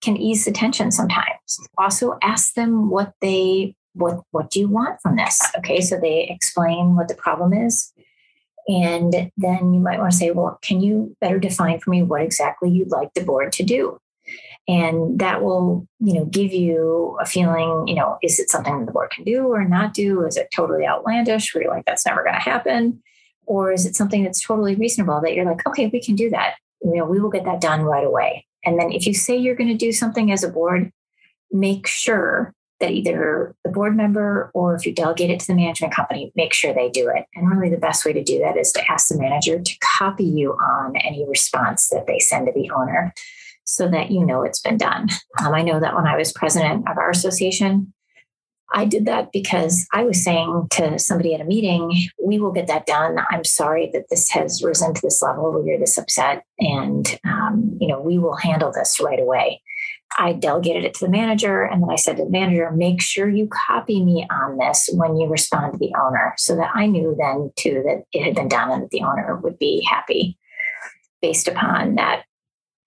can 0.00 0.16
ease 0.16 0.44
the 0.44 0.52
tension 0.52 0.90
sometimes. 0.92 1.58
Also 1.76 2.16
ask 2.22 2.54
them 2.54 2.88
what 2.88 3.12
they 3.20 3.74
what 3.94 4.22
what 4.30 4.50
do 4.50 4.60
you 4.60 4.68
want 4.68 5.00
from 5.02 5.16
this? 5.16 5.42
Okay, 5.58 5.80
so 5.80 5.98
they 5.98 6.28
explain 6.30 6.94
what 6.94 7.08
the 7.08 7.14
problem 7.14 7.52
is 7.52 7.92
and 8.68 9.30
then 9.38 9.72
you 9.72 9.80
might 9.80 9.98
want 9.98 10.12
to 10.12 10.16
say, 10.16 10.30
well, 10.30 10.58
can 10.60 10.80
you 10.82 11.16
better 11.22 11.38
define 11.38 11.80
for 11.80 11.90
me 11.90 12.02
what 12.02 12.20
exactly 12.20 12.70
you'd 12.70 12.90
like 12.90 13.14
the 13.14 13.24
board 13.24 13.50
to 13.52 13.62
do? 13.62 13.98
And 14.68 15.18
that 15.20 15.42
will, 15.42 15.88
you 15.98 16.12
know, 16.12 16.26
give 16.26 16.52
you 16.52 17.16
a 17.18 17.24
feeling, 17.24 17.88
you 17.88 17.94
know, 17.94 18.18
is 18.22 18.38
it 18.38 18.50
something 18.50 18.84
the 18.84 18.92
board 18.92 19.10
can 19.10 19.24
do 19.24 19.46
or 19.46 19.64
not 19.64 19.94
do? 19.94 20.26
Is 20.26 20.36
it 20.36 20.48
totally 20.54 20.86
outlandish 20.86 21.54
where 21.54 21.64
you're 21.64 21.72
like, 21.72 21.86
that's 21.86 22.04
never 22.04 22.22
going 22.22 22.34
to 22.34 22.40
happen? 22.40 23.02
Or 23.48 23.72
is 23.72 23.86
it 23.86 23.96
something 23.96 24.22
that's 24.22 24.46
totally 24.46 24.74
reasonable 24.74 25.20
that 25.22 25.34
you're 25.34 25.46
like, 25.46 25.66
okay, 25.66 25.88
we 25.88 26.02
can 26.02 26.14
do 26.14 26.28
that. 26.30 26.56
You 26.82 26.96
know, 26.96 27.06
we 27.06 27.18
will 27.18 27.30
get 27.30 27.46
that 27.46 27.62
done 27.62 27.82
right 27.82 28.04
away. 28.04 28.46
And 28.64 28.78
then 28.78 28.92
if 28.92 29.06
you 29.06 29.14
say 29.14 29.36
you're 29.36 29.56
going 29.56 29.70
to 29.70 29.74
do 29.74 29.90
something 29.90 30.30
as 30.30 30.44
a 30.44 30.50
board, 30.50 30.92
make 31.50 31.86
sure 31.86 32.54
that 32.80 32.90
either 32.90 33.56
the 33.64 33.70
board 33.70 33.96
member 33.96 34.50
or 34.54 34.74
if 34.74 34.86
you 34.86 34.92
delegate 34.92 35.30
it 35.30 35.40
to 35.40 35.46
the 35.48 35.54
management 35.54 35.94
company, 35.94 36.30
make 36.36 36.52
sure 36.52 36.72
they 36.72 36.90
do 36.90 37.08
it. 37.08 37.24
And 37.34 37.50
really, 37.50 37.70
the 37.70 37.80
best 37.80 38.04
way 38.04 38.12
to 38.12 38.22
do 38.22 38.38
that 38.40 38.56
is 38.56 38.70
to 38.72 38.90
ask 38.90 39.08
the 39.08 39.18
manager 39.18 39.58
to 39.58 39.78
copy 39.80 40.24
you 40.24 40.52
on 40.52 40.94
any 40.96 41.26
response 41.26 41.88
that 41.88 42.06
they 42.06 42.18
send 42.18 42.46
to 42.46 42.52
the 42.52 42.70
owner 42.70 43.12
so 43.64 43.88
that 43.88 44.10
you 44.10 44.24
know 44.24 44.42
it's 44.42 44.60
been 44.60 44.76
done. 44.76 45.08
Um, 45.40 45.54
I 45.54 45.62
know 45.62 45.80
that 45.80 45.94
when 45.94 46.06
I 46.06 46.16
was 46.16 46.32
president 46.32 46.88
of 46.88 46.98
our 46.98 47.10
association, 47.10 47.92
I 48.74 48.84
did 48.84 49.06
that 49.06 49.32
because 49.32 49.86
I 49.92 50.04
was 50.04 50.22
saying 50.22 50.68
to 50.72 50.98
somebody 50.98 51.34
at 51.34 51.40
a 51.40 51.44
meeting, 51.44 51.92
we 52.22 52.38
will 52.38 52.52
get 52.52 52.66
that 52.66 52.86
done. 52.86 53.18
I'm 53.30 53.44
sorry 53.44 53.90
that 53.92 54.10
this 54.10 54.30
has 54.30 54.62
risen 54.62 54.92
to 54.94 55.00
this 55.02 55.22
level 55.22 55.52
where 55.52 55.64
you're 55.64 55.78
this 55.78 55.96
upset. 55.96 56.44
And, 56.58 57.18
um, 57.24 57.78
you 57.80 57.88
know, 57.88 58.00
we 58.00 58.18
will 58.18 58.36
handle 58.36 58.70
this 58.70 59.00
right 59.00 59.20
away. 59.20 59.62
I 60.18 60.32
delegated 60.32 60.84
it 60.84 60.94
to 60.94 61.06
the 61.06 61.10
manager. 61.10 61.62
And 61.62 61.82
then 61.82 61.90
I 61.90 61.96
said 61.96 62.16
to 62.18 62.24
the 62.24 62.30
manager, 62.30 62.70
make 62.70 63.00
sure 63.00 63.28
you 63.28 63.48
copy 63.48 64.04
me 64.04 64.26
on 64.30 64.58
this 64.58 64.88
when 64.92 65.16
you 65.16 65.28
respond 65.28 65.72
to 65.72 65.78
the 65.78 65.94
owner 65.98 66.34
so 66.36 66.56
that 66.56 66.70
I 66.74 66.86
knew 66.86 67.16
then 67.18 67.50
too 67.56 67.82
that 67.86 68.04
it 68.12 68.24
had 68.24 68.34
been 68.34 68.48
done 68.48 68.70
and 68.70 68.82
that 68.82 68.90
the 68.90 69.02
owner 69.02 69.36
would 69.36 69.58
be 69.58 69.86
happy 69.88 70.38
based 71.22 71.48
upon 71.48 71.96
that. 71.96 72.24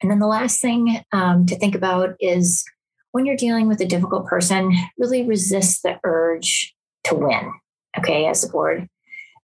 And 0.02 0.10
then 0.10 0.20
the 0.20 0.28
last 0.28 0.62
thing 0.62 1.00
um, 1.12 1.46
to 1.46 1.56
think 1.58 1.76
about 1.76 2.16
is 2.20 2.66
when 3.12 3.26
you're 3.26 3.36
dealing 3.36 3.68
with 3.68 3.82
a 3.82 3.86
difficult 3.86 4.26
person, 4.26 4.74
really 4.98 5.24
resist 5.24 5.84
the 5.84 6.00
urge 6.04 6.74
to 7.06 7.16
win. 7.16 7.52
Okay, 7.98 8.26
as 8.26 8.44
a 8.44 8.50
board, 8.50 8.88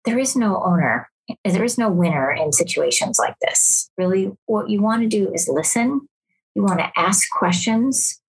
there 0.05 0.19
is 0.19 0.35
no 0.35 0.63
owner, 0.63 1.09
there 1.45 1.65
is 1.65 1.79
no 1.79 1.91
winner 1.91 2.33
in 2.33 2.53
situations 2.53 3.19
like 3.19 3.37
this. 3.41 3.91
Really, 3.97 4.33
what 4.47 4.69
you 4.69 4.83
want 4.83 5.03
to 5.03 5.09
do 5.09 5.33
is 5.33 5.49
listen. 5.49 6.09
You 6.55 6.63
want 6.63 6.81
to 6.81 6.91
ask 6.97 7.31
questions, 7.31 8.21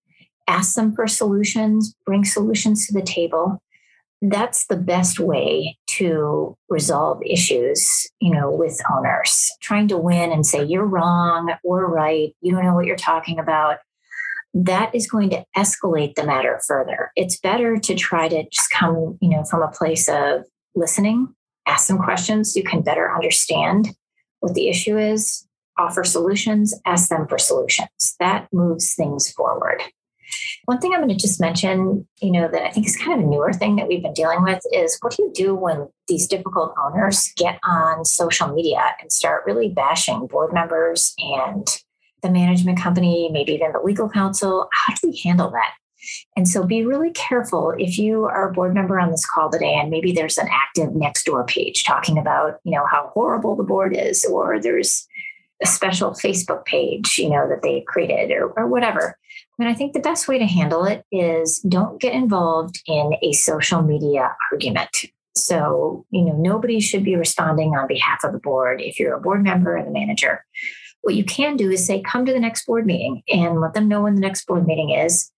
ask 0.48 0.76
them 0.76 0.94
for 0.94 1.08
solutions, 1.08 1.96
bring 2.06 2.24
solutions 2.24 2.88
to 2.88 2.94
the 2.94 3.02
table. 3.02 3.62
That's 4.22 4.68
the 4.68 4.78
best 4.78 5.20
way 5.20 5.78
to 5.88 6.56
resolve 6.70 7.22
issues, 7.26 8.08
you 8.22 8.32
know, 8.32 8.50
with 8.50 8.80
owners. 8.96 9.52
Trying 9.62 9.90
to 9.90 9.98
win 9.98 10.32
and 10.32 10.46
say, 10.46 10.64
you're 10.64 10.86
wrong, 10.86 11.54
we're 11.64 11.88
right, 11.88 12.34
you 12.40 12.54
don't 12.54 12.64
know 12.64 12.74
what 12.74 12.86
you're 12.86 12.96
talking 12.96 13.40
about 13.40 13.80
that 14.54 14.94
is 14.94 15.10
going 15.10 15.30
to 15.32 15.44
escalate 15.58 16.16
the 16.16 16.26
matter 16.26 16.60
further. 16.68 17.12
It's 17.16 17.40
better 17.40 17.78
to 17.78 17.96
try 17.96 18.28
to 18.28 18.48
just 18.50 18.70
come, 18.70 19.18
you 19.20 19.30
know, 19.30 19.44
from 19.44 19.62
a 19.62 19.72
place 19.72 20.08
of 20.08 20.44
listening, 20.76 21.34
ask 21.68 21.88
some 21.88 21.98
questions 21.98 22.56
you 22.56 22.64
can 22.64 22.82
better 22.82 23.14
understand 23.14 23.96
what 24.40 24.54
the 24.54 24.70
issue 24.70 24.98
is, 24.98 25.48
offer 25.78 26.04
solutions, 26.04 26.80
ask 26.86 27.10
them 27.10 27.28
for 27.28 27.38
solutions. 27.38 28.16
That 28.20 28.48
moves 28.52 28.94
things 28.94 29.32
forward. 29.32 29.82
One 30.66 30.80
thing 30.80 30.94
I'm 30.94 31.00
going 31.00 31.10
to 31.10 31.16
just 31.16 31.40
mention, 31.40 32.08
you 32.22 32.32
know, 32.32 32.48
that 32.48 32.64
I 32.64 32.70
think 32.70 32.88
is 32.88 32.96
kind 32.96 33.20
of 33.20 33.26
a 33.26 33.30
newer 33.30 33.54
thing 33.54 33.76
that 33.76 33.88
we've 33.88 34.02
been 34.02 34.14
dealing 34.14 34.44
with 34.44 34.62
is 34.72 34.98
what 35.02 35.16
do 35.16 35.24
you 35.24 35.32
do 35.34 35.56
when 35.56 35.90
these 36.08 36.28
difficult 36.28 36.74
owners 36.82 37.32
get 37.36 37.60
on 37.64 38.06
social 38.06 38.48
media 38.48 38.96
and 39.02 39.12
start 39.12 39.44
really 39.46 39.70
bashing 39.70 40.28
board 40.28 40.54
members 40.54 41.14
and 41.20 41.68
the 42.24 42.32
management 42.32 42.80
company, 42.80 43.30
maybe 43.32 43.54
even 43.54 43.72
the 43.72 43.80
legal 43.80 44.10
counsel. 44.10 44.70
How 44.72 44.96
do 44.96 45.10
we 45.10 45.22
handle 45.24 45.52
that? 45.52 45.74
And 46.36 46.48
so 46.48 46.66
be 46.66 46.86
really 46.86 47.12
careful 47.12 47.74
if 47.78 47.98
you 47.98 48.26
are 48.26 48.50
a 48.50 48.54
board 48.54 48.74
member 48.74 49.00
on 49.00 49.12
this 49.12 49.26
call 49.26 49.50
today 49.50 49.76
and 49.76 49.90
maybe 49.90 50.12
there's 50.12 50.38
an 50.38 50.50
active 50.52 50.90
Nextdoor 50.90 51.48
page 51.48 51.84
talking 51.84 52.18
about, 52.18 52.60
you 52.64 52.72
know, 52.72 52.86
how 52.90 53.12
horrible 53.14 53.56
the 53.56 53.64
board 53.64 53.96
is, 53.96 54.26
or 54.26 54.60
there's 54.60 55.08
a 55.62 55.68
special 55.68 56.12
Facebook 56.12 56.66
page, 56.66 57.18
you 57.18 57.30
know, 57.30 57.48
that 57.48 57.62
they 57.62 57.86
created 57.88 58.32
or, 58.32 58.48
or 58.58 58.68
whatever. 58.68 59.18
I 59.60 59.64
mean, 59.64 59.72
I 59.72 59.76
think 59.76 59.94
the 59.94 60.00
best 60.00 60.28
way 60.28 60.40
to 60.40 60.46
handle 60.46 60.84
it 60.86 61.06
is 61.12 61.60
don't 61.70 62.02
get 62.02 62.14
involved 62.14 62.82
in 62.88 63.14
a 63.22 63.32
social 63.34 63.82
media 63.82 64.36
argument. 64.52 65.06
So, 65.36 66.06
you 66.12 66.24
know, 66.26 66.34
nobody 66.34 66.80
should 66.80 67.04
be 67.04 67.16
responding 67.16 67.76
on 67.76 67.88
behalf 67.88 68.24
of 68.24 68.34
the 68.34 68.40
board 68.40 68.82
if 68.82 69.00
you're 69.00 69.16
a 69.16 69.22
board 69.22 69.44
member 69.44 69.76
and 69.76 69.88
the 69.88 69.92
manager. 69.92 70.44
What 71.04 71.16
you 71.16 71.24
can 71.24 71.58
do 71.58 71.70
is 71.70 71.86
say, 71.86 72.02
come 72.02 72.26
to 72.26 72.34
the 72.34 72.40
next 72.40 72.66
board 72.66 72.86
meeting 72.86 73.24
and 73.28 73.62
let 73.62 73.74
them 73.74 73.88
know 73.88 74.02
when 74.02 74.16
the 74.16 74.22
next 74.22 74.48
board 74.48 74.66
meeting 74.66 74.90
is. 74.90 75.32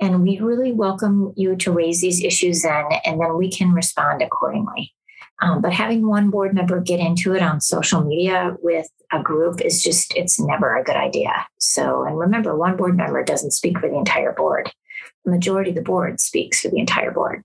And 0.00 0.22
we 0.22 0.40
really 0.40 0.72
welcome 0.72 1.32
you 1.36 1.54
to 1.56 1.70
raise 1.70 2.00
these 2.00 2.22
issues 2.22 2.62
then, 2.62 2.86
and 3.04 3.20
then 3.20 3.36
we 3.36 3.50
can 3.50 3.72
respond 3.72 4.20
accordingly. 4.20 4.92
Um, 5.40 5.60
but 5.60 5.72
having 5.72 6.06
one 6.06 6.30
board 6.30 6.54
member 6.54 6.80
get 6.80 6.98
into 7.00 7.34
it 7.34 7.42
on 7.42 7.60
social 7.60 8.02
media 8.02 8.56
with 8.62 8.88
a 9.12 9.22
group 9.22 9.60
is 9.60 9.80
just, 9.80 10.12
it's 10.16 10.40
never 10.40 10.76
a 10.76 10.84
good 10.84 10.96
idea. 10.96 11.46
So, 11.58 12.04
and 12.04 12.18
remember, 12.18 12.56
one 12.56 12.76
board 12.76 12.96
member 12.96 13.24
doesn't 13.24 13.52
speak 13.52 13.78
for 13.78 13.88
the 13.88 13.96
entire 13.96 14.32
board. 14.32 14.72
The 15.24 15.30
majority 15.30 15.70
of 15.70 15.76
the 15.76 15.82
board 15.82 16.20
speaks 16.20 16.60
for 16.60 16.68
the 16.68 16.78
entire 16.78 17.12
board. 17.12 17.44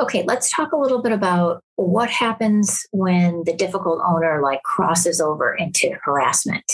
Okay, 0.00 0.24
let's 0.26 0.50
talk 0.50 0.72
a 0.72 0.78
little 0.78 1.02
bit 1.02 1.12
about 1.12 1.62
what 1.76 2.08
happens 2.08 2.86
when 2.90 3.42
the 3.44 3.54
difficult 3.54 4.00
owner 4.06 4.40
like 4.42 4.62
crosses 4.62 5.20
over 5.20 5.54
into 5.54 5.94
harassment. 6.02 6.64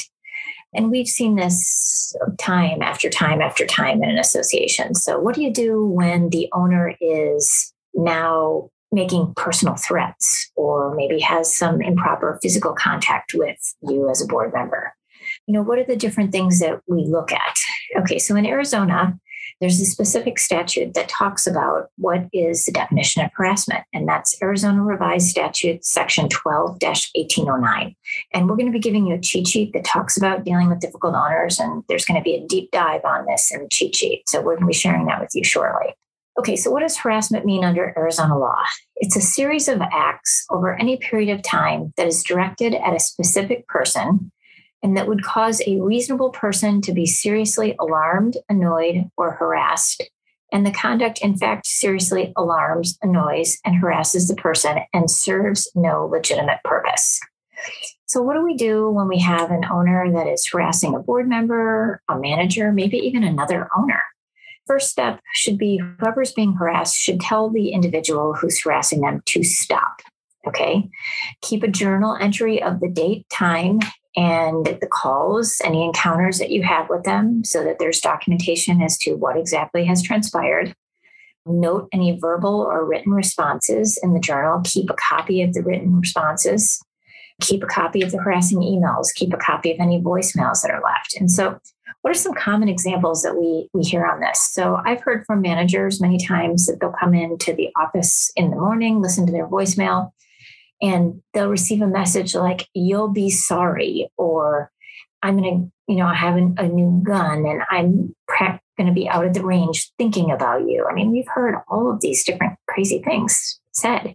And 0.72 0.92
we've 0.92 1.08
seen 1.08 1.34
this 1.34 2.14
time 2.38 2.82
after 2.82 3.10
time 3.10 3.42
after 3.42 3.66
time 3.66 4.02
in 4.04 4.10
an 4.10 4.18
association. 4.18 4.94
So, 4.94 5.18
what 5.18 5.34
do 5.34 5.42
you 5.42 5.52
do 5.52 5.84
when 5.84 6.30
the 6.30 6.48
owner 6.52 6.94
is 7.00 7.72
now 7.94 8.70
making 8.92 9.34
personal 9.34 9.74
threats 9.74 10.48
or 10.54 10.94
maybe 10.94 11.18
has 11.18 11.52
some 11.52 11.82
improper 11.82 12.38
physical 12.42 12.74
contact 12.74 13.34
with 13.34 13.58
you 13.88 14.08
as 14.08 14.22
a 14.22 14.26
board 14.26 14.52
member? 14.54 14.94
You 15.48 15.54
know, 15.54 15.62
what 15.62 15.80
are 15.80 15.84
the 15.84 15.96
different 15.96 16.30
things 16.30 16.60
that 16.60 16.80
we 16.86 17.04
look 17.04 17.32
at? 17.32 17.56
Okay, 17.98 18.20
so 18.20 18.36
in 18.36 18.46
Arizona, 18.46 19.18
there's 19.60 19.80
a 19.80 19.86
specific 19.86 20.38
statute 20.38 20.94
that 20.94 21.08
talks 21.08 21.46
about 21.46 21.90
what 21.96 22.26
is 22.32 22.64
the 22.64 22.72
definition 22.72 23.24
of 23.24 23.30
harassment, 23.34 23.84
and 23.92 24.08
that's 24.08 24.40
Arizona 24.42 24.82
Revised 24.82 25.28
Statute 25.28 25.84
Section 25.84 26.28
12 26.28 26.78
1809. 26.82 27.94
And 28.34 28.48
we're 28.48 28.56
going 28.56 28.66
to 28.66 28.72
be 28.72 28.78
giving 28.78 29.06
you 29.06 29.14
a 29.14 29.20
cheat 29.20 29.48
sheet 29.48 29.72
that 29.72 29.84
talks 29.84 30.16
about 30.16 30.44
dealing 30.44 30.68
with 30.68 30.80
difficult 30.80 31.14
owners, 31.14 31.58
and 31.58 31.82
there's 31.88 32.04
going 32.04 32.20
to 32.20 32.24
be 32.24 32.34
a 32.34 32.46
deep 32.46 32.70
dive 32.70 33.04
on 33.04 33.26
this 33.26 33.50
in 33.52 33.62
the 33.62 33.68
cheat 33.68 33.96
sheet. 33.96 34.28
So 34.28 34.40
we're 34.40 34.54
going 34.54 34.66
to 34.66 34.66
be 34.66 34.74
sharing 34.74 35.06
that 35.06 35.20
with 35.20 35.30
you 35.34 35.44
shortly. 35.44 35.94
Okay, 36.38 36.56
so 36.56 36.70
what 36.70 36.80
does 36.80 36.98
harassment 36.98 37.46
mean 37.46 37.64
under 37.64 37.94
Arizona 37.96 38.38
law? 38.38 38.62
It's 38.96 39.16
a 39.16 39.22
series 39.22 39.68
of 39.68 39.80
acts 39.80 40.44
over 40.50 40.78
any 40.78 40.98
period 40.98 41.34
of 41.34 41.42
time 41.42 41.94
that 41.96 42.06
is 42.06 42.22
directed 42.22 42.74
at 42.74 42.94
a 42.94 43.00
specific 43.00 43.66
person 43.68 44.30
and 44.82 44.96
that 44.96 45.08
would 45.08 45.22
cause 45.22 45.60
a 45.66 45.80
reasonable 45.80 46.30
person 46.30 46.80
to 46.82 46.92
be 46.92 47.06
seriously 47.06 47.74
alarmed, 47.80 48.36
annoyed, 48.48 49.10
or 49.16 49.32
harassed. 49.32 50.02
And 50.52 50.64
the 50.64 50.70
conduct, 50.70 51.20
in 51.22 51.36
fact, 51.36 51.66
seriously 51.66 52.32
alarms, 52.36 52.98
annoys, 53.02 53.58
and 53.64 53.76
harasses 53.76 54.28
the 54.28 54.36
person 54.36 54.78
and 54.92 55.10
serves 55.10 55.70
no 55.74 56.06
legitimate 56.06 56.60
purpose. 56.64 57.20
So, 58.06 58.22
what 58.22 58.34
do 58.34 58.44
we 58.44 58.56
do 58.56 58.88
when 58.90 59.08
we 59.08 59.18
have 59.18 59.50
an 59.50 59.64
owner 59.64 60.12
that 60.12 60.28
is 60.28 60.46
harassing 60.46 60.94
a 60.94 61.00
board 61.00 61.28
member, 61.28 62.00
a 62.08 62.16
manager, 62.16 62.72
maybe 62.72 62.98
even 62.98 63.24
another 63.24 63.68
owner? 63.76 64.02
First 64.66 64.90
step 64.90 65.20
should 65.34 65.58
be 65.58 65.80
whoever's 65.98 66.32
being 66.32 66.54
harassed 66.54 66.96
should 66.96 67.20
tell 67.20 67.50
the 67.50 67.70
individual 67.70 68.34
who's 68.34 68.60
harassing 68.62 69.00
them 69.00 69.22
to 69.26 69.42
stop. 69.42 70.00
Okay. 70.46 70.88
Keep 71.42 71.64
a 71.64 71.68
journal 71.68 72.16
entry 72.20 72.62
of 72.62 72.80
the 72.80 72.88
date, 72.88 73.28
time, 73.30 73.80
and 74.16 74.64
the 74.64 74.88
calls, 74.90 75.60
any 75.62 75.84
encounters 75.84 76.38
that 76.38 76.50
you 76.50 76.62
have 76.62 76.88
with 76.88 77.04
them, 77.04 77.44
so 77.44 77.62
that 77.62 77.78
there's 77.78 78.00
documentation 78.00 78.80
as 78.80 78.96
to 78.98 79.14
what 79.14 79.36
exactly 79.36 79.84
has 79.84 80.02
transpired. 80.02 80.74
Note 81.44 81.88
any 81.92 82.18
verbal 82.18 82.60
or 82.60 82.84
written 82.84 83.12
responses 83.12 83.98
in 84.02 84.14
the 84.14 84.20
journal. 84.20 84.62
Keep 84.64 84.90
a 84.90 84.94
copy 84.94 85.42
of 85.42 85.52
the 85.52 85.62
written 85.62 86.00
responses. 86.00 86.82
Keep 87.40 87.62
a 87.62 87.66
copy 87.66 88.02
of 88.02 88.10
the 88.10 88.18
harassing 88.18 88.60
emails. 88.60 89.14
Keep 89.14 89.34
a 89.34 89.36
copy 89.36 89.70
of 89.70 89.78
any 89.78 90.00
voicemails 90.00 90.62
that 90.62 90.70
are 90.70 90.82
left. 90.82 91.14
And 91.20 91.30
so, 91.30 91.58
what 92.00 92.10
are 92.10 92.14
some 92.14 92.34
common 92.34 92.68
examples 92.68 93.22
that 93.22 93.36
we 93.36 93.68
we 93.74 93.82
hear 93.82 94.06
on 94.06 94.20
this? 94.20 94.40
So, 94.40 94.80
I've 94.84 95.02
heard 95.02 95.24
from 95.26 95.42
managers 95.42 96.00
many 96.00 96.18
times 96.18 96.66
that 96.66 96.80
they'll 96.80 96.94
come 96.98 97.14
into 97.14 97.52
the 97.52 97.68
office 97.76 98.32
in 98.34 98.50
the 98.50 98.56
morning, 98.56 99.02
listen 99.02 99.26
to 99.26 99.32
their 99.32 99.46
voicemail, 99.46 100.10
and 100.82 101.22
they'll 101.32 101.48
receive 101.48 101.82
a 101.82 101.86
message 101.86 102.34
like 102.34 102.68
you'll 102.74 103.08
be 103.08 103.30
sorry 103.30 104.10
or 104.16 104.70
i'm 105.22 105.38
going 105.38 105.54
to 105.62 105.72
you 105.88 105.96
know 105.96 106.06
I 106.06 106.14
have 106.14 106.36
an, 106.36 106.54
a 106.58 106.68
new 106.68 107.00
gun 107.04 107.46
and 107.46 107.62
i'm 107.70 108.14
going 108.76 108.86
to 108.86 108.92
be 108.92 109.08
out 109.08 109.24
of 109.24 109.34
the 109.34 109.44
range 109.44 109.90
thinking 109.96 110.30
about 110.30 110.68
you. 110.68 110.86
I 110.88 110.94
mean 110.94 111.10
we've 111.10 111.28
heard 111.28 111.56
all 111.68 111.90
of 111.90 112.00
these 112.00 112.24
different 112.24 112.58
crazy 112.68 113.02
things 113.02 113.60
said. 113.72 114.14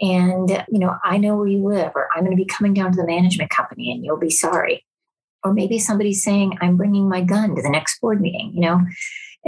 And 0.00 0.64
you 0.68 0.78
know 0.78 0.96
i 1.04 1.18
know 1.18 1.36
where 1.36 1.48
you 1.48 1.66
live 1.66 1.92
or 1.94 2.08
i'm 2.14 2.24
going 2.24 2.36
to 2.36 2.42
be 2.42 2.46
coming 2.46 2.72
down 2.72 2.92
to 2.92 2.96
the 2.96 3.06
management 3.06 3.50
company 3.50 3.90
and 3.90 4.04
you'll 4.04 4.18
be 4.18 4.30
sorry. 4.30 4.84
Or 5.44 5.52
maybe 5.52 5.78
somebody's 5.78 6.22
saying 6.22 6.56
i'm 6.60 6.76
bringing 6.76 7.08
my 7.08 7.20
gun 7.20 7.56
to 7.56 7.62
the 7.62 7.70
next 7.70 8.00
board 8.00 8.20
meeting 8.20 8.52
you 8.54 8.60
know 8.60 8.80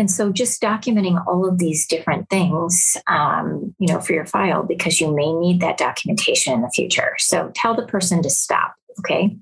and 0.01 0.11
so 0.11 0.33
just 0.33 0.63
documenting 0.63 1.23
all 1.27 1.47
of 1.47 1.59
these 1.59 1.87
different 1.87 2.31
things, 2.31 2.97
um, 3.07 3.75
you 3.79 3.87
know, 3.87 4.01
for 4.01 4.15
your 4.15 4.25
file, 4.25 4.63
because 4.63 4.99
you 4.99 5.15
may 5.15 5.31
need 5.31 5.61
that 5.61 5.77
documentation 5.77 6.55
in 6.55 6.63
the 6.63 6.71
future. 6.71 7.17
So 7.19 7.53
tell 7.55 7.75
the 7.75 7.85
person 7.85 8.23
to 8.23 8.31
stop. 8.31 8.73
Okay. 9.01 9.37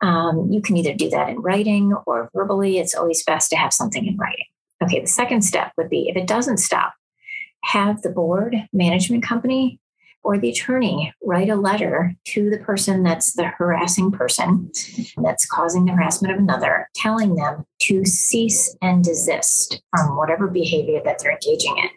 Um, 0.00 0.48
you 0.50 0.60
can 0.60 0.76
either 0.76 0.94
do 0.94 1.08
that 1.10 1.28
in 1.28 1.38
writing 1.38 1.94
or 2.08 2.28
verbally. 2.34 2.78
It's 2.78 2.96
always 2.96 3.22
best 3.22 3.50
to 3.50 3.56
have 3.56 3.72
something 3.72 4.04
in 4.04 4.16
writing. 4.16 4.46
Okay. 4.82 5.00
The 5.00 5.06
second 5.06 5.42
step 5.42 5.70
would 5.76 5.90
be 5.90 6.08
if 6.08 6.16
it 6.16 6.26
doesn't 6.26 6.58
stop, 6.58 6.94
have 7.62 8.02
the 8.02 8.10
board 8.10 8.56
management 8.72 9.22
company 9.22 9.78
or 10.24 10.38
the 10.38 10.50
attorney 10.50 11.12
write 11.22 11.50
a 11.50 11.54
letter 11.56 12.14
to 12.24 12.48
the 12.50 12.58
person 12.58 13.02
that's 13.02 13.34
the 13.34 13.44
harassing 13.44 14.10
person 14.10 14.70
that's 15.22 15.44
causing 15.46 15.84
the 15.84 15.92
harassment 15.92 16.32
of 16.32 16.40
another, 16.40 16.88
telling 16.94 17.34
them 17.36 17.64
to 17.80 18.04
cease 18.04 18.74
and 18.80 19.04
desist 19.04 19.82
from 19.90 20.16
whatever 20.16 20.48
behavior 20.48 21.00
that 21.04 21.18
they're 21.18 21.32
engaging 21.32 21.76
in. 21.78 21.90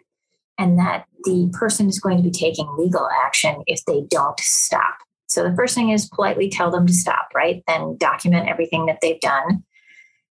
and 0.58 0.78
that 0.78 1.04
the 1.24 1.48
person 1.52 1.88
is 1.88 2.00
going 2.00 2.16
to 2.16 2.22
be 2.22 2.30
taking 2.30 2.68
legal 2.76 3.08
action 3.24 3.62
if 3.66 3.84
they 3.86 4.02
don't 4.10 4.38
stop. 4.40 4.96
So 5.28 5.48
the 5.48 5.54
first 5.54 5.74
thing 5.74 5.90
is 5.90 6.08
politely 6.08 6.48
tell 6.50 6.70
them 6.70 6.86
to 6.86 6.92
stop, 6.92 7.28
right? 7.34 7.62
Then 7.66 7.96
document 7.98 8.48
everything 8.48 8.86
that 8.86 8.98
they've 9.00 9.20
done. 9.20 9.62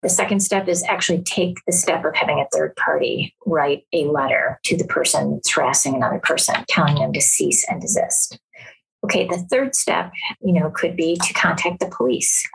The 0.03 0.09
second 0.09 0.40
step 0.40 0.66
is 0.66 0.82
actually 0.84 1.22
take 1.22 1.59
the 1.66 1.72
step 1.72 2.05
of 2.05 2.14
having 2.14 2.40
a 2.40 2.48
third 2.57 2.74
party 2.76 3.34
write 3.44 3.84
a 3.92 4.05
letter 4.05 4.59
to 4.64 4.76
the 4.76 4.86
person 4.86 5.34
that's 5.34 5.51
harassing 5.51 5.94
another 5.94 6.20
person, 6.22 6.55
telling 6.68 6.96
them 6.96 7.12
to 7.12 7.20
cease 7.20 7.66
and 7.68 7.80
desist. 7.80 8.38
Okay, 9.05 9.26
the 9.26 9.38
third 9.51 9.74
step, 9.74 10.11
you 10.42 10.53
know, 10.53 10.70
could 10.70 10.96
be 10.96 11.16
to 11.16 11.32
contact 11.34 11.80
the 11.80 11.90
police 11.94 12.46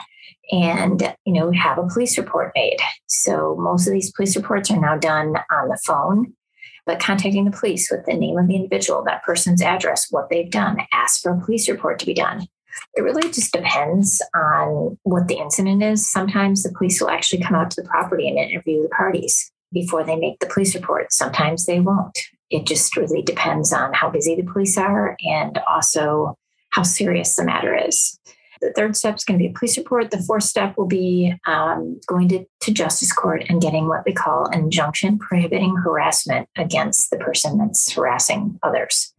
and 0.52 1.16
you 1.26 1.34
know 1.34 1.52
have 1.52 1.78
a 1.78 1.88
police 1.88 2.18
report 2.18 2.52
made 2.56 2.78
so 3.08 3.56
most 3.58 3.88
of 3.88 3.94
these 3.94 4.12
police 4.12 4.36
reports 4.36 4.70
are 4.70 4.80
now 4.80 4.96
done 4.96 5.36
on 5.52 5.70
the 5.70 5.80
phone 5.86 6.34
but 6.86 7.00
contacting 7.00 7.46
the 7.46 7.58
police 7.58 7.90
with 7.90 8.06
the 8.06 8.14
name 8.14 8.38
of 8.38 8.48
the 8.48 8.56
individual 8.56 9.04
that 9.04 9.24
person's 9.24 9.62
address 9.62 10.08
what 10.12 10.30
they've 10.30 10.52
done 10.52 10.78
ask 10.94 11.22
for 11.22 11.32
a 11.32 11.42
police 11.42 11.68
report 11.68 11.98
to 12.00 12.06
be 12.06 12.14
done 12.14 12.48
it 12.96 13.02
really 13.02 13.30
just 13.32 13.54
depends 13.54 14.22
on 14.36 14.98
what 15.04 15.28
the 15.28 15.38
incident 15.38 15.84
is 15.84 16.10
sometimes 16.10 16.64
the 16.64 16.74
police 16.78 17.00
will 17.02 17.10
actually 17.10 17.42
come 17.42 17.56
out 17.56 17.72
to 17.72 17.82
the 17.82 17.88
property 17.88 18.28
and 18.28 18.38
interview 18.38 18.82
the 18.84 18.90
parties 18.90 19.52
before 19.74 20.04
they 20.04 20.16
make 20.16 20.40
the 20.40 20.48
police 20.48 20.76
report 20.76 21.12
sometimes 21.12 21.66
they 21.66 21.80
won't 21.80 22.18
it 22.50 22.66
just 22.66 22.96
really 22.96 23.22
depends 23.22 23.74
on 23.74 23.94
how 23.94 24.10
busy 24.10 24.36
the 24.36 24.52
police 24.52 24.78
are 24.78 25.18
and 25.22 25.60
also 25.68 26.38
how 26.72 26.84
serious 26.84 27.36
the 27.36 27.44
matter 27.44 27.76
is 27.76 28.20
the 28.62 28.72
third 28.74 28.96
step 28.96 29.16
is 29.16 29.24
going 29.24 29.38
to 29.40 29.44
be 29.44 29.50
a 29.50 29.58
police 29.58 29.78
report. 29.78 30.12
The 30.12 30.24
fourth 30.24 30.44
step 30.44 30.78
will 30.78 30.88
be 30.88 31.34
um, 31.46 32.00
going 32.08 32.30
to, 32.30 32.46
to 32.62 32.72
justice 32.72 33.12
court 33.12 33.44
and 33.50 33.62
getting 33.62 33.88
what 33.88 34.04
we 34.06 34.14
call 34.14 34.48
an 34.48 34.60
injunction 34.60 35.20
prohibiting 35.20 35.76
harassment 35.76 36.50
against 36.58 37.10
the 37.10 37.18
person 37.18 37.58
that's 37.58 37.92
harassing 37.92 38.60
others. 38.64 39.14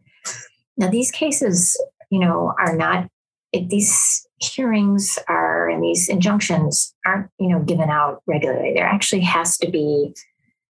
Now, 0.75 0.89
these 0.89 1.11
cases, 1.11 1.79
you 2.09 2.19
know, 2.19 2.53
are 2.59 2.75
not, 2.75 3.09
it, 3.57 3.69
these 3.69 4.27
hearings 4.39 5.17
are 5.27 5.67
and 5.69 5.83
these 5.83 6.07
injunctions 6.07 6.93
aren't, 7.05 7.29
you 7.39 7.49
know, 7.49 7.59
given 7.59 7.89
out 7.89 8.21
regularly. 8.27 8.73
There 8.73 8.85
actually 8.85 9.21
has 9.21 9.57
to 9.57 9.69
be 9.69 10.13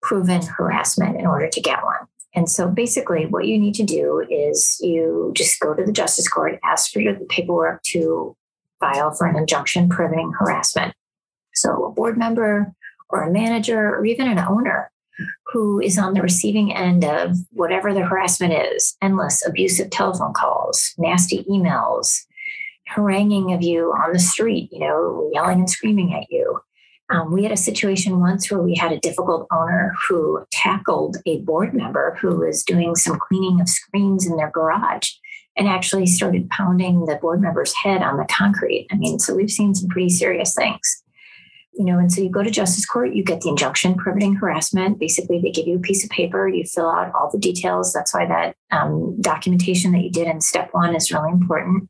proven 0.03 0.43
harassment 0.43 1.18
in 1.18 1.26
order 1.26 1.49
to 1.49 1.61
get 1.61 1.85
one. 1.85 2.07
And 2.35 2.49
so 2.49 2.68
basically, 2.68 3.26
what 3.26 3.47
you 3.47 3.59
need 3.59 3.74
to 3.74 3.83
do 3.83 4.24
is 4.31 4.78
you 4.81 5.33
just 5.35 5.59
go 5.61 5.74
to 5.74 5.85
the 5.85 5.93
justice 5.93 6.28
court, 6.28 6.61
ask 6.64 6.93
for 6.93 7.01
your 7.01 7.14
paperwork 7.28 7.83
to 7.85 8.37
file 8.78 9.12
for 9.12 9.26
an 9.26 9.37
injunction 9.37 9.89
prohibiting 9.89 10.33
harassment. 10.39 10.95
So, 11.55 11.85
a 11.85 11.91
board 11.91 12.16
member 12.16 12.72
or 13.11 13.22
a 13.24 13.33
manager 13.33 13.97
or 13.97 14.07
even 14.07 14.28
an 14.28 14.39
owner 14.39 14.91
who 15.53 15.81
is 15.81 15.99
on 15.99 16.14
the 16.14 16.22
receiving 16.22 16.72
end 16.72 17.05
of 17.05 17.37
whatever 17.51 17.93
the 17.93 18.07
harassment 18.07 18.53
is 18.53 18.97
endless 19.03 19.45
abusive 19.45 19.91
telephone 19.91 20.33
calls, 20.33 20.95
nasty 20.97 21.45
emails, 21.45 22.24
haranguing 22.95 23.53
of 23.53 23.62
you 23.62 23.93
on 23.93 24.12
the 24.12 24.18
street, 24.18 24.68
you 24.72 24.80
know, 24.80 25.30
yelling 25.32 25.61
and 25.61 25.70
screaming 25.70 26.14
at 26.14 26.30
you. 26.30 26.61
Um, 27.11 27.32
we 27.32 27.43
had 27.43 27.53
a 27.53 27.57
situation 27.57 28.20
once 28.20 28.51
where 28.51 28.62
we 28.62 28.76
had 28.76 28.93
a 28.93 29.01
difficult 29.01 29.49
owner 29.53 29.95
who 30.09 30.45
tackled 30.53 31.16
a 31.26 31.41
board 31.41 31.74
member 31.74 32.16
who 32.20 32.36
was 32.36 32.62
doing 32.62 32.95
some 32.95 33.18
cleaning 33.18 33.61
of 33.61 33.68
screens 33.68 34.26
in 34.26 34.36
their 34.36 34.51
garage 34.51 35.11
and 35.57 35.66
actually 35.66 36.07
started 36.07 36.49
pounding 36.51 37.07
the 37.07 37.16
board 37.16 37.41
member's 37.41 37.74
head 37.74 38.03
on 38.03 38.16
the 38.16 38.24
concrete. 38.26 38.86
I 38.93 38.97
mean, 38.97 39.18
so 39.18 39.34
we've 39.34 39.51
seen 39.51 39.74
some 39.74 39.88
pretty 39.88 40.09
serious 40.09 40.55
things. 40.55 41.03
You 41.72 41.84
know, 41.84 41.99
and 41.99 42.12
so 42.12 42.20
you 42.20 42.30
go 42.30 42.43
to 42.43 42.51
justice 42.51 42.86
court, 42.86 43.14
you 43.14 43.24
get 43.24 43.41
the 43.41 43.49
injunction 43.49 43.95
prohibiting 43.95 44.34
harassment. 44.34 44.99
Basically, 44.99 45.41
they 45.41 45.51
give 45.51 45.66
you 45.66 45.76
a 45.76 45.80
piece 45.80 46.05
of 46.05 46.11
paper, 46.11 46.49
you 46.49 46.64
fill 46.64 46.91
out 46.91 47.12
all 47.14 47.30
the 47.30 47.38
details. 47.38 47.93
That's 47.93 48.12
why 48.12 48.26
that 48.26 48.57
um, 48.70 49.20
documentation 49.20 49.93
that 49.93 50.03
you 50.03 50.11
did 50.11 50.26
in 50.26 50.41
step 50.41 50.70
one 50.72 50.95
is 50.95 51.12
really 51.12 51.30
important. 51.30 51.88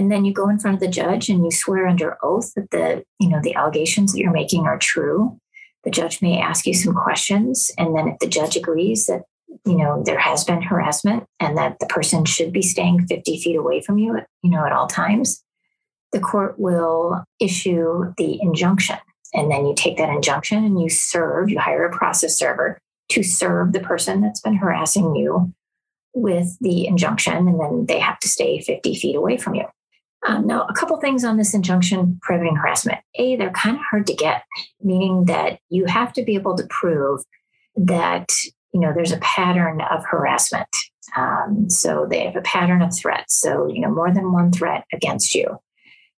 And 0.00 0.10
then 0.10 0.24
you 0.24 0.32
go 0.32 0.48
in 0.48 0.58
front 0.58 0.76
of 0.76 0.80
the 0.80 0.88
judge 0.88 1.28
and 1.28 1.44
you 1.44 1.50
swear 1.50 1.86
under 1.86 2.16
oath 2.22 2.54
that 2.54 2.70
the, 2.70 3.04
you 3.18 3.28
know, 3.28 3.38
the 3.42 3.54
allegations 3.54 4.12
that 4.12 4.18
you're 4.18 4.32
making 4.32 4.64
are 4.64 4.78
true. 4.78 5.38
The 5.84 5.90
judge 5.90 6.22
may 6.22 6.40
ask 6.40 6.66
you 6.66 6.72
some 6.72 6.94
questions, 6.94 7.70
and 7.76 7.94
then 7.94 8.08
if 8.08 8.18
the 8.18 8.26
judge 8.26 8.56
agrees 8.56 9.06
that 9.06 9.24
you 9.66 9.76
know 9.76 10.02
there 10.06 10.18
has 10.18 10.42
been 10.44 10.62
harassment 10.62 11.24
and 11.38 11.58
that 11.58 11.80
the 11.80 11.86
person 11.86 12.24
should 12.24 12.50
be 12.50 12.62
staying 12.62 13.06
50 13.06 13.40
feet 13.40 13.56
away 13.56 13.82
from 13.82 13.98
you 13.98 14.20
you 14.42 14.50
know 14.50 14.64
at 14.64 14.72
all 14.72 14.86
times 14.86 15.42
the 16.12 16.20
court 16.20 16.54
will 16.56 17.24
issue 17.40 18.14
the 18.16 18.40
injunction 18.40 18.96
and 19.34 19.50
then 19.50 19.66
you 19.66 19.74
take 19.74 19.96
that 19.96 20.08
injunction 20.08 20.64
and 20.64 20.80
you 20.80 20.88
serve 20.88 21.50
you 21.50 21.58
hire 21.58 21.84
a 21.84 21.96
process 21.96 22.38
server 22.38 22.78
to 23.08 23.24
serve 23.24 23.72
the 23.72 23.80
person 23.80 24.20
that's 24.20 24.40
been 24.40 24.54
harassing 24.54 25.16
you 25.16 25.52
with 26.14 26.56
the 26.60 26.86
injunction 26.86 27.48
and 27.48 27.58
then 27.60 27.86
they 27.86 27.98
have 27.98 28.20
to 28.20 28.28
stay 28.28 28.60
50 28.60 28.94
feet 28.94 29.16
away 29.16 29.36
from 29.36 29.56
you 29.56 29.64
um, 30.26 30.46
now 30.46 30.66
a 30.66 30.74
couple 30.74 30.96
things 30.98 31.24
on 31.24 31.36
this 31.36 31.54
injunction 31.54 32.18
prohibiting 32.22 32.56
harassment 32.56 32.98
a 33.16 33.36
they're 33.36 33.50
kind 33.50 33.76
of 33.76 33.82
hard 33.90 34.06
to 34.06 34.14
get 34.14 34.44
meaning 34.82 35.24
that 35.26 35.58
you 35.68 35.86
have 35.86 36.12
to 36.12 36.22
be 36.22 36.34
able 36.34 36.56
to 36.56 36.66
prove 36.68 37.20
that 37.76 38.30
you 38.72 38.80
know, 38.80 38.92
there's 38.94 39.12
a 39.12 39.18
pattern 39.18 39.80
of 39.80 40.04
harassment. 40.04 40.68
Um, 41.16 41.68
so 41.68 42.06
they 42.08 42.24
have 42.24 42.36
a 42.36 42.42
pattern 42.42 42.82
of 42.82 42.94
threats. 42.94 43.40
So, 43.40 43.68
you 43.68 43.80
know, 43.80 43.90
more 43.90 44.12
than 44.12 44.32
one 44.32 44.52
threat 44.52 44.84
against 44.92 45.34
you. 45.34 45.58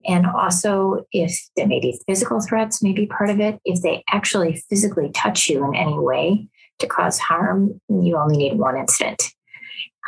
And 0.06 0.26
also, 0.26 1.04
if 1.12 1.38
there 1.56 1.66
may 1.66 1.78
be 1.78 2.00
physical 2.06 2.40
threats, 2.40 2.82
may 2.82 2.92
be 2.92 3.06
part 3.06 3.30
of 3.30 3.38
it. 3.38 3.60
If 3.64 3.82
they 3.82 4.02
actually 4.08 4.62
physically 4.68 5.10
touch 5.14 5.48
you 5.48 5.64
in 5.64 5.76
any 5.76 5.98
way 5.98 6.48
to 6.78 6.86
cause 6.86 7.18
harm, 7.18 7.80
you 7.88 8.16
only 8.16 8.38
need 8.38 8.58
one 8.58 8.78
incident. 8.78 9.22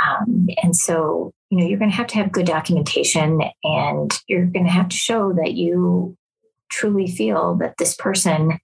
Um, 0.04 0.48
and 0.62 0.74
so, 0.74 1.32
you 1.52 1.58
know, 1.58 1.66
you're 1.66 1.78
going 1.78 1.90
to 1.90 1.96
have 1.96 2.06
to 2.06 2.14
have 2.14 2.32
good 2.32 2.46
documentation 2.46 3.42
and 3.62 4.18
you're 4.26 4.46
going 4.46 4.64
to 4.64 4.70
have 4.70 4.88
to 4.88 4.96
show 4.96 5.34
that 5.34 5.52
you 5.52 6.16
truly 6.70 7.06
feel 7.06 7.56
that 7.56 7.76
this 7.76 7.94
person, 7.94 8.58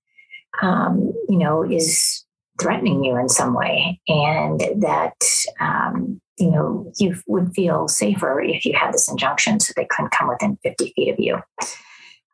um, 0.62 1.12
you 1.28 1.36
know, 1.36 1.62
is 1.62 2.24
threatening 2.59 3.05
you 3.05 3.14
in 3.18 3.28
some 3.28 3.53
way 3.53 4.01
and 4.09 4.61
that 4.80 5.12
um, 5.61 6.18
you 6.39 6.51
know 6.51 6.91
you 6.99 7.14
would 7.26 7.53
feel 7.53 7.89
safer 7.89 8.41
if 8.41 8.64
you 8.64 8.72
had 8.72 8.95
this 8.95 9.09
injunction 9.09 9.61
so 9.61 9.74
they 9.76 9.86
couldn't 9.91 10.11
come 10.11 10.26
within 10.26 10.59
50 10.62 10.93
feet 10.97 11.11
of 11.11 11.20
you. 11.20 11.36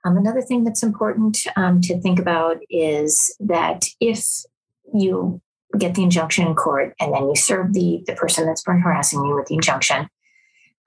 Um, 0.04 0.16
another 0.16 0.40
thing 0.40 0.62
that's 0.62 0.84
important 0.84 1.42
um, 1.56 1.80
to 1.80 2.00
think 2.00 2.20
about 2.20 2.58
is 2.70 3.34
that 3.40 3.86
if 4.00 4.24
you 4.94 5.42
get 5.76 5.96
the 5.96 6.04
injunction 6.04 6.46
in 6.46 6.54
court 6.54 6.94
and 7.00 7.12
then 7.12 7.24
you 7.24 7.34
serve 7.34 7.72
the, 7.72 8.04
the 8.06 8.14
person 8.14 8.46
that's 8.46 8.62
been 8.62 8.78
harassing 8.78 9.24
you 9.24 9.34
with 9.34 9.46
the 9.46 9.56
injunction 9.56 10.08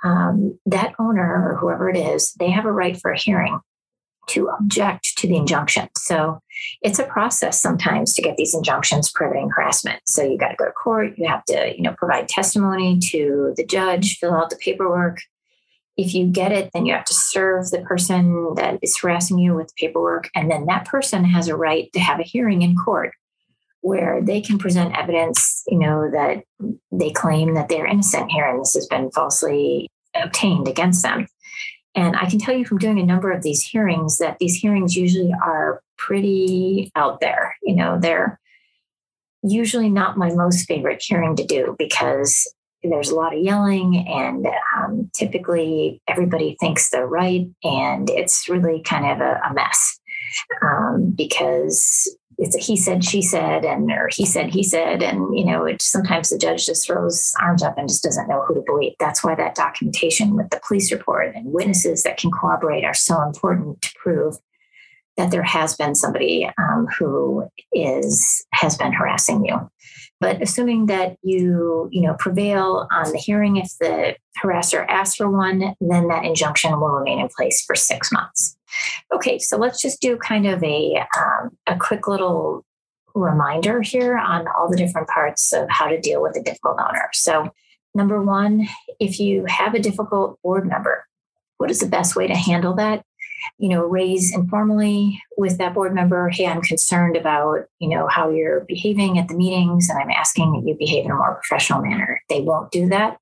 um, 0.08 0.58
that 0.66 0.93
owner 0.99 1.51
or 1.51 1.58
whoever 1.58 1.89
it 1.89 1.97
is 1.97 2.34
they 2.34 2.49
have 2.49 2.66
a 2.66 2.72
right 2.72 2.97
for 2.97 3.12
a 3.12 3.18
hearing 3.18 3.60
to 4.28 4.49
object 4.49 5.18
to 5.18 5.28
the 5.28 5.38
injunction. 5.38 5.88
So 5.97 6.39
it's 6.82 6.99
a 6.99 7.05
process 7.05 7.62
sometimes 7.62 8.14
to 8.14 8.22
get 8.22 8.38
these 8.38 8.53
injunctions 8.53 9.10
prohibiting 9.10 9.49
harassment. 9.49 10.01
So 10.05 10.22
you 10.22 10.38
got 10.38 10.49
to 10.49 10.55
go 10.58 10.66
to 10.66 10.72
court, 10.72 11.14
you 11.18 11.28
have 11.28 11.45
to, 11.45 11.74
you 11.76 11.82
know, 11.82 11.93
provide 11.97 12.28
testimony 12.28 12.99
to 13.12 13.53
the 13.55 13.66
judge, 13.66 14.18
fill 14.18 14.34
out 14.34 14.49
the 14.49 14.58
paperwork. 14.58 15.20
If 15.95 16.14
you 16.14 16.28
get 16.28 16.51
it, 16.51 16.72
then 16.74 16.86
you 16.86 16.93
have 16.93 17.05
to 17.05 17.14
serve 17.14 17.70
the 17.70 17.82
person 17.82 18.53
that 18.55 18.80
is 18.82 18.97
harassing 18.97 19.39
you 19.39 19.55
with 19.55 19.76
paperwork. 19.78 20.30
And 20.36 20.51
then 20.51 20.66
that 20.66 20.86
person 20.86 21.24
has 21.26 21.47
a 21.47 21.55
right 21.55 21.91
to 21.93 21.99
have 21.99 22.20
a 22.20 22.24
hearing 22.24 22.62
in 22.62 22.76
court 22.76 23.14
where 23.82 24.22
they 24.22 24.41
can 24.41 24.58
present 24.58 24.97
evidence, 24.97 25.64
you 25.68 25.80
know, 25.80 26.10
that 26.12 26.43
they 26.91 27.12
claim 27.12 27.53
that 27.53 27.70
they're 27.70 27.88
innocent 27.88 28.30
here 28.32 28.45
and 28.45 28.60
this 28.60 28.74
has 28.74 28.86
been 28.88 29.10
falsely 29.12 29.89
obtained 30.24 30.68
against 30.68 31.03
them. 31.03 31.28
And 31.95 32.15
I 32.15 32.30
can 32.30 32.39
tell 32.39 32.55
you 32.55 32.65
from 32.65 32.78
doing 32.78 32.99
a 32.99 33.05
number 33.05 33.32
of 33.32 33.41
these 33.41 33.63
hearings 33.63 34.18
that 34.18 34.38
these 34.39 34.55
hearings 34.55 34.95
usually 34.95 35.34
are 35.43 35.82
pretty 35.97 36.91
out 36.95 37.20
there. 37.22 37.55
You 37.63 37.76
know, 37.76 37.97
they're 37.99 38.39
usually 39.43 39.89
not 39.89 40.18
my 40.18 40.34
most 40.34 40.68
favorite 40.68 41.01
hearing 41.01 41.36
to 41.36 41.43
do 41.43 41.76
because 41.80 42.53
there's 42.84 43.09
a 43.09 43.15
lot 43.15 43.36
of 43.36 43.41
yelling 43.41 44.07
and 44.07 44.47
um, 44.78 45.09
typically 45.13 46.01
everybody 46.07 46.55
thinks 46.59 46.89
they're 46.89 47.07
right 47.07 47.47
and 47.63 48.09
it's 48.09 48.47
really 48.47 48.82
kind 48.84 49.05
of 49.05 49.20
a, 49.20 49.41
a 49.49 49.53
mess 49.53 49.99
um, 50.63 51.13
because 51.15 52.15
it's 52.38 52.56
a 52.56 52.60
he 52.60 52.76
said 52.76 53.04
she 53.04 53.22
said 53.22 53.66
and 53.66 53.90
or 53.92 54.10
he 54.12 54.26
said 54.26 54.52
he 54.52 54.64
said 54.64 55.02
and 55.02 55.38
you 55.38 55.44
know 55.44 55.66
it 55.66 55.82
sometimes 55.82 56.30
the 56.30 56.38
judge 56.38 56.66
just 56.66 56.86
throws 56.86 57.34
arms 57.42 57.64
up 57.64 57.78
and 57.78 57.90
just 57.90 58.04
doesn't 58.04 58.28
know 58.28 58.44
who 58.44 58.54
to 58.54 58.62
believe. 58.66 58.94
That's 59.00 59.24
why 59.24 59.36
that 59.36 59.56
documentation 59.56 60.36
with 60.36 60.50
the 60.50 60.62
police 60.66 60.92
report 60.92 61.36
and 61.36 61.52
witnesses 61.52 62.04
that 62.04 62.18
can 62.18 62.32
corroborate 62.32 62.84
are 62.84 62.94
so 62.94 63.22
important 63.24 63.82
to 63.82 63.94
prove 64.02 64.36
that 65.18 65.32
there 65.32 65.44
has 65.44 65.76
been 65.76 65.96
somebody 65.96 66.48
um, 66.60 66.88
who 66.98 67.48
is 67.74 68.46
has 68.54 68.78
been 68.78 68.94
harassing 68.94 69.44
you. 69.46 69.70
But 70.20 70.42
assuming 70.42 70.88
that 70.88 71.18
you 71.24 71.90
you 71.92 72.02
know 72.04 72.16
prevail 72.20 72.88
on 72.92 73.12
the 73.12 73.18
hearing 73.18 73.58
if 73.58 73.72
the 73.80 74.16
harasser 74.44 74.86
asks 74.88 75.16
for 75.16 75.30
one 75.30 75.74
then 75.82 76.08
that 76.10 76.24
injunction 76.24 76.80
will 76.80 76.90
remain 76.90 77.20
in 77.20 77.30
place 77.36 77.64
for 77.66 77.76
six 77.76 78.12
months 78.12 78.57
Okay, 79.13 79.39
so 79.39 79.57
let's 79.57 79.82
just 79.82 80.01
do 80.01 80.18
kind 80.18 80.45
of 80.45 80.63
a 80.63 81.03
um, 81.18 81.57
a 81.68 81.78
quick 81.78 82.07
little 82.07 82.65
reminder 83.15 83.82
here 83.82 84.18
on 84.18 84.47
all 84.47 84.70
the 84.70 84.78
different 84.78 85.07
parts 85.07 85.53
of 85.53 85.70
how 85.70 85.88
to 85.88 85.99
deal 85.99 86.22
with 86.22 86.38
a 86.38 86.43
difficult 86.43 86.80
owner. 86.80 87.09
So, 87.13 87.51
number 87.95 88.22
one, 88.22 88.68
if 88.99 89.20
you 89.20 89.45
have 89.45 89.74
a 89.74 89.80
difficult 89.80 90.39
board 90.41 90.68
member, 90.68 91.05
what 91.57 91.72
is 91.72 91.80
the 91.80 91.88
best 91.88 92.15
way 92.15 92.28
to 92.28 92.36
handle 92.36 92.74
that? 92.76 93.03
You 93.57 93.70
know, 93.70 93.84
raise 93.84 94.34
informally 94.34 95.22
with 95.38 95.57
that 95.57 95.74
board 95.74 95.93
member, 95.93 96.30
hey, 96.30 96.47
I'm 96.47 96.61
concerned 96.61 97.15
about, 97.15 97.65
you 97.80 97.88
know, 97.88 98.07
how 98.07 98.30
you're 98.30 98.61
behaving 98.61 99.18
at 99.20 99.28
the 99.28 99.36
meetings, 99.36 99.89
and 99.89 99.99
I'm 99.99 100.09
asking 100.09 100.53
that 100.53 100.68
you 100.68 100.76
behave 100.76 101.05
in 101.05 101.11
a 101.11 101.15
more 101.15 101.36
professional 101.36 101.82
manner. 101.82 102.22
They 102.30 102.41
won't 102.41 102.72
do 102.72 102.89
that. 102.89 103.18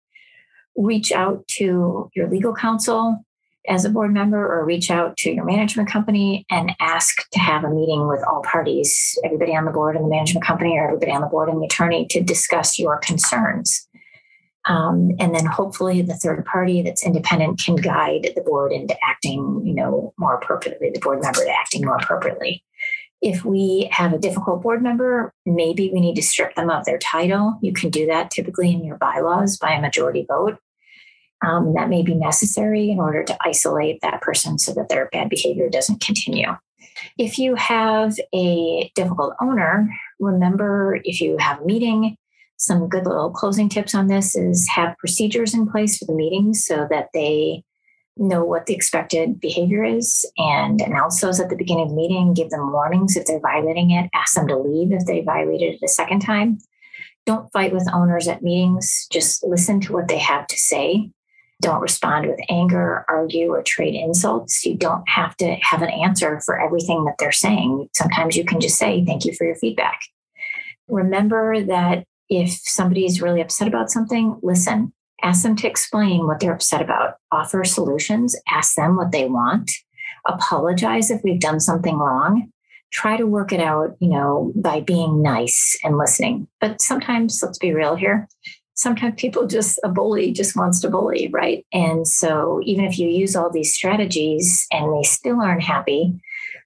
Reach 0.78 1.12
out 1.12 1.48
to 1.60 2.10
your 2.16 2.30
legal 2.30 2.54
counsel 2.54 3.25
as 3.68 3.86
a 3.86 3.90
board 3.90 4.14
member 4.14 4.38
or 4.38 4.66
reach 4.66 4.90
out 4.90 5.18
to 5.18 5.32
your 5.32 5.46
management 5.46 5.90
company 5.90 6.46
and 6.50 6.76
ask 6.80 7.30
to 7.32 7.40
have 7.40 7.64
a 7.64 7.70
meeting 7.70 8.08
with 8.08 8.24
all 8.28 8.42
parties, 8.42 9.18
everybody 9.24 9.56
on 9.56 9.66
the 9.66 9.72
board 9.72 9.96
and 9.96 10.06
the 10.06 10.10
management 10.10 10.46
company, 10.46 10.78
or 10.78 10.88
everybody 10.88 11.12
on 11.12 11.22
the 11.22 11.28
board 11.28 11.50
and 11.50 11.62
the 11.62 11.66
attorney 11.66 12.06
to 12.10 12.22
discuss 12.22 12.78
your 12.80 12.98
concerns. 13.00 13.88
Um, 14.66 15.12
and 15.20 15.36
then 15.36 15.46
hopefully 15.46 16.02
the 16.02 16.16
third 16.16 16.44
party 16.46 16.82
that's 16.82 17.06
independent 17.06 17.62
can 17.64 17.76
guide 17.76 18.32
the 18.36 18.42
board 18.42 18.72
into 18.72 18.96
acting, 19.04 19.62
you 19.64 19.74
know, 19.74 20.14
more 20.18 20.36
appropriately, 20.36 20.90
the 20.90 21.00
board 21.00 21.22
member 21.22 21.44
to 21.44 21.52
acting 21.52 21.86
more 21.86 21.98
appropriately. 21.98 22.64
If 23.22 23.46
we 23.46 23.90
have 23.92 24.14
a 24.14 24.18
difficult 24.18 24.62
board 24.62 24.82
member, 24.82 25.34
maybe 25.46 25.90
we 25.94 26.00
need 26.00 26.16
to 26.16 26.22
strip 26.22 26.56
them 26.56 26.70
of 26.70 26.86
their 26.86 26.98
title. 26.98 27.58
You 27.62 27.74
can 27.74 27.90
do 27.90 28.08
that 28.08 28.32
typically 28.32 28.72
in 28.72 28.84
your 28.84 28.98
bylaws 28.98 29.58
by 29.58 29.72
a 29.72 29.82
majority 29.82 30.26
vote 30.28 30.58
um, 31.44 31.74
that 31.76 31.90
may 31.90 32.02
be 32.02 32.16
necessary 32.16 32.90
in 32.90 33.00
order 33.00 33.24
to 33.24 33.38
isolate 33.44 34.02
that 34.02 34.22
person 34.22 34.58
so 34.58 34.74
that 34.74 34.90
their 34.90 35.10
bad 35.12 35.30
behavior 35.30 35.70
doesn't 35.70 36.02
continue. 36.02 36.56
If 37.18 37.38
you 37.38 37.56
have 37.56 38.16
a 38.34 38.92
difficult 38.96 39.36
owner, 39.42 39.90
remember 40.20 41.00
if 41.04 41.22
you 41.22 41.38
have 41.38 41.62
a 41.62 41.66
meeting, 41.66 42.18
some 42.58 42.88
good 42.88 43.06
little 43.06 43.32
closing 43.32 43.68
tips 43.68 43.94
on 43.94 44.08
this 44.08 44.36
is 44.36 44.68
have 44.70 44.98
procedures 44.98 45.54
in 45.54 45.70
place 45.70 45.98
for 45.98 46.06
the 46.06 46.16
meetings 46.16 46.66
so 46.66 46.88
that 46.90 47.10
they 47.14 47.64
know 48.18 48.46
what 48.46 48.66
the 48.66 48.74
expected 48.74 49.42
behavior 49.42 49.84
is 49.84 50.26
and 50.38 50.80
announce 50.80 51.20
those 51.20 51.42
at 51.42 51.50
the 51.50 51.58
beginning 51.58 51.84
of 51.84 51.90
the 51.90 51.96
meeting, 51.96 52.34
give 52.34 52.50
them 52.50 52.72
warnings 52.72 53.18
if 53.18 53.26
they're 53.26 53.42
violating 53.42 53.92
it, 53.92 54.10
ask 54.14 54.36
them 54.36 54.48
to 54.48 54.58
leave 54.58 54.94
if 54.94 55.06
they 55.06 55.22
violated 55.22 55.74
it 55.74 55.84
a 55.84 55.88
second 55.90 56.22
time. 56.22 56.58
Don't 57.26 57.52
fight 57.52 57.74
with 57.74 57.92
owners 57.94 58.30
at 58.30 58.42
meetings, 58.42 59.08
just 59.12 59.44
listen 59.44 59.82
to 59.82 59.92
what 59.92 60.08
they 60.08 60.20
have 60.20 60.48
to 60.48 60.58
say 60.58 61.12
don't 61.62 61.82
respond 61.82 62.28
with 62.28 62.40
anger, 62.50 63.06
argue, 63.08 63.52
or 63.52 63.64
trade 63.64 63.96
insults. 63.96 64.66
You 64.66 64.76
don't 64.76 65.08
have 65.08 65.36
to 65.38 65.56
have 65.62 65.82
an 65.82 65.90
answer 65.90 66.40
for 66.42 66.60
everything 66.60 67.06
that 67.06 67.16
they're 67.18 67.32
saying. 67.32 67.90
Sometimes 67.96 68.36
you 68.36 68.46
can 68.46 68.60
just 68.60 68.78
say, 68.78 69.04
Thank 69.06 69.26
you 69.26 69.34
for 69.34 69.46
your 69.46 69.56
feedback. 69.56 70.00
Remember 70.88 71.62
that 71.64 72.06
if 72.30 72.52
somebody's 72.52 73.22
really 73.22 73.42
upset 73.42 73.68
about 73.68 73.90
something, 73.90 74.38
listen, 74.42 74.94
ask 75.24 75.44
them 75.44 75.56
to 75.58 75.68
explain 75.68 76.28
what 76.28 76.40
they're 76.40 76.54
upset 76.54 76.82
about, 76.82 77.16
offer 77.32 77.64
solutions, 77.64 78.36
ask 78.50 78.76
them 78.76 78.96
what 78.96 79.12
they 79.12 79.26
want, 79.26 79.72
apologize 80.28 81.10
if 81.10 81.22
we've 81.24 81.40
done 81.40 81.60
something 81.60 81.98
wrong. 81.98 82.52
Try 82.92 83.18
to 83.18 83.28
work 83.28 83.52
it 83.52 83.60
out, 83.60 83.96
you 84.00 84.10
know, 84.10 84.54
by 84.56 84.80
being 84.80 85.22
nice 85.22 85.78
and 85.84 85.98
listening. 85.98 86.48
But 86.62 86.82
sometimes, 86.82 87.42
let's 87.44 87.58
be 87.58 87.74
real 87.74 87.96
here, 87.96 88.28
sometimes 88.76 89.16
people 89.18 89.48
just 89.48 89.80
a 89.84 89.90
bully 89.90 90.32
just 90.32 90.56
wants 90.56 90.80
to 90.82 90.90
bully 90.90 91.30
right? 91.34 91.66
And 91.72 92.08
so 92.08 92.60
even 92.64 92.86
if 92.86 93.00
you 93.00 93.08
use 93.08 93.36
all 93.36 93.50
these 93.50 93.74
strategies 93.74 94.68
and 94.72 94.94
they 94.94 95.04
still 95.04 95.42
aren't 95.42 95.64
happy 95.64 96.20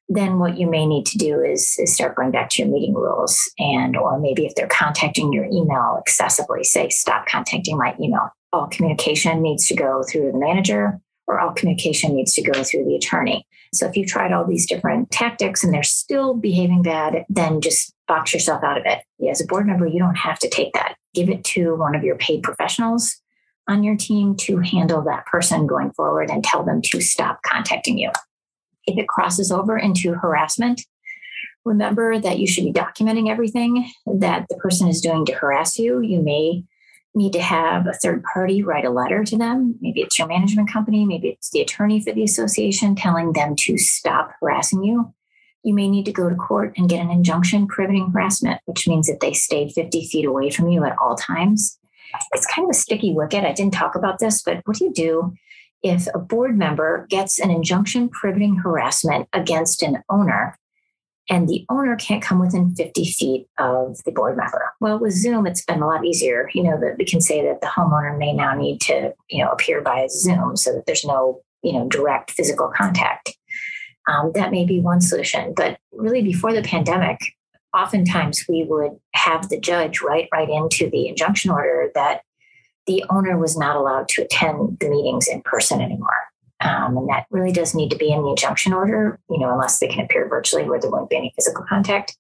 then 0.10 0.40
what 0.40 0.58
you 0.58 0.68
may 0.68 0.88
need 0.88 1.06
to 1.06 1.18
do 1.18 1.40
is, 1.40 1.76
is 1.78 1.94
start 1.94 2.16
going 2.16 2.32
back 2.32 2.50
to 2.50 2.64
your 2.64 2.72
meeting 2.72 2.96
rules 2.96 3.50
and 3.60 3.96
or 3.96 4.20
maybe 4.20 4.46
if 4.46 4.56
they're 4.56 4.68
contacting 4.68 5.32
your 5.32 5.46
email 5.46 5.98
excessively 6.02 6.64
say 6.64 6.90
stop 6.90 7.28
contacting 7.28 7.78
my 7.78 7.96
email. 8.02 8.30
All 8.52 8.68
communication 8.68 9.42
needs 9.44 9.68
to 9.68 9.76
go 9.76 10.02
through 10.04 10.32
the 10.32 10.38
manager 10.38 11.00
or 11.28 11.40
all 11.40 11.54
communication 11.54 12.16
needs 12.16 12.34
to 12.34 12.42
go 12.42 12.64
through 12.64 12.86
the 12.86 12.96
attorney. 12.96 13.46
So 13.72 13.88
if 13.88 13.96
you've 13.96 14.08
tried 14.08 14.34
all 14.34 14.48
these 14.48 14.66
different 14.66 15.12
tactics 15.12 15.64
and 15.64 15.72
they're 15.72 15.84
still 15.84 16.34
behaving 16.34 16.82
bad 16.82 17.26
then 17.30 17.62
just 17.62 17.94
box 18.08 18.34
yourself 18.34 18.64
out 18.64 18.80
of 18.80 18.84
it. 18.88 19.04
As 19.30 19.40
a 19.40 19.46
board 19.46 19.68
member 19.68 19.86
you 19.86 20.00
don't 20.00 20.18
have 20.18 20.40
to 20.40 20.50
take 20.50 20.74
that 20.74 20.96
give 21.14 21.30
it 21.30 21.44
to 21.44 21.76
one 21.76 21.96
of 21.96 22.04
your 22.04 22.16
paid 22.16 22.44
professionals 22.44 23.22
on 23.68 23.84
your 23.84 23.96
team 23.96 24.36
to 24.36 24.58
handle 24.58 25.02
that 25.04 25.26
person 25.26 25.68
going 25.68 25.92
forward 25.92 26.30
and 26.30 26.44
tell 26.44 26.64
them 26.64 26.82
to 26.82 27.02
stop 27.02 27.42
contacting 27.44 27.98
you. 27.98 28.12
If 28.86 28.98
it 28.98 29.08
crosses 29.08 29.52
over 29.52 29.78
into 29.78 30.14
harassment, 30.14 30.82
remember 31.66 32.20
that 32.20 32.40
you 32.40 32.48
should 32.48 32.66
be 32.66 32.74
documenting 32.74 33.30
everything 33.30 33.92
that 34.08 34.48
the 34.50 34.58
person 34.58 34.88
is 34.88 35.02
doing 35.02 35.26
to 35.26 35.34
harass 35.34 35.78
you. 35.78 36.02
You 36.02 36.22
may 36.22 36.64
need 37.14 37.34
to 37.34 37.42
have 37.42 37.86
a 37.88 37.94
third 37.94 38.24
party 38.24 38.64
write 38.64 38.86
a 38.86 38.90
letter 38.90 39.24
to 39.24 39.38
them. 39.38 39.76
Maybe 39.82 40.02
it's 40.02 40.18
your 40.18 40.28
management 40.28 40.72
company, 40.72 41.06
maybe 41.06 41.30
it's 41.30 41.52
the 41.52 41.62
attorney 41.62 42.02
for 42.02 42.12
the 42.12 42.24
association 42.24 42.96
telling 42.96 43.34
them 43.34 43.56
to 43.60 43.78
stop 43.78 44.32
harassing 44.40 44.84
you 44.84 45.14
you 45.64 45.74
may 45.74 45.90
need 45.90 46.06
to 46.06 46.14
go 46.14 46.30
to 46.30 46.36
court 46.36 46.74
and 46.78 46.90
get 46.90 47.02
an 47.02 47.12
injunction 47.12 47.68
prohibiting 47.68 48.12
harassment, 48.12 48.62
which 48.66 48.88
means 48.88 49.08
that 49.08 49.20
they 49.20 49.34
stayed 49.34 49.72
50 49.72 50.08
feet 50.08 50.26
away 50.26 50.50
from 50.50 50.70
you 50.70 50.84
at 50.84 50.98
all 50.98 51.16
times. 51.16 51.78
It's 52.34 52.48
kind 52.48 52.66
of 52.66 52.72
a 52.72 52.80
sticky 52.80 53.14
wicket. 53.14 53.44
I 53.44 53.52
didn't 53.52 53.74
talk 53.74 53.96
about 53.96 54.20
this, 54.20 54.42
but 54.42 54.62
what 54.66 54.78
do 54.78 54.86
you 54.86 54.94
do 54.94 55.34
if 55.84 56.08
a 56.14 56.20
board 56.20 56.58
member 56.58 57.06
gets 57.10 57.40
an 57.40 57.52
injunction 57.52 58.10
prohibiting 58.10 58.58
harassment 58.58 59.28
against 59.34 59.82
an 59.82 60.04
owner 60.10 60.58
and 61.30 61.48
the 61.48 61.66
owner 61.70 61.96
can't 61.96 62.24
come 62.24 62.40
within 62.40 62.76
50 62.76 63.06
feet 63.06 63.48
of 63.60 64.04
the 64.04 64.12
board 64.12 64.36
member. 64.36 64.74
Well, 64.82 65.00
with 65.00 65.14
Zoom, 65.14 65.46
it's 65.46 65.64
been 65.64 65.82
a 65.82 65.88
lot 65.88 66.04
easier. 66.04 66.50
You 66.54 66.64
know, 66.64 66.80
that 66.80 66.96
we 66.98 67.06
can 67.06 67.22
say 67.22 67.46
that 67.46 67.62
the 67.62 67.68
homeowner 67.68 68.18
may 68.18 68.34
now 68.34 68.56
need 68.56 68.82
to, 68.82 69.14
you 69.30 69.44
know, 69.44 69.52
appear 69.52 69.80
by 69.82 70.08
Zoom 70.10 70.58
so 70.58 70.74
that 70.74 70.88
there's 70.88 71.06
no, 71.06 71.42
you 71.62 71.74
know, 71.74 71.88
direct 71.88 72.32
physical 72.32 72.72
contact. 72.76 73.38
Um, 74.10 74.32
that 74.34 74.52
may 74.52 74.66
be 74.66 74.80
one 74.80 75.02
solution. 75.02 75.54
But 75.56 75.80
really, 75.92 76.22
before 76.22 76.54
the 76.54 76.64
pandemic, 76.64 77.20
oftentimes 77.78 78.46
we 78.50 78.66
would 78.68 79.00
have 79.14 79.50
the 79.50 79.60
judge 79.60 80.02
write 80.02 80.30
right 80.34 80.50
into 80.50 80.90
the 80.90 81.08
injunction 81.08 81.52
order 81.52 81.92
that 81.94 82.22
the 82.88 83.06
owner 83.10 83.38
was 83.38 83.56
not 83.56 83.76
allowed 83.76 84.10
to 84.10 84.24
attend 84.24 84.80
the 84.80 84.90
meetings 84.90 85.28
in 85.28 85.42
person 85.44 85.80
anymore. 85.80 86.10
Um, 86.62 86.98
and 86.98 87.10
that 87.10 87.26
really 87.30 87.52
does 87.52 87.76
need 87.76 87.92
to 87.92 87.98
be 87.98 88.12
in 88.12 88.24
the 88.24 88.30
injunction 88.30 88.74
order, 88.74 89.20
you 89.30 89.40
know, 89.40 89.52
unless 89.54 89.80
they 89.80 89.88
can 89.88 90.04
appear 90.04 90.28
virtually 90.28 90.68
where 90.68 90.80
there 90.80 90.90
won't 90.90 91.10
be 91.10 91.16
any 91.16 91.32
physical 91.36 91.64
contact. 91.70 92.18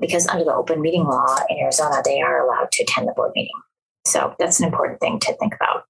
Because 0.00 0.26
under 0.26 0.44
the 0.44 0.54
open 0.54 0.80
meeting 0.80 1.04
law 1.04 1.36
in 1.48 1.58
Arizona, 1.58 2.02
they 2.04 2.20
are 2.20 2.44
allowed 2.44 2.72
to 2.72 2.82
attend 2.82 3.06
the 3.06 3.12
board 3.12 3.32
meeting. 3.34 3.54
So 4.06 4.34
that's 4.38 4.58
an 4.58 4.66
important 4.66 4.98
thing 5.00 5.20
to 5.20 5.34
think 5.34 5.54
about. 5.54 5.84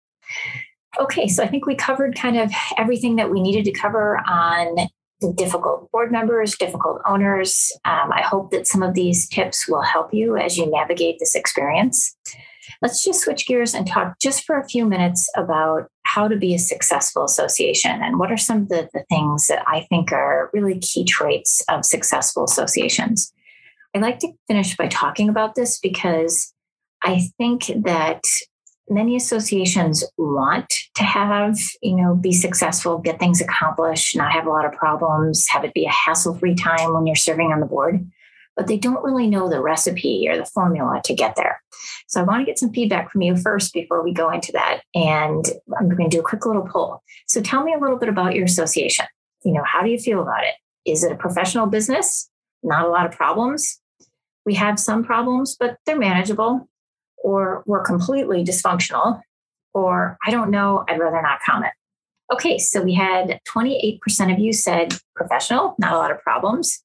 Okay, 0.99 1.28
so 1.28 1.43
I 1.43 1.47
think 1.47 1.66
we 1.66 1.74
covered 1.74 2.16
kind 2.16 2.36
of 2.36 2.53
everything 2.76 3.16
that 3.16 3.30
we 3.30 3.41
needed 3.41 3.64
to 3.64 3.72
cover 3.72 4.18
on 4.28 4.88
difficult 5.37 5.91
board 5.91 6.11
members, 6.11 6.57
difficult 6.57 7.01
owners. 7.07 7.73
Um, 7.85 8.12
I 8.12 8.23
hope 8.23 8.51
that 8.51 8.66
some 8.66 8.83
of 8.83 8.95
these 8.95 9.29
tips 9.29 9.68
will 9.68 9.83
help 9.83 10.12
you 10.12 10.37
as 10.37 10.57
you 10.57 10.71
navigate 10.71 11.18
this 11.18 11.35
experience. 11.35 12.16
Let's 12.83 13.05
just 13.05 13.21
switch 13.21 13.47
gears 13.47 13.75
and 13.75 13.87
talk 13.87 14.14
just 14.23 14.45
for 14.45 14.59
a 14.59 14.66
few 14.66 14.87
minutes 14.87 15.29
about 15.37 15.89
how 16.05 16.29
to 16.29 16.37
be 16.37 16.55
a 16.55 16.59
successful 16.59 17.25
association 17.25 18.03
and 18.03 18.18
what 18.18 18.33
are 18.33 18.37
some 18.37 18.62
of 18.62 18.68
the, 18.68 18.89
the 18.95 19.05
things 19.09 19.47
that 19.49 19.62
I 19.66 19.87
think 19.91 20.12
are 20.12 20.51
really 20.53 20.79
key 20.79 21.05
traits 21.05 21.62
of 21.68 21.85
successful 21.85 22.45
associations. 22.45 23.33
I'd 23.95 24.03
like 24.03 24.18
to 24.21 24.33
finish 24.49 24.77
by 24.77 24.89
talking 24.89 25.29
about 25.29 25.57
this 25.57 25.79
because 25.79 26.55
I 27.03 27.29
think 27.39 27.66
that 27.85 28.23
many 28.91 29.16
associations 29.16 30.05
want 30.18 30.68
to 30.97 31.05
have, 31.05 31.57
you 31.80 31.95
know, 31.95 32.14
be 32.14 32.32
successful, 32.32 32.99
get 32.99 33.18
things 33.18 33.41
accomplished, 33.41 34.16
not 34.16 34.32
have 34.32 34.47
a 34.47 34.51
lot 34.51 34.66
of 34.66 34.72
problems, 34.72 35.49
have 35.49 35.64
it 35.64 35.72
be 35.72 35.86
a 35.86 35.91
hassle 35.91 36.36
free 36.36 36.55
time 36.55 36.93
when 36.93 37.07
you're 37.07 37.16
serving 37.16 37.53
on 37.53 37.61
the 37.61 37.66
board, 37.66 38.05
but 38.57 38.66
they 38.66 38.76
don't 38.76 39.05
really 39.05 39.28
know 39.28 39.49
the 39.49 39.62
recipe 39.62 40.26
or 40.28 40.36
the 40.36 40.45
formula 40.45 41.01
to 41.05 41.14
get 41.14 41.36
there. 41.36 41.62
So 42.09 42.20
I 42.20 42.24
want 42.24 42.41
to 42.41 42.45
get 42.45 42.59
some 42.59 42.72
feedback 42.72 43.11
from 43.12 43.22
you 43.22 43.36
first 43.36 43.72
before 43.72 44.03
we 44.03 44.12
go 44.12 44.30
into 44.30 44.53
that. 44.53 44.80
And 44.95 45.45
I'm 45.78 45.88
going 45.88 46.11
to 46.11 46.16
do 46.16 46.20
a 46.20 46.28
quick 46.28 46.45
little 46.45 46.66
poll. 46.66 47.03
So 47.26 47.41
tell 47.41 47.62
me 47.62 47.72
a 47.72 47.78
little 47.78 47.99
bit 47.99 48.09
about 48.09 48.34
your 48.34 48.45
association. 48.45 49.07
You 49.45 49.53
know, 49.53 49.62
how 49.64 49.82
do 49.82 49.91
you 49.91 49.99
feel 49.99 50.20
about 50.20 50.43
it? 50.43 50.55
Is 50.84 51.05
it 51.05 51.12
a 51.12 51.16
professional 51.16 51.66
business? 51.66 52.28
Not 52.62 52.84
a 52.84 52.91
lot 52.91 53.07
of 53.07 53.12
problems. 53.12 53.80
We 54.45 54.55
have 54.55 54.78
some 54.78 55.05
problems, 55.05 55.57
but 55.59 55.76
they're 55.86 55.99
manageable 55.99 56.68
or 57.23 57.62
we're 57.66 57.85
completely 57.85 58.45
dysfunctional, 58.45 59.21
or 59.75 60.16
I 60.27 60.31
don't 60.31 60.51
know, 60.51 60.85
I'd 60.89 60.99
rather 60.99 61.23
not 61.23 61.41
comment. 61.45 61.73
Okay, 62.33 62.59
so 62.59 62.83
we 62.83 62.95
had 62.95 63.41
28% 63.49 64.33
of 64.33 64.39
you 64.39 64.53
said 64.53 64.97
professional, 65.16 65.75
not 65.79 65.93
a 65.93 65.99
lot 65.99 66.11
of 66.12 66.21
problems. 66.21 66.83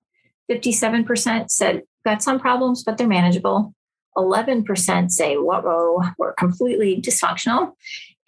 57% 0.50 1.50
said 1.50 1.84
got 2.04 2.24
some 2.24 2.40
problems, 2.40 2.84
but 2.84 2.98
they're 2.98 3.08
manageable. 3.08 3.74
11% 4.18 5.12
say, 5.12 5.36
whoa, 5.36 6.02
we're 6.18 6.34
completely 6.34 7.02
dysfunctional. 7.02 7.74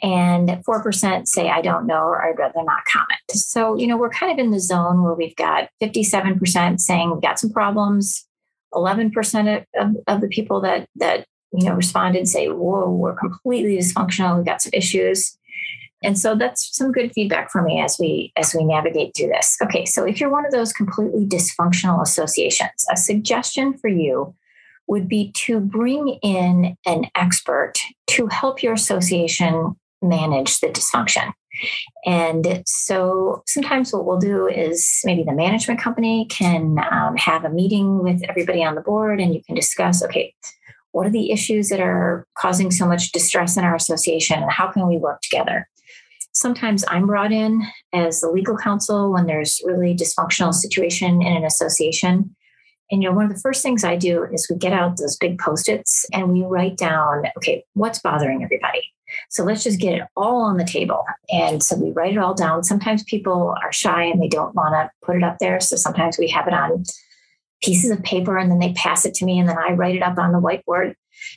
And 0.04 0.50
4% 0.50 1.28
say, 1.28 1.50
I 1.50 1.62
don't 1.62 1.88
know, 1.88 2.04
or 2.04 2.24
I'd 2.24 2.38
rather 2.38 2.64
not 2.64 2.86
comment. 2.86 3.20
So, 3.32 3.76
you 3.78 3.88
know, 3.88 3.98
we're 3.98 4.12
kind 4.12 4.32
of 4.32 4.38
in 4.38 4.52
the 4.52 4.60
zone 4.60 5.04
where 5.04 5.16
we've 5.16 5.36
got 5.36 5.70
57% 5.82 6.80
saying 6.80 7.12
we've 7.12 7.22
got 7.22 7.40
some 7.40 7.50
problems, 7.50 8.28
11% 8.74 9.66
of, 9.76 9.96
of 10.06 10.22
the 10.22 10.28
people 10.28 10.62
that 10.62 10.88
that 10.98 11.26
you 11.54 11.66
know 11.66 11.74
responded 11.74 12.20
and 12.20 12.30
say, 12.30 12.48
"Whoa, 12.48 12.90
we're 12.90 13.16
completely 13.16 13.78
dysfunctional. 13.78 14.38
We've 14.38 14.46
got 14.46 14.62
some 14.62 14.72
issues." 14.74 15.38
And 16.04 16.18
so 16.18 16.36
that's 16.36 16.76
some 16.78 16.92
good 16.92 17.12
feedback 17.14 17.52
for 17.52 17.62
me 17.64 17.82
as 17.82 17.98
we 18.00 18.32
as 18.36 18.54
we 18.54 18.64
navigate 18.64 19.16
through 19.16 19.30
this. 19.30 19.58
Okay, 19.64 19.86
so 19.86 20.06
if 20.06 20.20
you're 20.20 20.30
one 20.30 20.46
of 20.46 20.52
those 20.52 20.74
completely 20.74 21.26
dysfunctional 21.26 22.02
associations, 22.02 22.86
a 22.92 22.98
suggestion 22.98 23.78
for 23.78 23.88
you 23.88 24.36
would 24.88 25.08
be 25.08 25.32
to 25.34 25.60
bring 25.60 26.20
in 26.22 26.78
an 26.86 27.06
expert 27.16 27.74
to 28.08 28.28
help 28.28 28.64
your 28.64 28.74
association 28.74 29.76
manage 30.02 30.60
the 30.60 30.68
dysfunction. 30.68 31.34
And 32.06 32.64
so 32.66 33.44
sometimes 33.48 33.92
what 33.92 34.06
we'll 34.06 34.20
do 34.20 34.48
is 34.48 35.02
maybe 35.04 35.24
the 35.24 35.34
management 35.34 35.80
company 35.80 36.26
can 36.30 36.78
um, 36.92 37.18
have 37.18 37.44
a 37.44 37.50
meeting 37.50 38.04
with 38.04 38.22
everybody 38.30 38.64
on 38.64 38.76
the 38.76 38.82
board 38.82 39.20
and 39.20 39.34
you 39.34 39.42
can 39.44 39.56
discuss 39.56 40.04
okay, 40.04 40.34
what 40.92 41.06
are 41.06 41.12
the 41.12 41.32
issues 41.32 41.70
that 41.70 41.80
are 41.80 42.26
causing 42.38 42.72
so 42.72 42.86
much 42.88 43.12
distress 43.12 43.58
in 43.58 43.64
our 43.64 43.76
association 43.76 44.42
and 44.42 44.52
how 44.52 44.68
can 44.68 44.88
we 44.88 44.98
work 44.98 45.22
together? 45.22 45.68
Sometimes 46.34 46.86
I'm 46.88 47.08
brought 47.08 47.32
in 47.32 47.64
as 47.94 48.22
the 48.22 48.30
legal 48.30 48.58
counsel 48.58 49.12
when 49.12 49.26
there's 49.26 49.62
really 49.66 49.96
dysfunctional 49.96 50.54
situation 50.54 51.22
in 51.22 51.36
an 51.36 51.44
association. 51.44 52.36
And 52.92 53.04
you 53.04 53.10
know, 53.10 53.16
one 53.16 53.26
of 53.26 53.34
the 53.34 53.42
first 53.42 53.64
things 53.64 53.84
I 53.84 53.96
do 53.96 54.26
is 54.32 54.48
we 54.50 54.56
get 54.56 54.72
out 54.72 54.98
those 54.98 55.18
big 55.18 55.40
post-its 55.40 56.06
and 56.14 56.32
we 56.32 56.44
write 56.44 56.78
down, 56.78 57.24
okay, 57.38 57.66
what's 57.74 58.00
bothering 58.00 58.44
everybody? 58.44 58.84
So 59.30 59.44
let's 59.44 59.64
just 59.64 59.80
get 59.80 59.94
it 59.94 60.04
all 60.16 60.42
on 60.42 60.58
the 60.58 60.66
table. 60.66 61.04
And 61.30 61.64
so 61.64 61.76
we 61.78 61.92
write 61.92 62.14
it 62.14 62.20
all 62.20 62.34
down. 62.34 62.64
Sometimes 62.64 63.04
people 63.04 63.56
are 63.64 63.72
shy 63.72 64.04
and 64.04 64.22
they 64.22 64.28
don't 64.28 64.56
want 64.56 64.74
to 64.74 64.92
put 65.06 65.16
it 65.16 65.24
up 65.24 65.38
there. 65.40 65.60
So 65.60 65.76
sometimes 65.76 66.18
we 66.18 66.28
have 66.30 66.48
it 66.48 66.54
on 66.54 66.84
pieces 67.62 67.92
of 67.92 68.04
paper 68.04 68.38
and 68.38 68.52
then 68.52 68.60
they 68.60 68.74
pass 68.74 69.06
it 69.06 69.14
to 69.16 69.26
me 69.26 69.40
and 69.40 69.50
then 69.50 69.58
I 69.58 69.72
write 69.72 69.96
it 69.96 70.04
up 70.04 70.18
on 70.18 70.32
the 70.32 70.40
whiteboard. 70.40 70.94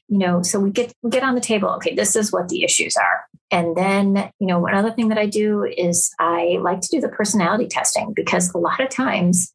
You 0.09 0.19
know, 0.19 0.43
so 0.43 0.61
we 0.61 0.71
get 0.71 0.93
we 1.03 1.11
get 1.11 1.23
on 1.23 1.35
the 1.35 1.41
table. 1.41 1.71
Okay, 1.77 1.95
this 1.95 2.15
is 2.15 2.31
what 2.31 2.49
the 2.49 2.63
issues 2.63 2.97
are. 2.97 3.25
And 3.51 3.77
then, 3.77 4.31
you 4.39 4.47
know, 4.47 4.67
another 4.67 4.91
thing 4.91 5.09
that 5.09 5.19
I 5.19 5.27
do 5.27 5.65
is 5.65 6.11
I 6.19 6.59
like 6.61 6.81
to 6.83 6.89
do 6.89 7.01
the 7.01 7.09
personality 7.09 7.67
testing 7.67 8.13
because 8.15 8.53
a 8.55 8.59
lot 8.59 8.81
of 8.81 8.91
times 8.91 9.53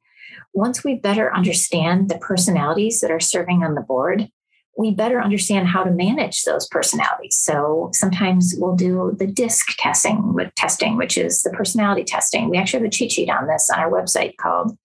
once 0.54 0.84
we 0.84 0.96
better 0.96 1.34
understand 1.36 2.10
the 2.10 2.18
personalities 2.18 3.02
that 3.02 3.12
are 3.12 3.20
serving 3.20 3.64
on 3.64 3.76
the 3.76 3.82
board, 3.82 4.30
we 4.78 4.92
better 4.92 5.22
understand 5.22 5.68
how 5.68 5.84
to 5.84 5.92
manage 5.92 6.44
those 6.44 6.68
personalities. 6.68 7.38
So 7.38 7.92
sometimes 7.94 8.56
we'll 8.58 8.76
do 8.76 9.16
the 9.18 9.28
DISC 9.28 9.78
testing 9.78 10.34
with 10.34 10.54
testing, 10.56 10.98
which 10.98 11.18
is 11.18 11.44
the 11.44 11.52
personality 11.52 12.04
testing. 12.04 12.50
We 12.50 12.58
actually 12.58 12.80
have 12.80 12.88
a 12.88 12.92
cheat 12.92 13.12
sheet 13.12 13.30
on 13.30 13.48
this 13.48 13.70
on 13.70 13.80
our 13.80 13.92
website 13.92 14.36
called 14.38 14.78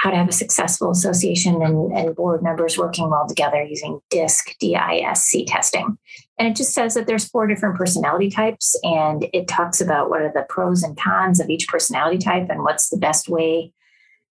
How 0.00 0.08
to 0.08 0.16
Have 0.16 0.30
a 0.30 0.32
Successful 0.32 0.90
Association 0.90 1.60
and, 1.60 1.92
and 1.92 2.16
Board 2.16 2.42
Members 2.42 2.78
Working 2.78 3.10
Well 3.10 3.26
Together 3.28 3.62
using 3.62 4.00
DISC, 4.08 4.56
D-I-S-C 4.58 5.44
testing. 5.44 5.98
And 6.38 6.48
it 6.48 6.56
just 6.56 6.72
says 6.72 6.94
that 6.94 7.06
there's 7.06 7.28
four 7.28 7.46
different 7.46 7.76
personality 7.76 8.30
types 8.30 8.74
and 8.82 9.28
it 9.34 9.46
talks 9.46 9.78
about 9.78 10.08
what 10.08 10.22
are 10.22 10.32
the 10.32 10.46
pros 10.48 10.82
and 10.82 10.96
cons 10.96 11.38
of 11.38 11.50
each 11.50 11.68
personality 11.68 12.16
type 12.16 12.48
and 12.48 12.62
what's 12.62 12.88
the 12.88 12.96
best 12.96 13.28
way 13.28 13.74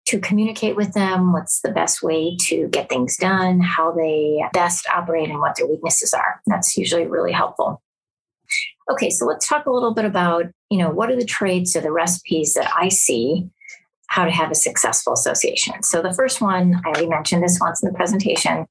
to 0.08 0.20
communicate 0.20 0.76
with 0.76 0.92
them, 0.92 1.32
what's 1.32 1.62
the 1.62 1.72
best 1.72 2.02
way 2.02 2.36
to 2.42 2.68
get 2.68 2.90
things 2.90 3.16
done, 3.16 3.58
how 3.62 3.90
they 3.90 4.44
best 4.52 4.86
operate, 4.94 5.30
and 5.30 5.40
what 5.40 5.56
their 5.56 5.66
weaknesses 5.66 6.12
are. 6.12 6.42
That's 6.46 6.76
usually 6.76 7.06
really 7.06 7.32
helpful. 7.32 7.80
Okay, 8.90 9.08
so 9.08 9.24
let's 9.24 9.48
talk 9.48 9.64
a 9.64 9.70
little 9.70 9.94
bit 9.94 10.04
about, 10.04 10.44
you 10.68 10.76
know, 10.76 10.90
what 10.90 11.10
are 11.10 11.16
the 11.16 11.24
traits 11.24 11.74
or 11.74 11.80
the 11.80 11.90
recipes 11.90 12.52
that 12.52 12.70
I 12.78 12.90
see 12.90 13.48
how 14.08 14.24
to 14.24 14.30
have 14.30 14.50
a 14.50 14.54
successful 14.54 15.12
association. 15.12 15.82
So 15.82 16.02
the 16.02 16.12
first 16.12 16.40
one, 16.40 16.80
I 16.84 16.88
already 16.88 17.08
mentioned 17.08 17.42
this 17.42 17.58
once 17.60 17.82
in 17.82 17.90
the 17.90 17.96
presentation, 17.96 18.66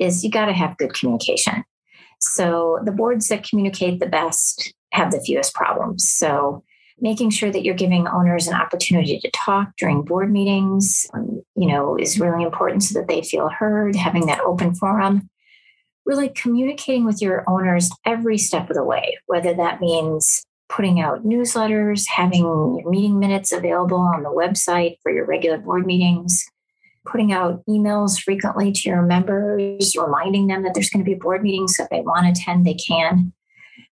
is 0.00 0.24
you 0.24 0.30
got 0.30 0.46
to 0.46 0.52
have 0.52 0.76
good 0.78 0.94
communication. 0.94 1.64
So 2.20 2.80
the 2.84 2.92
boards 2.92 3.28
that 3.28 3.44
communicate 3.48 4.00
the 4.00 4.06
best 4.06 4.72
have 4.92 5.10
the 5.10 5.20
fewest 5.20 5.54
problems. 5.54 6.10
So 6.10 6.62
making 7.00 7.30
sure 7.30 7.50
that 7.50 7.62
you're 7.62 7.74
giving 7.74 8.08
owners 8.08 8.46
an 8.46 8.54
opportunity 8.54 9.18
to 9.18 9.30
talk 9.32 9.68
during 9.78 10.02
board 10.02 10.32
meetings 10.32 11.06
um, 11.14 11.42
you 11.54 11.68
know 11.68 11.96
is 11.96 12.18
really 12.18 12.42
important 12.42 12.82
so 12.82 12.98
that 12.98 13.08
they 13.08 13.22
feel 13.22 13.48
heard 13.48 13.94
having 13.94 14.26
that 14.26 14.40
open 14.40 14.74
forum 14.74 15.28
really 16.04 16.28
communicating 16.28 17.04
with 17.04 17.20
your 17.20 17.44
owners 17.48 17.90
every 18.04 18.38
step 18.38 18.70
of 18.70 18.76
the 18.76 18.84
way 18.84 19.18
whether 19.26 19.54
that 19.54 19.80
means 19.80 20.45
putting 20.68 21.00
out 21.00 21.24
newsletters 21.24 22.06
having 22.08 22.82
meeting 22.86 23.18
minutes 23.18 23.52
available 23.52 23.98
on 23.98 24.22
the 24.22 24.30
website 24.30 24.96
for 25.02 25.12
your 25.12 25.26
regular 25.26 25.58
board 25.58 25.86
meetings 25.86 26.44
putting 27.06 27.32
out 27.32 27.62
emails 27.68 28.20
frequently 28.20 28.72
to 28.72 28.88
your 28.88 29.02
members 29.02 29.94
reminding 29.96 30.48
them 30.48 30.62
that 30.62 30.74
there's 30.74 30.90
going 30.90 31.04
to 31.04 31.08
be 31.08 31.14
a 31.16 31.20
board 31.20 31.42
meeting 31.42 31.68
so 31.68 31.84
if 31.84 31.88
they 31.90 32.00
want 32.00 32.24
to 32.24 32.30
attend 32.30 32.66
they 32.66 32.74
can 32.74 33.32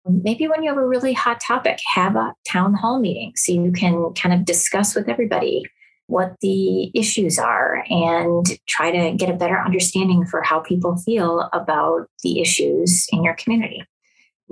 maybe 0.06 0.48
when 0.48 0.62
you 0.62 0.68
have 0.68 0.78
a 0.78 0.86
really 0.86 1.12
hot 1.12 1.40
topic, 1.40 1.78
have 1.94 2.16
a 2.16 2.34
town 2.46 2.74
hall 2.74 2.98
meeting 2.98 3.32
so 3.36 3.52
you 3.52 3.72
can 3.72 4.12
kind 4.14 4.34
of 4.34 4.44
discuss 4.44 4.94
with 4.94 5.08
everybody 5.08 5.64
what 6.06 6.34
the 6.42 6.90
issues 6.94 7.38
are 7.38 7.82
and 7.88 8.58
try 8.66 8.90
to 8.90 9.16
get 9.16 9.30
a 9.30 9.34
better 9.34 9.58
understanding 9.58 10.26
for 10.26 10.42
how 10.42 10.60
people 10.60 10.96
feel 10.96 11.48
about 11.54 12.08
the 12.22 12.40
issues 12.40 13.06
in 13.10 13.24
your 13.24 13.34
community. 13.34 13.82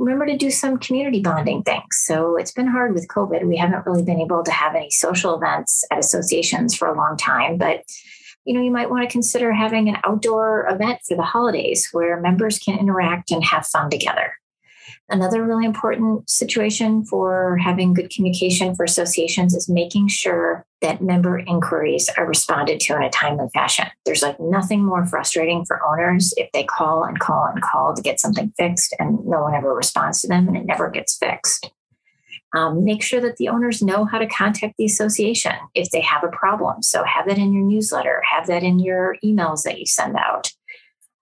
Remember 0.02 0.26
to 0.26 0.36
do 0.36 0.50
some 0.50 0.78
community 0.78 1.20
bonding 1.20 1.62
things. 1.62 2.02
So 2.04 2.36
it's 2.36 2.50
been 2.50 2.66
hard 2.66 2.92
with 2.92 3.06
COVID. 3.06 3.46
We 3.46 3.56
haven't 3.56 3.86
really 3.86 4.02
been 4.02 4.20
able 4.20 4.42
to 4.42 4.50
have 4.50 4.74
any 4.74 4.90
social 4.90 5.36
events 5.36 5.84
at 5.92 5.98
associations 6.00 6.74
for 6.74 6.88
a 6.88 6.96
long 6.96 7.16
time, 7.16 7.56
but 7.56 7.84
you 8.44 8.54
know, 8.54 8.60
you 8.60 8.72
might 8.72 8.90
want 8.90 9.08
to 9.08 9.12
consider 9.12 9.52
having 9.52 9.88
an 9.88 9.98
outdoor 10.02 10.66
event 10.68 10.98
for 11.06 11.16
the 11.16 11.22
holidays 11.22 11.88
where 11.92 12.20
members 12.20 12.58
can 12.58 12.76
interact 12.76 13.30
and 13.30 13.44
have 13.44 13.64
fun 13.64 13.88
together. 13.88 14.34
Another 15.12 15.44
really 15.44 15.66
important 15.66 16.28
situation 16.30 17.04
for 17.04 17.58
having 17.58 17.92
good 17.92 18.08
communication 18.08 18.74
for 18.74 18.82
associations 18.82 19.54
is 19.54 19.68
making 19.68 20.08
sure 20.08 20.64
that 20.80 21.02
member 21.02 21.38
inquiries 21.38 22.08
are 22.16 22.26
responded 22.26 22.80
to 22.80 22.96
in 22.96 23.02
a 23.02 23.10
timely 23.10 23.44
fashion. 23.52 23.88
There's 24.06 24.22
like 24.22 24.40
nothing 24.40 24.82
more 24.82 25.04
frustrating 25.04 25.66
for 25.66 25.84
owners 25.86 26.32
if 26.38 26.50
they 26.52 26.64
call 26.64 27.04
and 27.04 27.20
call 27.20 27.44
and 27.44 27.60
call 27.60 27.94
to 27.94 28.00
get 28.00 28.20
something 28.20 28.54
fixed 28.56 28.96
and 28.98 29.18
no 29.26 29.42
one 29.42 29.54
ever 29.54 29.74
responds 29.74 30.22
to 30.22 30.28
them 30.28 30.48
and 30.48 30.56
it 30.56 30.64
never 30.64 30.88
gets 30.88 31.18
fixed. 31.18 31.70
Um, 32.56 32.82
make 32.82 33.02
sure 33.02 33.20
that 33.20 33.36
the 33.36 33.48
owners 33.48 33.82
know 33.82 34.06
how 34.06 34.18
to 34.18 34.26
contact 34.26 34.76
the 34.78 34.86
association 34.86 35.52
if 35.74 35.90
they 35.90 36.00
have 36.00 36.24
a 36.24 36.28
problem. 36.28 36.82
So 36.82 37.04
have 37.04 37.26
that 37.26 37.36
in 37.36 37.52
your 37.52 37.64
newsletter, 37.64 38.22
have 38.30 38.46
that 38.46 38.62
in 38.62 38.78
your 38.78 39.16
emails 39.22 39.62
that 39.64 39.78
you 39.78 39.84
send 39.84 40.16
out 40.16 40.52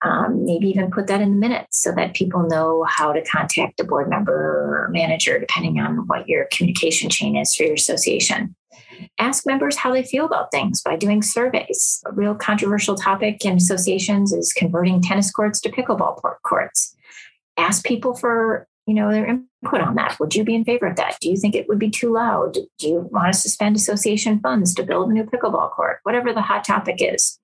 um, 0.03 0.45
maybe 0.45 0.69
even 0.69 0.91
put 0.91 1.07
that 1.09 1.21
in 1.21 1.31
the 1.31 1.37
minutes 1.37 1.83
so 1.83 1.93
that 1.93 2.15
people 2.15 2.47
know 2.49 2.85
how 2.89 3.13
to 3.13 3.23
contact 3.23 3.81
a 3.81 3.85
board 3.85 4.09
member 4.09 4.33
or 4.33 4.89
manager, 4.91 5.39
depending 5.39 5.79
on 5.79 6.07
what 6.07 6.29
your 6.29 6.47
communication 6.51 7.11
chain 7.11 7.37
is 7.37 7.55
for 7.55 7.65
your 7.65 7.75
association. 7.75 8.55
Ask 9.19 9.47
members 9.47 9.77
how 9.77 9.93
they 9.93 10.03
feel 10.03 10.25
about 10.25 10.51
things 10.51 10.83
by 10.83 10.97
doing 10.97 11.23
surveys. 11.23 12.03
A 12.07 12.13
real 12.13 12.35
controversial 12.35 12.95
topic 12.95 13.45
in 13.45 13.57
associations 13.57 14.33
is 14.33 14.53
converting 14.53 15.01
tennis 15.01 15.31
courts 15.31 15.61
to 15.63 15.71
pickleball 15.71 16.21
courts. 16.43 16.95
Ask 17.57 17.85
people 17.85 18.15
for 18.15 18.67
you 18.87 18.95
know 18.95 19.11
their 19.11 19.27
input 19.27 19.81
on 19.81 19.95
that. 19.97 20.19
Would 20.19 20.35
you 20.35 20.45
be 20.45 20.55
in 20.55 20.65
favor 20.65 20.87
of 20.87 20.97
that? 20.97 21.19
Do 21.21 21.31
you 21.31 21.37
think 21.37 21.55
it 21.55 21.69
would 21.69 21.79
be 21.79 21.91
too 21.91 22.13
loud? 22.13 22.55
Do 22.79 22.89
you 22.89 23.09
want 23.13 23.29
us 23.29 23.43
to 23.43 23.51
spend 23.51 23.77
association 23.77 24.41
funds 24.41 24.75
to 24.75 24.83
build 24.83 25.11
a 25.11 25.13
new 25.13 25.25
pickleball 25.25 25.71
court? 25.71 26.01
Whatever 26.03 26.33
the 26.33 26.43
hot 26.43 26.65
topic 26.65 26.97
is 26.99 27.39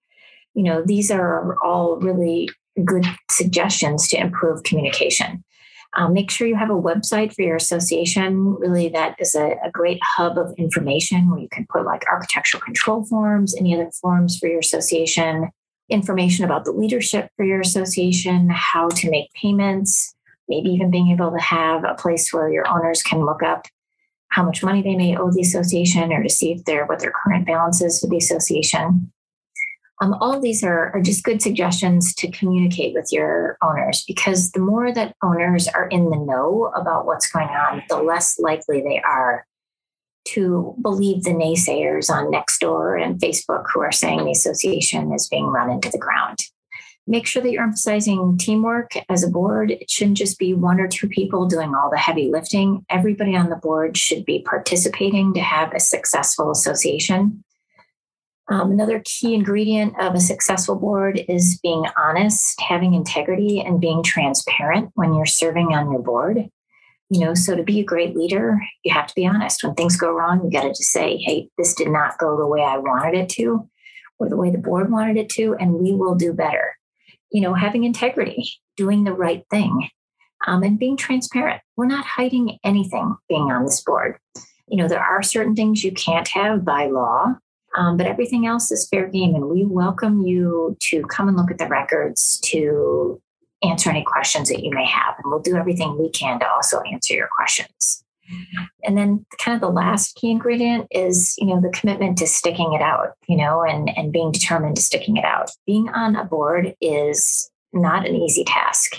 you 0.56 0.62
know, 0.62 0.82
these 0.82 1.10
are 1.10 1.56
all 1.62 1.96
really 1.96 2.48
good 2.84 3.04
suggestions 3.30 4.08
to 4.08 4.18
improve 4.18 4.62
communication. 4.62 5.44
Um, 5.94 6.12
make 6.12 6.30
sure 6.30 6.46
you 6.46 6.56
have 6.56 6.70
a 6.70 6.74
website 6.74 7.32
for 7.32 7.42
your 7.42 7.56
association. 7.56 8.54
Really, 8.56 8.88
that 8.88 9.16
is 9.18 9.34
a, 9.34 9.56
a, 9.64 9.70
great 9.70 10.00
hub 10.02 10.36
of 10.36 10.52
information 10.58 11.30
where 11.30 11.38
you 11.38 11.48
can 11.48 11.66
put 11.70 11.84
like 11.84 12.04
architectural 12.10 12.60
control 12.60 13.04
forms, 13.04 13.54
any 13.56 13.74
other 13.74 13.90
forms 14.02 14.38
for 14.38 14.46
your 14.46 14.58
association, 14.58 15.48
information 15.88 16.44
about 16.44 16.64
the 16.64 16.72
leadership 16.72 17.30
for 17.36 17.44
your 17.44 17.60
association, 17.60 18.50
how 18.50 18.88
to 18.88 19.10
make 19.10 19.32
payments, 19.32 20.14
maybe 20.48 20.70
even 20.70 20.90
being 20.90 21.08
able 21.08 21.30
to 21.30 21.40
have 21.40 21.84
a 21.84 21.94
place 21.94 22.32
where 22.32 22.50
your 22.50 22.68
owners 22.68 23.02
can 23.02 23.24
look 23.24 23.42
up 23.42 23.66
how 24.28 24.42
much 24.42 24.62
money 24.62 24.82
they 24.82 24.96
may 24.96 25.16
owe 25.16 25.30
the 25.30 25.40
association 25.40 26.12
or 26.12 26.22
to 26.22 26.28
see 26.28 26.52
if 26.52 26.64
they're 26.64 26.86
what 26.86 26.98
their 26.98 27.12
current 27.12 27.46
balance 27.46 27.80
is 27.80 28.00
for 28.00 28.08
the 28.08 28.18
association. 28.18 29.10
Um, 30.00 30.14
all 30.20 30.34
of 30.34 30.42
these 30.42 30.62
are, 30.62 30.90
are 30.94 31.00
just 31.00 31.24
good 31.24 31.40
suggestions 31.40 32.14
to 32.16 32.30
communicate 32.30 32.92
with 32.94 33.08
your 33.10 33.56
owners 33.62 34.04
because 34.06 34.50
the 34.50 34.60
more 34.60 34.92
that 34.92 35.14
owners 35.22 35.68
are 35.68 35.88
in 35.88 36.10
the 36.10 36.18
know 36.18 36.70
about 36.76 37.06
what's 37.06 37.30
going 37.30 37.48
on, 37.48 37.82
the 37.88 38.02
less 38.02 38.38
likely 38.38 38.82
they 38.82 39.00
are 39.00 39.46
to 40.26 40.74
believe 40.82 41.22
the 41.22 41.30
naysayers 41.30 42.10
on 42.10 42.32
Nextdoor 42.32 43.02
and 43.02 43.20
Facebook 43.20 43.64
who 43.72 43.80
are 43.80 43.92
saying 43.92 44.24
the 44.24 44.32
association 44.32 45.12
is 45.12 45.28
being 45.28 45.46
run 45.46 45.70
into 45.70 45.88
the 45.88 45.98
ground. 45.98 46.40
Make 47.08 47.26
sure 47.26 47.40
that 47.40 47.52
you're 47.52 47.62
emphasizing 47.62 48.36
teamwork 48.36 48.94
as 49.08 49.22
a 49.22 49.30
board. 49.30 49.70
It 49.70 49.88
shouldn't 49.88 50.16
just 50.16 50.40
be 50.40 50.54
one 50.54 50.80
or 50.80 50.88
two 50.88 51.08
people 51.08 51.46
doing 51.46 51.72
all 51.72 51.88
the 51.88 51.96
heavy 51.96 52.28
lifting. 52.28 52.84
Everybody 52.90 53.36
on 53.36 53.48
the 53.48 53.56
board 53.56 53.96
should 53.96 54.24
be 54.24 54.42
participating 54.42 55.32
to 55.34 55.40
have 55.40 55.72
a 55.72 55.78
successful 55.78 56.50
association 56.50 57.44
Um, 58.48 58.70
another 58.70 59.02
key 59.04 59.34
ingredient 59.34 59.98
of 59.98 60.14
a 60.14 60.20
successful 60.20 60.76
board 60.76 61.20
is 61.28 61.58
being 61.62 61.84
honest, 61.98 62.60
having 62.60 62.94
integrity, 62.94 63.60
and 63.60 63.80
being 63.80 64.02
transparent 64.02 64.90
when 64.94 65.14
you're 65.14 65.26
serving 65.26 65.74
on 65.74 65.90
your 65.90 66.02
board. 66.02 66.48
You 67.10 67.20
know, 67.20 67.34
so 67.34 67.56
to 67.56 67.62
be 67.62 67.80
a 67.80 67.84
great 67.84 68.16
leader, 68.16 68.60
you 68.84 68.92
have 68.92 69.06
to 69.08 69.14
be 69.14 69.26
honest. 69.26 69.62
When 69.62 69.74
things 69.74 69.96
go 69.96 70.12
wrong, 70.12 70.44
you 70.44 70.50
got 70.50 70.62
to 70.62 70.70
just 70.70 70.90
say, 70.90 71.16
hey, 71.16 71.48
this 71.58 71.74
did 71.74 71.88
not 71.88 72.18
go 72.18 72.36
the 72.36 72.46
way 72.46 72.62
I 72.62 72.78
wanted 72.78 73.18
it 73.18 73.28
to, 73.30 73.68
or 74.18 74.28
the 74.28 74.36
way 74.36 74.50
the 74.50 74.58
board 74.58 74.90
wanted 74.90 75.16
it 75.16 75.28
to, 75.30 75.56
and 75.58 75.74
we 75.74 75.92
will 75.92 76.14
do 76.14 76.32
better. 76.32 76.76
You 77.32 77.42
know, 77.42 77.54
having 77.54 77.84
integrity, 77.84 78.48
doing 78.76 79.04
the 79.04 79.12
right 79.12 79.44
thing, 79.50 79.88
um, 80.46 80.62
and 80.62 80.78
being 80.78 80.96
transparent. 80.96 81.62
We're 81.76 81.86
not 81.86 82.04
hiding 82.04 82.58
anything 82.64 83.16
being 83.28 83.50
on 83.50 83.64
this 83.64 83.82
board. 83.82 84.18
You 84.68 84.76
know, 84.76 84.88
there 84.88 85.02
are 85.02 85.22
certain 85.22 85.54
things 85.54 85.84
you 85.84 85.92
can't 85.92 86.28
have 86.28 86.64
by 86.64 86.86
law, 86.86 87.34
um, 87.76 87.96
but 87.96 88.06
everything 88.06 88.46
else 88.46 88.72
is 88.72 88.88
fair 88.88 89.06
game. 89.06 89.34
And 89.34 89.48
we 89.48 89.64
welcome 89.64 90.22
you 90.22 90.76
to 90.82 91.02
come 91.04 91.28
and 91.28 91.36
look 91.36 91.50
at 91.50 91.58
the 91.58 91.68
records 91.68 92.40
to 92.46 93.20
answer 93.62 93.90
any 93.90 94.02
questions 94.02 94.48
that 94.48 94.62
you 94.62 94.70
may 94.70 94.86
have. 94.86 95.14
And 95.22 95.30
we'll 95.30 95.40
do 95.40 95.56
everything 95.56 95.98
we 95.98 96.10
can 96.10 96.40
to 96.40 96.50
also 96.50 96.80
answer 96.80 97.14
your 97.14 97.28
questions. 97.34 98.02
And 98.82 98.98
then 98.98 99.24
kind 99.38 99.54
of 99.54 99.60
the 99.60 99.72
last 99.72 100.16
key 100.16 100.30
ingredient 100.30 100.88
is, 100.90 101.34
you 101.38 101.46
know, 101.46 101.60
the 101.60 101.70
commitment 101.70 102.18
to 102.18 102.26
sticking 102.26 102.72
it 102.72 102.82
out, 102.82 103.12
you 103.28 103.36
know, 103.36 103.62
and, 103.62 103.90
and 103.96 104.12
being 104.12 104.32
determined 104.32 104.76
to 104.76 104.82
sticking 104.82 105.16
it 105.16 105.24
out. 105.24 105.50
Being 105.64 105.88
on 105.90 106.16
a 106.16 106.24
board 106.24 106.74
is 106.80 107.50
not 107.72 108.06
an 108.06 108.16
easy 108.16 108.42
task. 108.42 108.96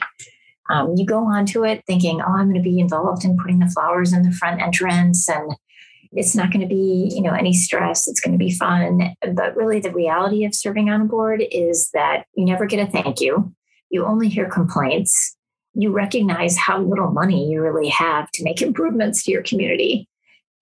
Um, 0.70 0.96
you 0.96 1.06
go 1.06 1.26
onto 1.26 1.66
it 1.66 1.84
thinking, 1.88 2.22
oh, 2.22 2.34
I'm 2.34 2.50
going 2.50 2.62
to 2.62 2.70
be 2.70 2.80
involved 2.80 3.26
in 3.26 3.38
putting 3.38 3.60
the 3.60 3.68
flowers 3.68 4.14
in 4.14 4.24
the 4.24 4.32
front 4.32 4.62
entrance 4.62 5.28
and 5.30 5.54
it's 6.12 6.36
not 6.36 6.52
going 6.52 6.62
to 6.62 6.74
be, 6.74 7.12
you 7.14 7.22
know, 7.22 7.34
any 7.34 7.54
stress. 7.54 8.08
It's 8.08 8.20
going 8.20 8.34
to 8.34 8.38
be 8.38 8.52
fun. 8.52 9.14
But 9.34 9.56
really 9.56 9.80
the 9.80 9.92
reality 9.92 10.46
of 10.46 10.56
serving 10.56 10.90
on 10.90 11.02
a 11.02 11.06
board 11.06 11.44
is 11.52 11.90
that 11.94 12.26
you 12.36 12.46
never 12.46 12.66
get 12.66 12.88
a 12.88 12.92
thank 12.92 13.22
you 13.22 13.54
you 13.90 14.06
only 14.06 14.30
hear 14.30 14.50
complaints. 14.50 15.36
You 15.74 15.92
recognize 15.92 16.58
how 16.58 16.82
little 16.82 17.12
money 17.12 17.50
you 17.50 17.62
really 17.62 17.90
have 17.90 18.30
to 18.32 18.44
make 18.44 18.62
improvements 18.62 19.24
to 19.24 19.32
your 19.32 19.44
community. 19.44 20.08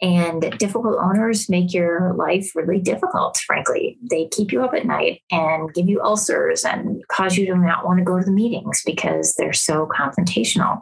And 0.02 0.54
difficult 0.60 0.98
owners 1.02 1.50
make 1.50 1.74
your 1.74 2.14
life 2.16 2.52
really 2.54 2.80
difficult, 2.80 3.38
frankly. 3.38 3.98
They 4.10 4.28
keep 4.28 4.52
you 4.52 4.62
up 4.62 4.74
at 4.74 4.86
night 4.86 5.22
and 5.32 5.74
give 5.74 5.88
you 5.88 6.02
ulcers 6.02 6.66
and 6.66 7.02
cause 7.08 7.38
you 7.38 7.46
to 7.46 7.56
not 7.56 7.86
want 7.86 8.00
to 8.00 8.04
go 8.04 8.20
to 8.20 8.26
the 8.26 8.32
meetings 8.32 8.82
because 8.86 9.34
they're 9.36 9.54
so 9.54 9.88
confrontational. 9.98 10.82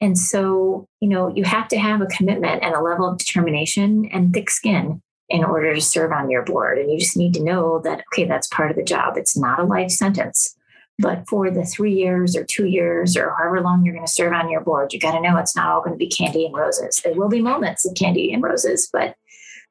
And 0.00 0.18
so, 0.18 0.86
you 1.00 1.08
know, 1.08 1.28
you 1.28 1.44
have 1.44 1.68
to 1.68 1.78
have 1.78 2.00
a 2.00 2.06
commitment 2.06 2.62
and 2.62 2.74
a 2.74 2.80
level 2.80 3.08
of 3.08 3.18
determination 3.18 4.06
and 4.12 4.32
thick 4.32 4.50
skin 4.50 5.00
in 5.28 5.44
order 5.44 5.74
to 5.74 5.80
serve 5.80 6.12
on 6.12 6.30
your 6.30 6.42
board. 6.42 6.78
And 6.78 6.90
you 6.90 6.98
just 6.98 7.16
need 7.16 7.34
to 7.34 7.42
know 7.42 7.80
that, 7.84 8.04
okay, 8.12 8.24
that's 8.24 8.48
part 8.48 8.70
of 8.70 8.76
the 8.76 8.82
job. 8.82 9.16
It's 9.16 9.36
not 9.36 9.60
a 9.60 9.64
life 9.64 9.90
sentence. 9.90 10.56
But 10.98 11.28
for 11.28 11.50
the 11.50 11.64
three 11.64 11.94
years 11.94 12.36
or 12.36 12.44
two 12.44 12.66
years 12.66 13.16
or 13.16 13.34
however 13.36 13.60
long 13.60 13.84
you're 13.84 13.94
going 13.94 14.06
to 14.06 14.12
serve 14.12 14.32
on 14.32 14.50
your 14.50 14.60
board, 14.60 14.92
you 14.92 15.00
got 15.00 15.12
to 15.12 15.20
know 15.20 15.36
it's 15.38 15.56
not 15.56 15.68
all 15.68 15.80
going 15.80 15.92
to 15.92 15.98
be 15.98 16.08
candy 16.08 16.46
and 16.46 16.54
roses. 16.54 17.00
There 17.02 17.14
will 17.14 17.28
be 17.28 17.42
moments 17.42 17.84
of 17.84 17.96
candy 17.96 18.32
and 18.32 18.42
roses, 18.42 18.88
but 18.92 19.16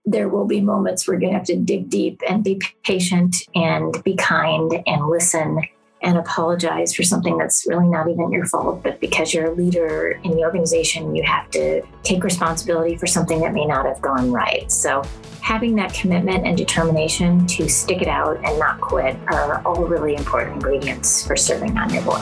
there 0.06 0.28
will 0.28 0.46
be 0.46 0.60
moments 0.60 1.08
where 1.08 1.16
you're 1.16 1.22
going 1.22 1.32
to 1.34 1.38
have 1.38 1.48
to 1.48 1.56
dig 1.56 1.90
deep 1.90 2.22
and 2.28 2.44
be 2.44 2.62
patient 2.84 3.38
and 3.56 4.04
be 4.04 4.16
kind 4.16 4.84
and 4.86 5.08
listen 5.08 5.62
and 6.04 6.18
apologize 6.18 6.94
for 6.94 7.04
something 7.04 7.38
that's 7.38 7.66
really 7.66 7.88
not 7.88 8.10
even 8.10 8.32
your 8.32 8.46
fault. 8.46 8.84
But 8.84 9.00
because 9.00 9.34
you're 9.34 9.46
a 9.46 9.56
leader 9.56 10.20
in 10.24 10.32
the 10.32 10.44
organization, 10.44 11.16
you 11.16 11.24
have 11.24 11.50
to 11.52 11.82
take 12.04 12.24
responsibility 12.24 12.98
for 12.98 13.08
something 13.08 13.40
that 13.42 13.54
may 13.54 13.66
not 13.66 13.86
have 13.86 14.02
gone 14.02 14.32
right. 14.32 14.70
So 14.72 15.02
having 15.42 15.76
that 15.76 15.94
commitment 15.94 16.46
and 16.46 16.58
determination 16.58 17.48
to 17.48 17.68
stick 17.68 18.02
it 18.02 18.08
out 18.08 18.38
and 18.44 18.60
not 18.60 18.80
quit 18.82 19.18
are 19.28 19.66
all 19.66 19.86
really 19.86 20.16
important 20.16 20.56
ingredients 20.56 21.26
for 21.26 21.36
serving 21.36 21.78
on 21.78 21.94
your 21.94 22.04
board. 22.04 22.22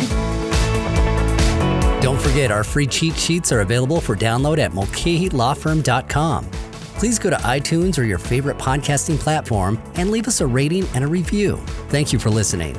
Don't 2.02 2.20
forget, 2.20 2.52
our 2.52 2.64
free 2.64 2.88
cheat 2.88 3.16
sheets 3.16 3.52
are 3.52 3.62
available 3.62 4.02
for 4.02 4.16
download 4.16 4.58
at 4.58 4.72
mulcahylawfirm.com. 4.72 6.46
Please 6.98 7.18
go 7.18 7.30
to 7.30 7.36
iTunes 7.38 7.98
or 7.98 8.04
your 8.04 8.18
favorite 8.20 8.58
podcasting 8.58 9.18
platform 9.18 9.82
and 9.96 10.12
leave 10.12 10.28
us 10.28 10.42
a 10.42 10.48
rating 10.48 10.88
and 10.94 11.04
a 11.04 11.08
review. 11.08 11.58
Thank 11.90 12.14
you 12.14 12.20
for 12.20 12.30
listening. 12.30 12.76